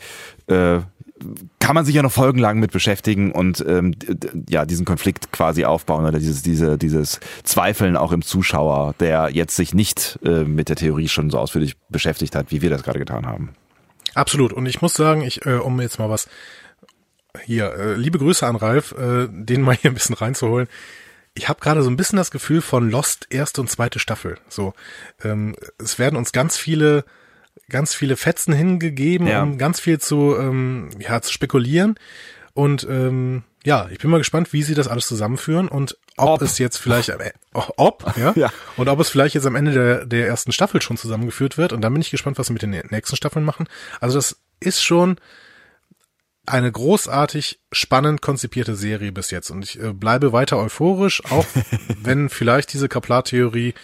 äh, 0.49 0.81
kann 1.61 1.75
man 1.75 1.85
sich 1.85 1.95
ja 1.95 2.03
noch 2.03 2.13
folgenlang 2.13 2.59
mit 2.59 2.73
beschäftigen 2.73 3.33
und 3.33 3.65
ähm, 3.67 3.95
ja 4.49 4.67
diesen 4.67 4.85
Konflikt 4.85 5.33
quasi 5.33 5.65
aufbauen 5.65 6.05
oder 6.05 6.19
dieses 6.19 6.43
diese 6.43 6.77
dieses 6.77 7.21
Zweifeln 7.45 7.97
auch 7.97 8.13
im 8.13 8.21
Zuschauer, 8.21 8.95
der 9.01 9.31
jetzt 9.31 9.57
sich 9.57 9.75
nicht 9.75 10.19
äh, 10.25 10.45
mit 10.45 10.69
der 10.69 10.77
Theorie 10.77 11.09
schon 11.09 11.31
so 11.31 11.39
ausführlich 11.39 11.77
beschäftigt 11.89 12.35
hat, 12.35 12.51
wie 12.51 12.63
wir 12.63 12.71
das 12.71 12.83
gerade 12.83 12.99
getan 12.99 13.27
haben. 13.27 13.51
Absolut. 14.15 14.53
Und 14.53 14.67
ich 14.67 14.83
muss 14.83 14.95
sagen, 14.95 15.23
ich, 15.23 15.45
äh, 15.47 15.55
um 15.55 15.81
jetzt 15.81 15.99
mal 15.99 16.11
was 16.11 16.29
hier, 17.43 17.73
äh, 17.75 17.95
liebe 17.95 18.19
Grüße 18.19 18.47
an 18.47 18.57
Ralf, 18.57 18.93
äh, 18.93 19.27
den 19.31 19.63
mal 19.63 19.75
hier 19.77 19.91
ein 19.91 19.95
bisschen 19.95 20.15
reinzuholen. 20.15 20.69
Ich 21.35 21.49
habe 21.49 21.61
gerade 21.61 21.83
so 21.83 21.91
ein 21.91 21.97
bisschen 21.97 22.17
das 22.17 22.31
Gefühl 22.31 22.61
von 22.63 22.91
Lost 22.91 23.27
erste 23.31 23.61
und 23.61 23.69
zweite 23.69 23.99
Staffel. 23.99 24.39
So, 24.49 24.73
ähm, 25.25 25.57
es 25.79 25.99
werden 25.99 26.17
uns 26.17 26.31
ganz 26.33 26.57
viele, 26.57 27.05
ganz 27.69 27.95
viele 27.95 28.17
Fetzen 28.17 28.55
hingegeben, 28.55 29.27
Ja. 29.27 29.43
um 29.43 29.59
ganz 29.59 29.81
viel 29.81 29.99
zu, 29.99 30.37
ähm, 30.39 30.91
ja, 31.01 31.21
zu 31.21 31.33
spekulieren. 31.33 31.97
Und 32.53 32.87
ähm, 32.89 33.43
ja, 33.65 33.89
ich 33.91 33.99
bin 33.99 34.11
mal 34.11 34.19
gespannt, 34.19 34.53
wie 34.53 34.63
sie 34.63 34.75
das 34.75 34.87
alles 34.87 35.09
zusammenführen 35.09 35.67
und 35.67 35.97
ob, 36.17 36.29
Ob. 36.29 36.43
es 36.43 36.59
jetzt 36.59 36.77
vielleicht 36.77 37.11
am 37.11 37.21
E- 37.21 37.33
ob, 37.53 38.13
ja, 38.17 38.33
Ja. 38.37 38.53
und 38.77 38.89
ob 38.89 39.01
es 39.01 39.09
vielleicht 39.09 39.35
jetzt 39.35 39.47
am 39.47 39.57
Ende 39.57 39.73
der, 39.73 40.07
der 40.07 40.29
ersten 40.29 40.53
Staffel 40.53 40.81
schon 40.83 40.97
zusammengeführt 40.97 41.59
wird. 41.59 41.73
Und 41.73 41.81
dann 41.81 41.93
bin 41.93 42.01
ich 42.01 42.13
gespannt, 42.13 42.39
was 42.39 42.47
sie 42.47 42.53
mit 42.53 42.63
den 42.63 42.71
nächsten 42.91 43.17
Staffeln 43.17 43.45
machen. 43.45 43.67
Also 44.01 44.19
das 44.19 44.37
ist 44.61 44.85
schon 44.85 45.17
eine 46.47 46.71
großartig 46.71 47.61
spannend 47.73 48.21
konzipierte 48.21 48.75
Serie 48.75 49.13
bis 49.13 49.31
jetzt. 49.31 49.51
Und 49.51 49.65
ich 49.65 49.81
äh, 49.81 49.93
bleibe 49.93 50.33
weiter 50.33 50.59
euphorisch, 50.59 51.23
auch 51.31 51.47
wenn 52.03 52.29
vielleicht 52.29 52.73
diese 52.73 52.89
Kaplar-Theorie 52.89 53.75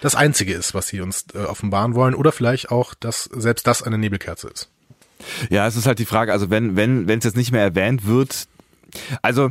das 0.00 0.14
einzige 0.14 0.52
ist, 0.54 0.74
was 0.74 0.88
sie 0.88 1.00
uns 1.00 1.26
äh, 1.34 1.38
offenbaren 1.38 1.94
wollen. 1.94 2.14
Oder 2.14 2.32
vielleicht 2.32 2.70
auch, 2.70 2.94
dass 2.94 3.24
selbst 3.24 3.66
das 3.66 3.82
eine 3.82 3.98
Nebelkerze 3.98 4.48
ist. 4.48 4.68
Ja, 5.48 5.66
es 5.66 5.76
ist 5.76 5.86
halt 5.86 5.98
die 5.98 6.04
Frage, 6.04 6.32
also 6.32 6.50
wenn, 6.50 6.76
wenn, 6.76 7.08
wenn 7.08 7.18
es 7.18 7.24
jetzt 7.24 7.36
nicht 7.36 7.52
mehr 7.52 7.62
erwähnt 7.62 8.06
wird, 8.06 8.46
also 9.22 9.50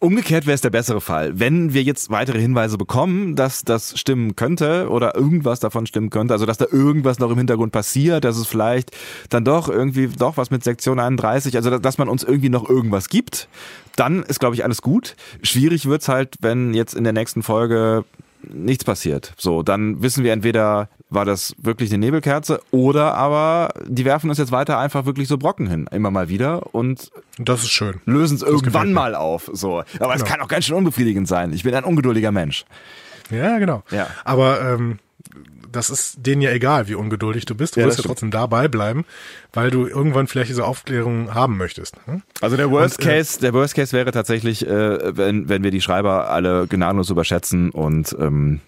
umgekehrt 0.00 0.46
wäre 0.46 0.54
es 0.54 0.60
der 0.60 0.70
bessere 0.70 1.00
Fall. 1.00 1.38
Wenn 1.38 1.72
wir 1.74 1.82
jetzt 1.82 2.10
weitere 2.10 2.40
Hinweise 2.40 2.78
bekommen, 2.78 3.36
dass 3.36 3.62
das 3.62 3.98
stimmen 3.98 4.36
könnte 4.36 4.88
oder 4.88 5.14
irgendwas 5.16 5.60
davon 5.60 5.86
stimmen 5.86 6.10
könnte, 6.10 6.34
also 6.34 6.46
dass 6.46 6.58
da 6.58 6.66
irgendwas 6.70 7.18
noch 7.18 7.30
im 7.30 7.38
Hintergrund 7.38 7.72
passiert, 7.72 8.24
dass 8.24 8.36
es 8.36 8.46
vielleicht 8.46 8.90
dann 9.30 9.44
doch 9.44 9.68
irgendwie 9.68 10.08
doch 10.08 10.36
was 10.36 10.50
mit 10.50 10.64
Sektion 10.64 11.00
31, 11.00 11.56
also 11.56 11.78
dass- 11.78 11.96
man 11.98 12.08
uns 12.10 12.22
irgendwie 12.24 12.50
noch 12.50 12.68
irgendwas 12.68 13.08
gibt, 13.08 13.48
dann 13.96 14.22
ist, 14.22 14.38
glaube 14.38 14.54
ich, 14.54 14.64
alles 14.64 14.82
gut. 14.82 15.16
Schwierig 15.42 15.86
wird's 15.86 16.08
halt, 16.08 16.34
wenn 16.40 16.74
jetzt 16.74 16.94
in 16.94 17.04
der 17.04 17.14
nächsten 17.14 17.42
Folge 17.42 18.04
nichts 18.52 18.84
passiert. 18.84 19.32
So, 19.36 19.62
dann 19.62 20.02
wissen 20.02 20.24
wir 20.24 20.32
entweder, 20.32 20.88
war 21.10 21.24
das 21.24 21.54
wirklich 21.58 21.90
eine 21.90 21.98
Nebelkerze 21.98 22.60
oder 22.70 23.14
aber 23.14 23.72
die 23.86 24.04
werfen 24.04 24.28
uns 24.30 24.38
jetzt 24.38 24.52
weiter 24.52 24.78
einfach 24.78 25.06
wirklich 25.06 25.28
so 25.28 25.38
Brocken 25.38 25.68
hin, 25.68 25.88
immer 25.92 26.10
mal 26.10 26.28
wieder 26.28 26.74
und 26.74 27.10
das 27.38 27.62
ist 27.62 27.70
schön. 27.70 28.00
lösen 28.06 28.36
es 28.36 28.42
irgendwann 28.42 28.92
mal 28.92 29.14
auf. 29.14 29.50
So, 29.52 29.82
aber 30.00 30.14
es 30.14 30.22
Genau. 30.22 30.30
kann 30.36 30.40
auch 30.40 30.48
ganz 30.48 30.64
schön 30.64 30.76
unbefriedigend 30.76 31.28
sein. 31.28 31.52
Ich 31.52 31.62
bin 31.62 31.74
ein 31.74 31.84
ungeduldiger 31.84 32.32
Mensch. 32.32 32.64
Ja, 33.30 33.58
genau. 33.58 33.82
Ja. 33.90 34.06
Aber 34.24 34.60
ähm, 34.62 34.98
das 35.72 35.90
ist 35.90 36.16
denen 36.26 36.42
ja 36.42 36.50
egal, 36.52 36.88
wie 36.88 36.94
ungeduldig 36.94 37.44
du 37.44 37.54
bist. 37.54 37.76
Du 37.76 37.80
Ja, 37.80 37.86
wirst 37.86 37.98
ja 37.98 38.02
stimmt. 38.02 38.10
trotzdem 38.12 38.30
dabei 38.30 38.68
bleiben, 38.68 39.04
weil 39.52 39.70
du 39.70 39.86
irgendwann 39.86 40.26
vielleicht 40.26 40.50
diese 40.50 40.64
Aufklärung 40.64 41.34
haben 41.34 41.56
möchtest. 41.56 41.96
Hm? 42.06 42.22
Also 42.40 42.56
der 42.56 42.70
Worst 42.70 42.98
Und, 42.98 43.06
äh, 43.06 43.08
Case, 43.18 43.40
der 43.40 43.52
Worst 43.52 43.74
Case 43.74 43.92
wäre 43.92 44.12
tatsächlich, 44.12 44.66
äh, 44.66 45.16
wenn 45.16 45.48
wenn 45.48 45.62
wir 45.62 45.70
die 45.70 45.80
Schreiber 45.82 46.30
alle 46.30 46.66
gnadenlos 46.66 47.10
überschätzen 47.10 47.70
und 47.70 48.16
ähm, 48.18 48.60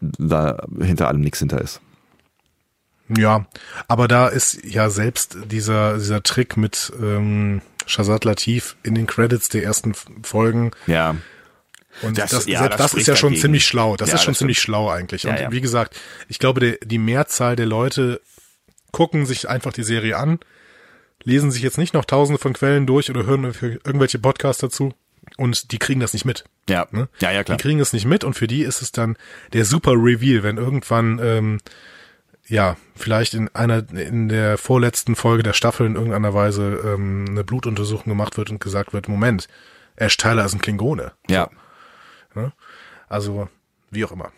da 0.00 0.64
hinter 0.80 1.08
allem 1.08 1.20
nichts 1.20 1.38
hinter 1.38 1.60
ist. 1.60 1.80
Ja, 3.08 3.46
aber 3.86 4.08
da 4.08 4.28
ist 4.28 4.64
ja 4.64 4.88
selbst 4.88 5.36
dieser, 5.50 5.98
dieser 5.98 6.22
Trick 6.22 6.56
mit 6.56 6.90
ähm, 7.02 7.60
Shazad 7.86 8.24
Latif 8.24 8.76
in 8.82 8.94
den 8.94 9.06
Credits 9.06 9.50
der 9.50 9.62
ersten 9.62 9.92
Folgen 10.22 10.70
Ja. 10.86 11.14
Und 12.02 12.18
Das- 12.18 12.30
das, 12.30 12.46
ja, 12.46 12.68
das 12.68 12.78
das, 12.78 12.94
ist 12.94 13.06
ja 13.06 13.16
schon 13.16 13.30
dagegen. 13.30 13.42
ziemlich 13.42 13.66
schlau. 13.66 13.96
Das 13.96 14.08
Ja, 14.10 14.16
ist 14.16 14.24
schon 14.24 14.34
ziemlich 14.34 14.58
schlau 14.60 14.88
eigentlich. 14.90 15.26
Und 15.26 15.36
wie 15.50 15.60
gesagt, 15.60 15.98
ich 16.28 16.38
glaube, 16.38 16.60
die, 16.60 16.78
die 16.86 16.98
Mehrzahl 16.98 17.56
der 17.56 17.66
Leute 17.66 18.20
gucken 18.92 19.26
sich 19.26 19.48
einfach 19.48 19.72
die 19.72 19.82
Serie 19.82 20.16
an, 20.16 20.38
lesen 21.22 21.50
sich 21.50 21.62
jetzt 21.62 21.78
nicht 21.78 21.94
noch 21.94 22.04
tausende 22.04 22.40
von 22.40 22.52
Quellen 22.52 22.86
durch 22.86 23.10
oder 23.10 23.24
hören 23.26 23.44
irgendwelche 23.62 24.18
Podcasts 24.18 24.60
dazu 24.60 24.92
und 25.36 25.72
die 25.72 25.78
kriegen 25.78 26.00
das 26.00 26.12
nicht 26.12 26.24
mit. 26.24 26.44
Ja. 26.68 26.86
Ne? 26.90 27.08
Ja, 27.20 27.30
ja, 27.30 27.42
klar. 27.44 27.56
Die 27.56 27.62
kriegen 27.62 27.80
es 27.80 27.92
nicht 27.92 28.04
mit 28.06 28.24
und 28.24 28.34
für 28.34 28.46
die 28.46 28.62
ist 28.62 28.82
es 28.82 28.92
dann 28.92 29.16
der 29.52 29.64
super 29.64 29.92
Reveal, 29.92 30.42
wenn 30.42 30.58
irgendwann 30.58 31.18
ähm, 31.22 31.58
ja 32.46 32.76
vielleicht 32.94 33.34
in 33.34 33.48
einer 33.54 33.88
in 33.90 34.28
der 34.28 34.58
vorletzten 34.58 35.16
Folge 35.16 35.42
der 35.42 35.54
Staffel 35.54 35.86
in 35.86 35.94
irgendeiner 35.94 36.34
Weise 36.34 36.78
ähm, 36.84 37.24
eine 37.28 37.42
Blutuntersuchung 37.42 38.10
gemacht 38.10 38.36
wird 38.36 38.50
und 38.50 38.60
gesagt 38.60 38.92
wird, 38.92 39.08
Moment, 39.08 39.48
Ash 39.96 40.16
Tyler 40.18 40.44
ist 40.44 40.54
ein 40.54 40.60
Klingone. 40.60 41.12
Ja. 41.28 41.48
Also 43.08 43.48
wie 43.90 44.04
auch 44.04 44.12
immer. 44.12 44.30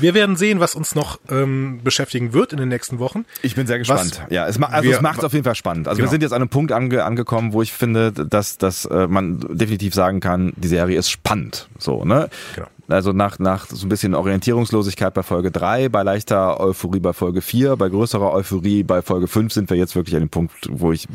Wir 0.00 0.14
werden 0.14 0.34
sehen, 0.36 0.60
was 0.60 0.74
uns 0.74 0.94
noch 0.94 1.20
ähm, 1.30 1.80
beschäftigen 1.84 2.32
wird 2.32 2.52
in 2.52 2.58
den 2.58 2.68
nächsten 2.68 2.98
Wochen. 2.98 3.26
Ich 3.42 3.54
bin 3.54 3.66
sehr 3.66 3.78
gespannt. 3.78 4.22
ja, 4.30 4.46
es, 4.46 4.58
ma 4.58 4.66
also 4.68 4.88
wir- 4.88 4.96
es 4.96 5.02
macht 5.02 5.22
auf 5.24 5.32
jeden 5.32 5.44
Fall 5.44 5.54
spannend. 5.54 5.88
Also 5.88 5.98
wir 5.98 6.04
Genau. 6.04 6.10
sind 6.12 6.22
jetzt 6.22 6.32
an 6.32 6.40
einem 6.40 6.48
Punkt 6.48 6.72
ange 6.72 7.04
angekommen, 7.04 7.52
wo 7.52 7.60
ich 7.62 7.72
finde, 7.72 8.10
dass, 8.12 8.56
dass 8.58 8.86
äh, 8.86 9.06
man 9.06 9.40
definitiv 9.50 9.94
sagen 9.94 10.20
kann, 10.20 10.52
die 10.56 10.68
Serie 10.68 10.98
ist 10.98 11.10
spannend. 11.10 11.68
So, 11.78 12.04
ne? 12.04 12.30
Genau. 12.54 12.66
Also 12.88 13.12
nach, 13.12 13.38
nach 13.38 13.66
so 13.66 13.84
ein 13.86 13.90
bisschen 13.90 14.14
Orientierungslosigkeit 14.14 15.12
bei 15.12 15.22
Folge 15.22 15.50
3, 15.50 15.90
bei 15.90 16.02
leichter 16.02 16.58
Euphorie 16.58 17.00
bei 17.00 17.12
Folge 17.12 17.42
4, 17.42 17.76
bei 17.76 17.90
größerer 17.90 18.32
Euphorie 18.32 18.82
bei 18.82 19.02
Folge 19.02 19.28
5 19.28 19.52
sind 19.52 19.68
wir 19.68 19.76
jetzt 19.76 19.94
wirklich 19.94 20.14
an 20.16 20.22
dem 20.22 20.30
Punkt, 20.30 20.52
wo 20.70 20.92
ich 20.92 21.06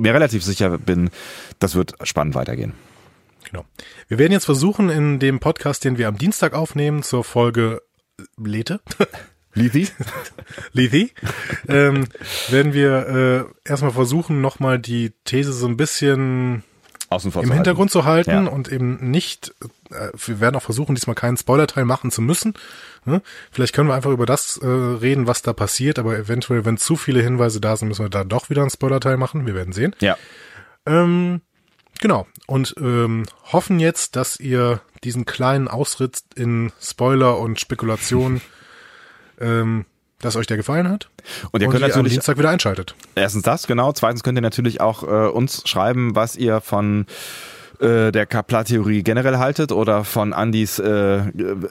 mir 0.00 0.12
relativ 0.12 0.42
sicher 0.42 0.76
bin, 0.78 1.10
das 1.60 1.76
wird 1.76 1.94
spannend 2.02 2.34
weitergehen. 2.34 2.72
Genau. 3.50 3.64
Wir 4.08 4.18
werden 4.18 4.32
jetzt 4.32 4.44
versuchen, 4.44 4.88
in 4.90 5.18
dem 5.18 5.40
Podcast, 5.40 5.84
den 5.84 5.98
wir 5.98 6.08
am 6.08 6.18
Dienstag 6.18 6.52
aufnehmen, 6.54 7.02
zur 7.02 7.24
Folge 7.24 7.80
Lete, 8.36 8.80
Lethy? 9.54 9.88
Lethe, 10.72 11.10
ähm, 11.68 12.04
werden 12.48 12.72
wir 12.72 13.48
äh, 13.64 13.68
erstmal 13.70 13.92
versuchen, 13.92 14.40
nochmal 14.40 14.78
die 14.78 15.12
These 15.24 15.52
so 15.52 15.66
ein 15.66 15.76
bisschen 15.76 16.62
Außen 17.08 17.30
vor 17.30 17.42
im 17.42 17.48
zu 17.48 17.52
halten. 17.52 17.64
Hintergrund 17.64 17.90
zu 17.90 18.04
halten 18.04 18.30
Ja. 18.30 18.46
und 18.48 18.70
eben 18.70 19.10
nicht, 19.10 19.54
äh, 19.90 20.10
wir 20.26 20.40
werden 20.40 20.56
auch 20.56 20.62
versuchen, 20.62 20.94
diesmal 20.94 21.14
keinen 21.14 21.36
Spoilerteil 21.36 21.84
machen 21.84 22.10
zu 22.10 22.20
müssen. 22.20 22.54
Ne? 23.04 23.22
Vielleicht 23.52 23.74
können 23.74 23.88
wir 23.88 23.94
einfach 23.94 24.10
über 24.10 24.26
das 24.26 24.56
äh, 24.58 24.66
reden, 24.66 25.26
was 25.28 25.40
da 25.42 25.52
passiert, 25.52 25.98
aber 26.00 26.18
eventuell, 26.18 26.64
wenn 26.64 26.76
zu 26.78 26.96
viele 26.96 27.22
Hinweise 27.22 27.60
da 27.60 27.76
sind, 27.76 27.88
müssen 27.88 28.04
wir 28.04 28.10
da 28.10 28.24
doch 28.24 28.50
wieder 28.50 28.62
einen 28.62 28.70
Spoilerteil 28.70 29.16
machen. 29.16 29.46
Wir 29.46 29.54
werden 29.54 29.72
sehen. 29.72 29.94
Ja. 30.00 30.16
Ähm, 30.84 31.40
genau. 32.00 32.26
Und 32.46 32.74
ähm, 32.78 33.24
hoffen 33.52 33.80
jetzt, 33.80 34.16
dass 34.16 34.38
ihr 34.38 34.80
diesen 35.04 35.24
kleinen 35.24 35.68
Ausritt 35.68 36.20
in 36.34 36.72
Spoiler 36.80 37.38
und 37.38 37.60
Spekulation, 37.60 38.40
ähm, 39.40 39.84
dass 40.20 40.36
euch 40.36 40.46
der 40.46 40.56
gefallen 40.56 40.88
hat. 40.88 41.10
Und 41.50 41.60
ihr 41.60 41.68
und 41.68 41.72
könnt 41.72 41.82
ihr 41.82 41.86
am 41.86 41.90
natürlich 41.90 42.14
Dienstag 42.14 42.38
wieder 42.38 42.50
einschaltet. 42.50 42.94
Erstens 43.14 43.42
das, 43.42 43.66
genau. 43.66 43.92
Zweitens 43.92 44.22
könnt 44.22 44.38
ihr 44.38 44.42
natürlich 44.42 44.80
auch 44.80 45.02
äh, 45.02 45.28
uns 45.28 45.68
schreiben, 45.68 46.14
was 46.14 46.36
ihr 46.36 46.60
von 46.60 47.06
äh, 47.80 48.12
der 48.12 48.26
Kaplar-Theorie 48.26 49.02
generell 49.02 49.38
haltet 49.38 49.72
oder 49.72 50.04
von 50.04 50.32
Andys 50.32 50.78
äh, 50.78 51.22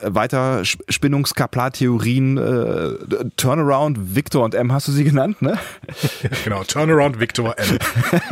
Weiterspinnungs-Kaplar-Theorien 0.04 2.38
äh, 2.38 2.91
Turnaround, 3.38 4.15
Victor 4.15 4.44
und 4.44 4.56
M 4.56 4.72
hast 4.72 4.88
du 4.88 4.91
sie 4.91 5.04
genannt, 5.04 5.41
ne? 5.41 5.58
Genau. 6.44 6.63
Turnaround 6.63 7.20
Victor 7.20 7.56
M. 7.58 7.78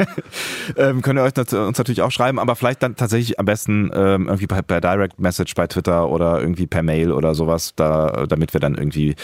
ähm, 0.77 1.01
könnt 1.01 1.19
ihr 1.19 1.23
euch 1.23 1.35
nat 1.35 1.51
uns 1.53 1.77
natürlich 1.77 2.01
auch 2.01 2.11
schreiben, 2.11 2.39
aber 2.39 2.55
vielleicht 2.55 2.83
dann 2.83 2.95
tatsächlich 2.95 3.39
am 3.39 3.45
besten 3.45 3.91
ähm, 3.93 4.27
irgendwie 4.27 4.47
per, 4.47 4.61
per 4.61 4.81
Direct 4.81 5.19
Message 5.19 5.55
bei 5.55 5.67
Twitter 5.67 6.09
oder 6.09 6.39
irgendwie 6.39 6.67
per 6.67 6.83
Mail 6.83 7.11
oder 7.11 7.35
sowas, 7.35 7.73
da, 7.75 8.25
damit 8.27 8.53
wir 8.53 8.59
dann 8.59 8.75
irgendwie 8.75 9.15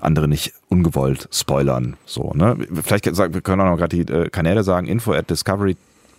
andere 0.00 0.28
nicht 0.28 0.52
ungewollt 0.68 1.28
spoilern. 1.32 1.96
So, 2.04 2.32
ne? 2.34 2.56
Vielleicht 2.82 3.14
sagen, 3.14 3.34
wir 3.34 3.40
können 3.40 3.62
auch 3.62 3.70
noch 3.70 3.78
gerade 3.78 3.96
die 3.96 4.12
äh, 4.12 4.28
Kanäle 4.28 4.64
sagen, 4.64 4.86
info 4.86 5.12
at 5.12 5.28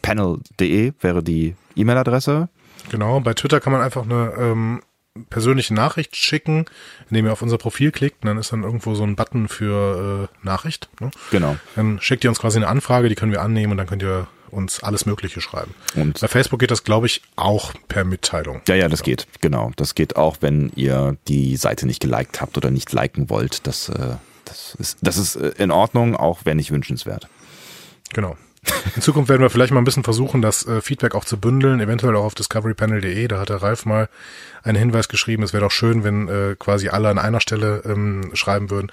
discoverypanel.de 0.01 0.93
wäre 1.01 1.23
die 1.23 1.55
E-Mail-Adresse. 1.75 2.49
Genau, 2.89 3.19
bei 3.19 3.33
Twitter 3.33 3.59
kann 3.59 3.73
man 3.73 3.81
einfach 3.81 4.03
eine 4.03 4.33
ähm, 4.37 4.81
persönliche 5.29 5.73
Nachricht 5.73 6.15
schicken, 6.15 6.65
indem 7.09 7.25
ihr 7.25 7.33
auf 7.33 7.41
unser 7.41 7.57
Profil 7.57 7.91
klickt 7.91 8.23
und 8.23 8.27
dann 8.27 8.37
ist 8.37 8.53
dann 8.53 8.63
irgendwo 8.63 8.95
so 8.95 9.03
ein 9.03 9.15
Button 9.15 9.47
für 9.47 10.29
äh, 10.29 10.45
Nachricht. 10.45 10.89
Ne? 11.01 11.11
Genau. 11.31 11.57
Dann 11.75 11.99
schickt 12.01 12.23
ihr 12.23 12.29
uns 12.29 12.39
quasi 12.39 12.57
eine 12.57 12.67
Anfrage, 12.67 13.09
die 13.09 13.15
können 13.15 13.31
wir 13.31 13.41
annehmen 13.41 13.71
und 13.71 13.77
dann 13.77 13.87
könnt 13.87 14.03
ihr 14.03 14.27
uns 14.49 14.81
alles 14.81 15.05
Mögliche 15.05 15.41
schreiben. 15.41 15.73
Und- 15.95 16.21
bei 16.21 16.27
Facebook 16.29 16.59
geht 16.59 16.71
das, 16.71 16.85
glaube 16.85 17.07
ich, 17.07 17.21
auch 17.35 17.73
per 17.89 18.05
Mitteilung. 18.05 18.61
Ja, 18.67 18.75
ja, 18.75 18.87
das 18.87 19.03
geht. 19.03 19.27
Genau. 19.41 19.71
Das 19.75 19.93
geht 19.93 20.15
auch, 20.15 20.37
wenn 20.39 20.71
ihr 20.75 21.17
die 21.27 21.57
Seite 21.57 21.85
nicht 21.85 21.99
geliked 21.99 22.39
habt 22.39 22.55
oder 22.55 22.71
nicht 22.71 22.93
liken 22.93 23.29
wollt. 23.29 23.67
Das, 23.67 23.89
äh, 23.89 24.15
das, 24.45 24.75
ist, 24.75 24.99
das 25.01 25.17
ist 25.17 25.35
äh, 25.35 25.51
in 25.57 25.71
Ordnung, 25.71 26.15
auch 26.15 26.41
wenn 26.45 26.55
nicht 26.57 26.71
wünschenswert. 26.71 27.27
Genau. 28.13 28.37
In 28.95 29.01
Zukunft 29.01 29.29
werden 29.29 29.41
wir 29.41 29.49
vielleicht 29.49 29.71
mal 29.71 29.79
ein 29.79 29.85
bisschen 29.85 30.03
versuchen, 30.03 30.41
das 30.41 30.65
äh, 30.65 30.81
Feedback 30.81 31.15
auch 31.15 31.25
zu 31.25 31.39
bündeln, 31.39 31.79
eventuell 31.79 32.15
auch 32.15 32.23
auf 32.25 32.35
discoverypanel.de. 32.35 33.27
Da 33.27 33.39
hat 33.39 33.49
der 33.49 33.61
Ralf 33.61 33.85
mal 33.85 34.09
einen 34.63 34.77
Hinweis 34.77 35.07
geschrieben. 35.07 35.43
Es 35.43 35.53
wäre 35.53 35.63
doch 35.63 35.71
schön, 35.71 36.03
wenn 36.03 36.27
äh, 36.27 36.55
quasi 36.57 36.89
alle 36.89 37.09
an 37.09 37.19
einer 37.19 37.39
Stelle 37.39 37.83
ähm, 37.85 38.31
schreiben 38.33 38.69
würden. 38.69 38.91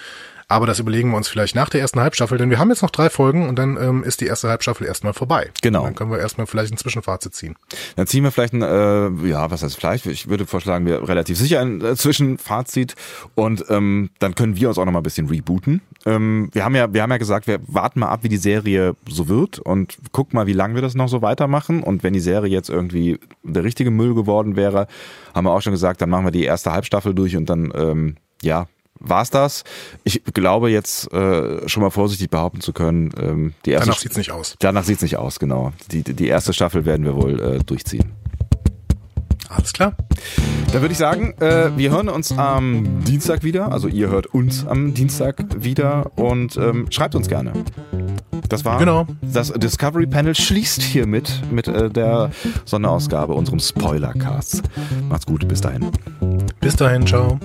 Aber 0.49 0.67
das 0.67 0.79
überlegen 0.79 1.11
wir 1.11 1.17
uns 1.17 1.29
vielleicht 1.29 1.55
nach 1.55 1.69
der 1.69 1.81
ersten 1.81 2.01
Halbstaffel, 2.01 2.39
denn 2.39 2.51
wir 2.51 2.59
haben 2.59 2.71
jetzt 2.71 2.83
noch 2.83 2.91
drei 2.91 3.11
Folgen 3.11 3.49
und 3.49 3.59
dann 3.59 3.77
ähm, 3.77 4.05
ist 4.05 4.21
die 4.21 4.27
erste 4.27 4.49
Halbstaffel 4.49 4.87
erstmal 4.87 5.13
vorbei. 5.13 5.51
Genau. 5.63 5.81
Und 5.81 5.87
dann 5.87 5.95
können 5.95 6.11
wir 6.11 6.19
erstmal 6.19 6.47
vielleicht 6.47 6.73
ein 6.73 6.77
Zwischenfazit 6.77 7.35
ziehen. 7.35 7.57
Dann 7.97 8.07
ziehen 8.07 8.25
wir 8.25 8.31
vielleicht 8.31 8.53
ein, 8.53 8.63
äh, 8.63 9.29
ja, 9.29 9.51
was 9.51 9.63
heißt 9.63 9.77
vielleicht? 9.77 10.07
Ich 10.07 10.29
würde 10.29 10.47
vorschlagen, 10.47 10.87
wir 10.87 11.09
relativ 11.09 11.39
sicher 11.39 11.61
ein 11.61 11.81
äh, 11.81 11.97
Zwischenfazit 11.97 12.95
und 13.35 13.65
ähm, 13.69 14.11
dann 14.19 14.35
können 14.35 14.57
wir 14.57 14.69
uns 14.69 14.79
auch 14.79 14.85
noch 14.85 14.93
mal 14.93 15.01
ein 15.01 15.05
bisschen 15.05 15.29
rebooten. 15.29 15.81
Ähm, 16.07 16.51
wir 16.53 16.65
haben 16.65 16.75
ja, 16.75 16.93
wir 16.93 17.03
haben 17.03 17.11
ja 17.11 17.19
gesagt, 17.19 17.47
wir 17.47 17.61
warten 17.67 18.01
mal 18.01 18.09
ab, 18.09 18.21
wie 18.23 18.29
die 18.29 18.37
Serie 18.37 18.95
so 19.09 19.29
wird 19.29 19.59
und 19.59 19.97
gucken 20.13 20.37
mal, 20.37 20.47
wie 20.47 20.53
lange 20.53 20.75
wir 20.75 20.83
das 20.83 20.95
noch 20.95 21.09
so 21.09 21.23
weitermachen. 21.23 21.83
Und 21.83 22.03
wenn 22.03 22.13
die 22.13 22.21
Serie 22.21 22.51
jetzt 22.51 22.69
irgendwie 22.69 23.19
der 23.43 23.65
richtige 23.65 23.91
Müll 23.91 24.15
geworden 24.15 24.57
wäre, 24.57 24.87
haben 25.35 25.45
wir 25.45 25.53
auch 25.53 25.63
schon 25.63 25.73
gesagt, 25.73 26.01
dann 26.03 26.11
machen 26.11 26.27
wir 26.27 26.31
die 26.31 26.45
erste 26.45 26.73
Halbstaffel 26.73 27.15
durch 27.15 27.37
und 27.37 27.49
dann, 27.49 27.73
ähm, 27.75 28.17
ja, 28.43 28.67
war's 29.01 29.31
das. 29.31 29.65
Ich 30.05 30.23
glaube 30.33 30.71
jetzt 30.71 31.13
äh, 31.13 31.69
schon 31.69 31.83
mal 31.83 31.91
vorsichtig 31.91 32.31
behaupten 32.31 32.61
zu 32.61 32.73
können, 32.73 33.11
ähm, 33.21 33.55
die 33.67 33.71
erste 33.73 33.89
Danach 33.89 34.01
sieht's 34.01 34.17
nicht 34.17 34.31
aus. 34.31 34.57
Danach 34.59 34.85
sieht's 34.85 35.03
nicht 35.03 35.17
aus, 35.17 35.39
genau. 35.39 35.73
Die, 35.91 36.03
die 36.03 36.27
erste 36.29 36.53
Staffel 36.53 36.85
werden 36.85 37.05
wir 37.05 37.15
wohl 37.17 37.41
äh, 37.41 37.59
durchziehen. 37.59 38.13
Alles 39.49 39.73
klar. 39.73 39.95
Da 40.73 40.81
würde 40.81 40.91
ich 40.93 40.99
sagen, 40.99 41.35
äh, 41.41 41.71
wir 41.77 41.91
hören 41.93 42.09
uns 42.09 42.33
am 42.37 43.05
Dienstag 43.05 43.45
wieder. 43.45 43.71
Also 43.71 43.87
ihr 43.87 44.09
hört 44.09 44.27
uns 44.27 44.67
am 44.67 44.95
Dienstag 44.95 45.45
wieder 45.63 46.11
und 46.17 46.57
ähm, 46.57 46.87
schreibt 46.91 47.15
uns 47.15 47.29
gerne. 47.29 47.53
Das 48.49 48.65
war 48.65 48.79
Genau. 48.79 49.07
das 49.23 49.53
Discovery 49.53 50.07
Panel 50.07 50.35
schließt 50.35 50.83
hiermit 50.83 51.41
mit 51.53 51.69
äh, 51.69 51.89
der 51.89 52.31
Sonderausgabe 52.65 53.33
unserem 53.35 53.61
Spoilercast. 53.61 54.63
Macht's 55.09 55.27
gut, 55.27 55.47
bis 55.47 55.61
dahin. 55.61 55.89
Bis 56.61 56.75
dahin, 56.75 57.07
ciao. 57.07 57.39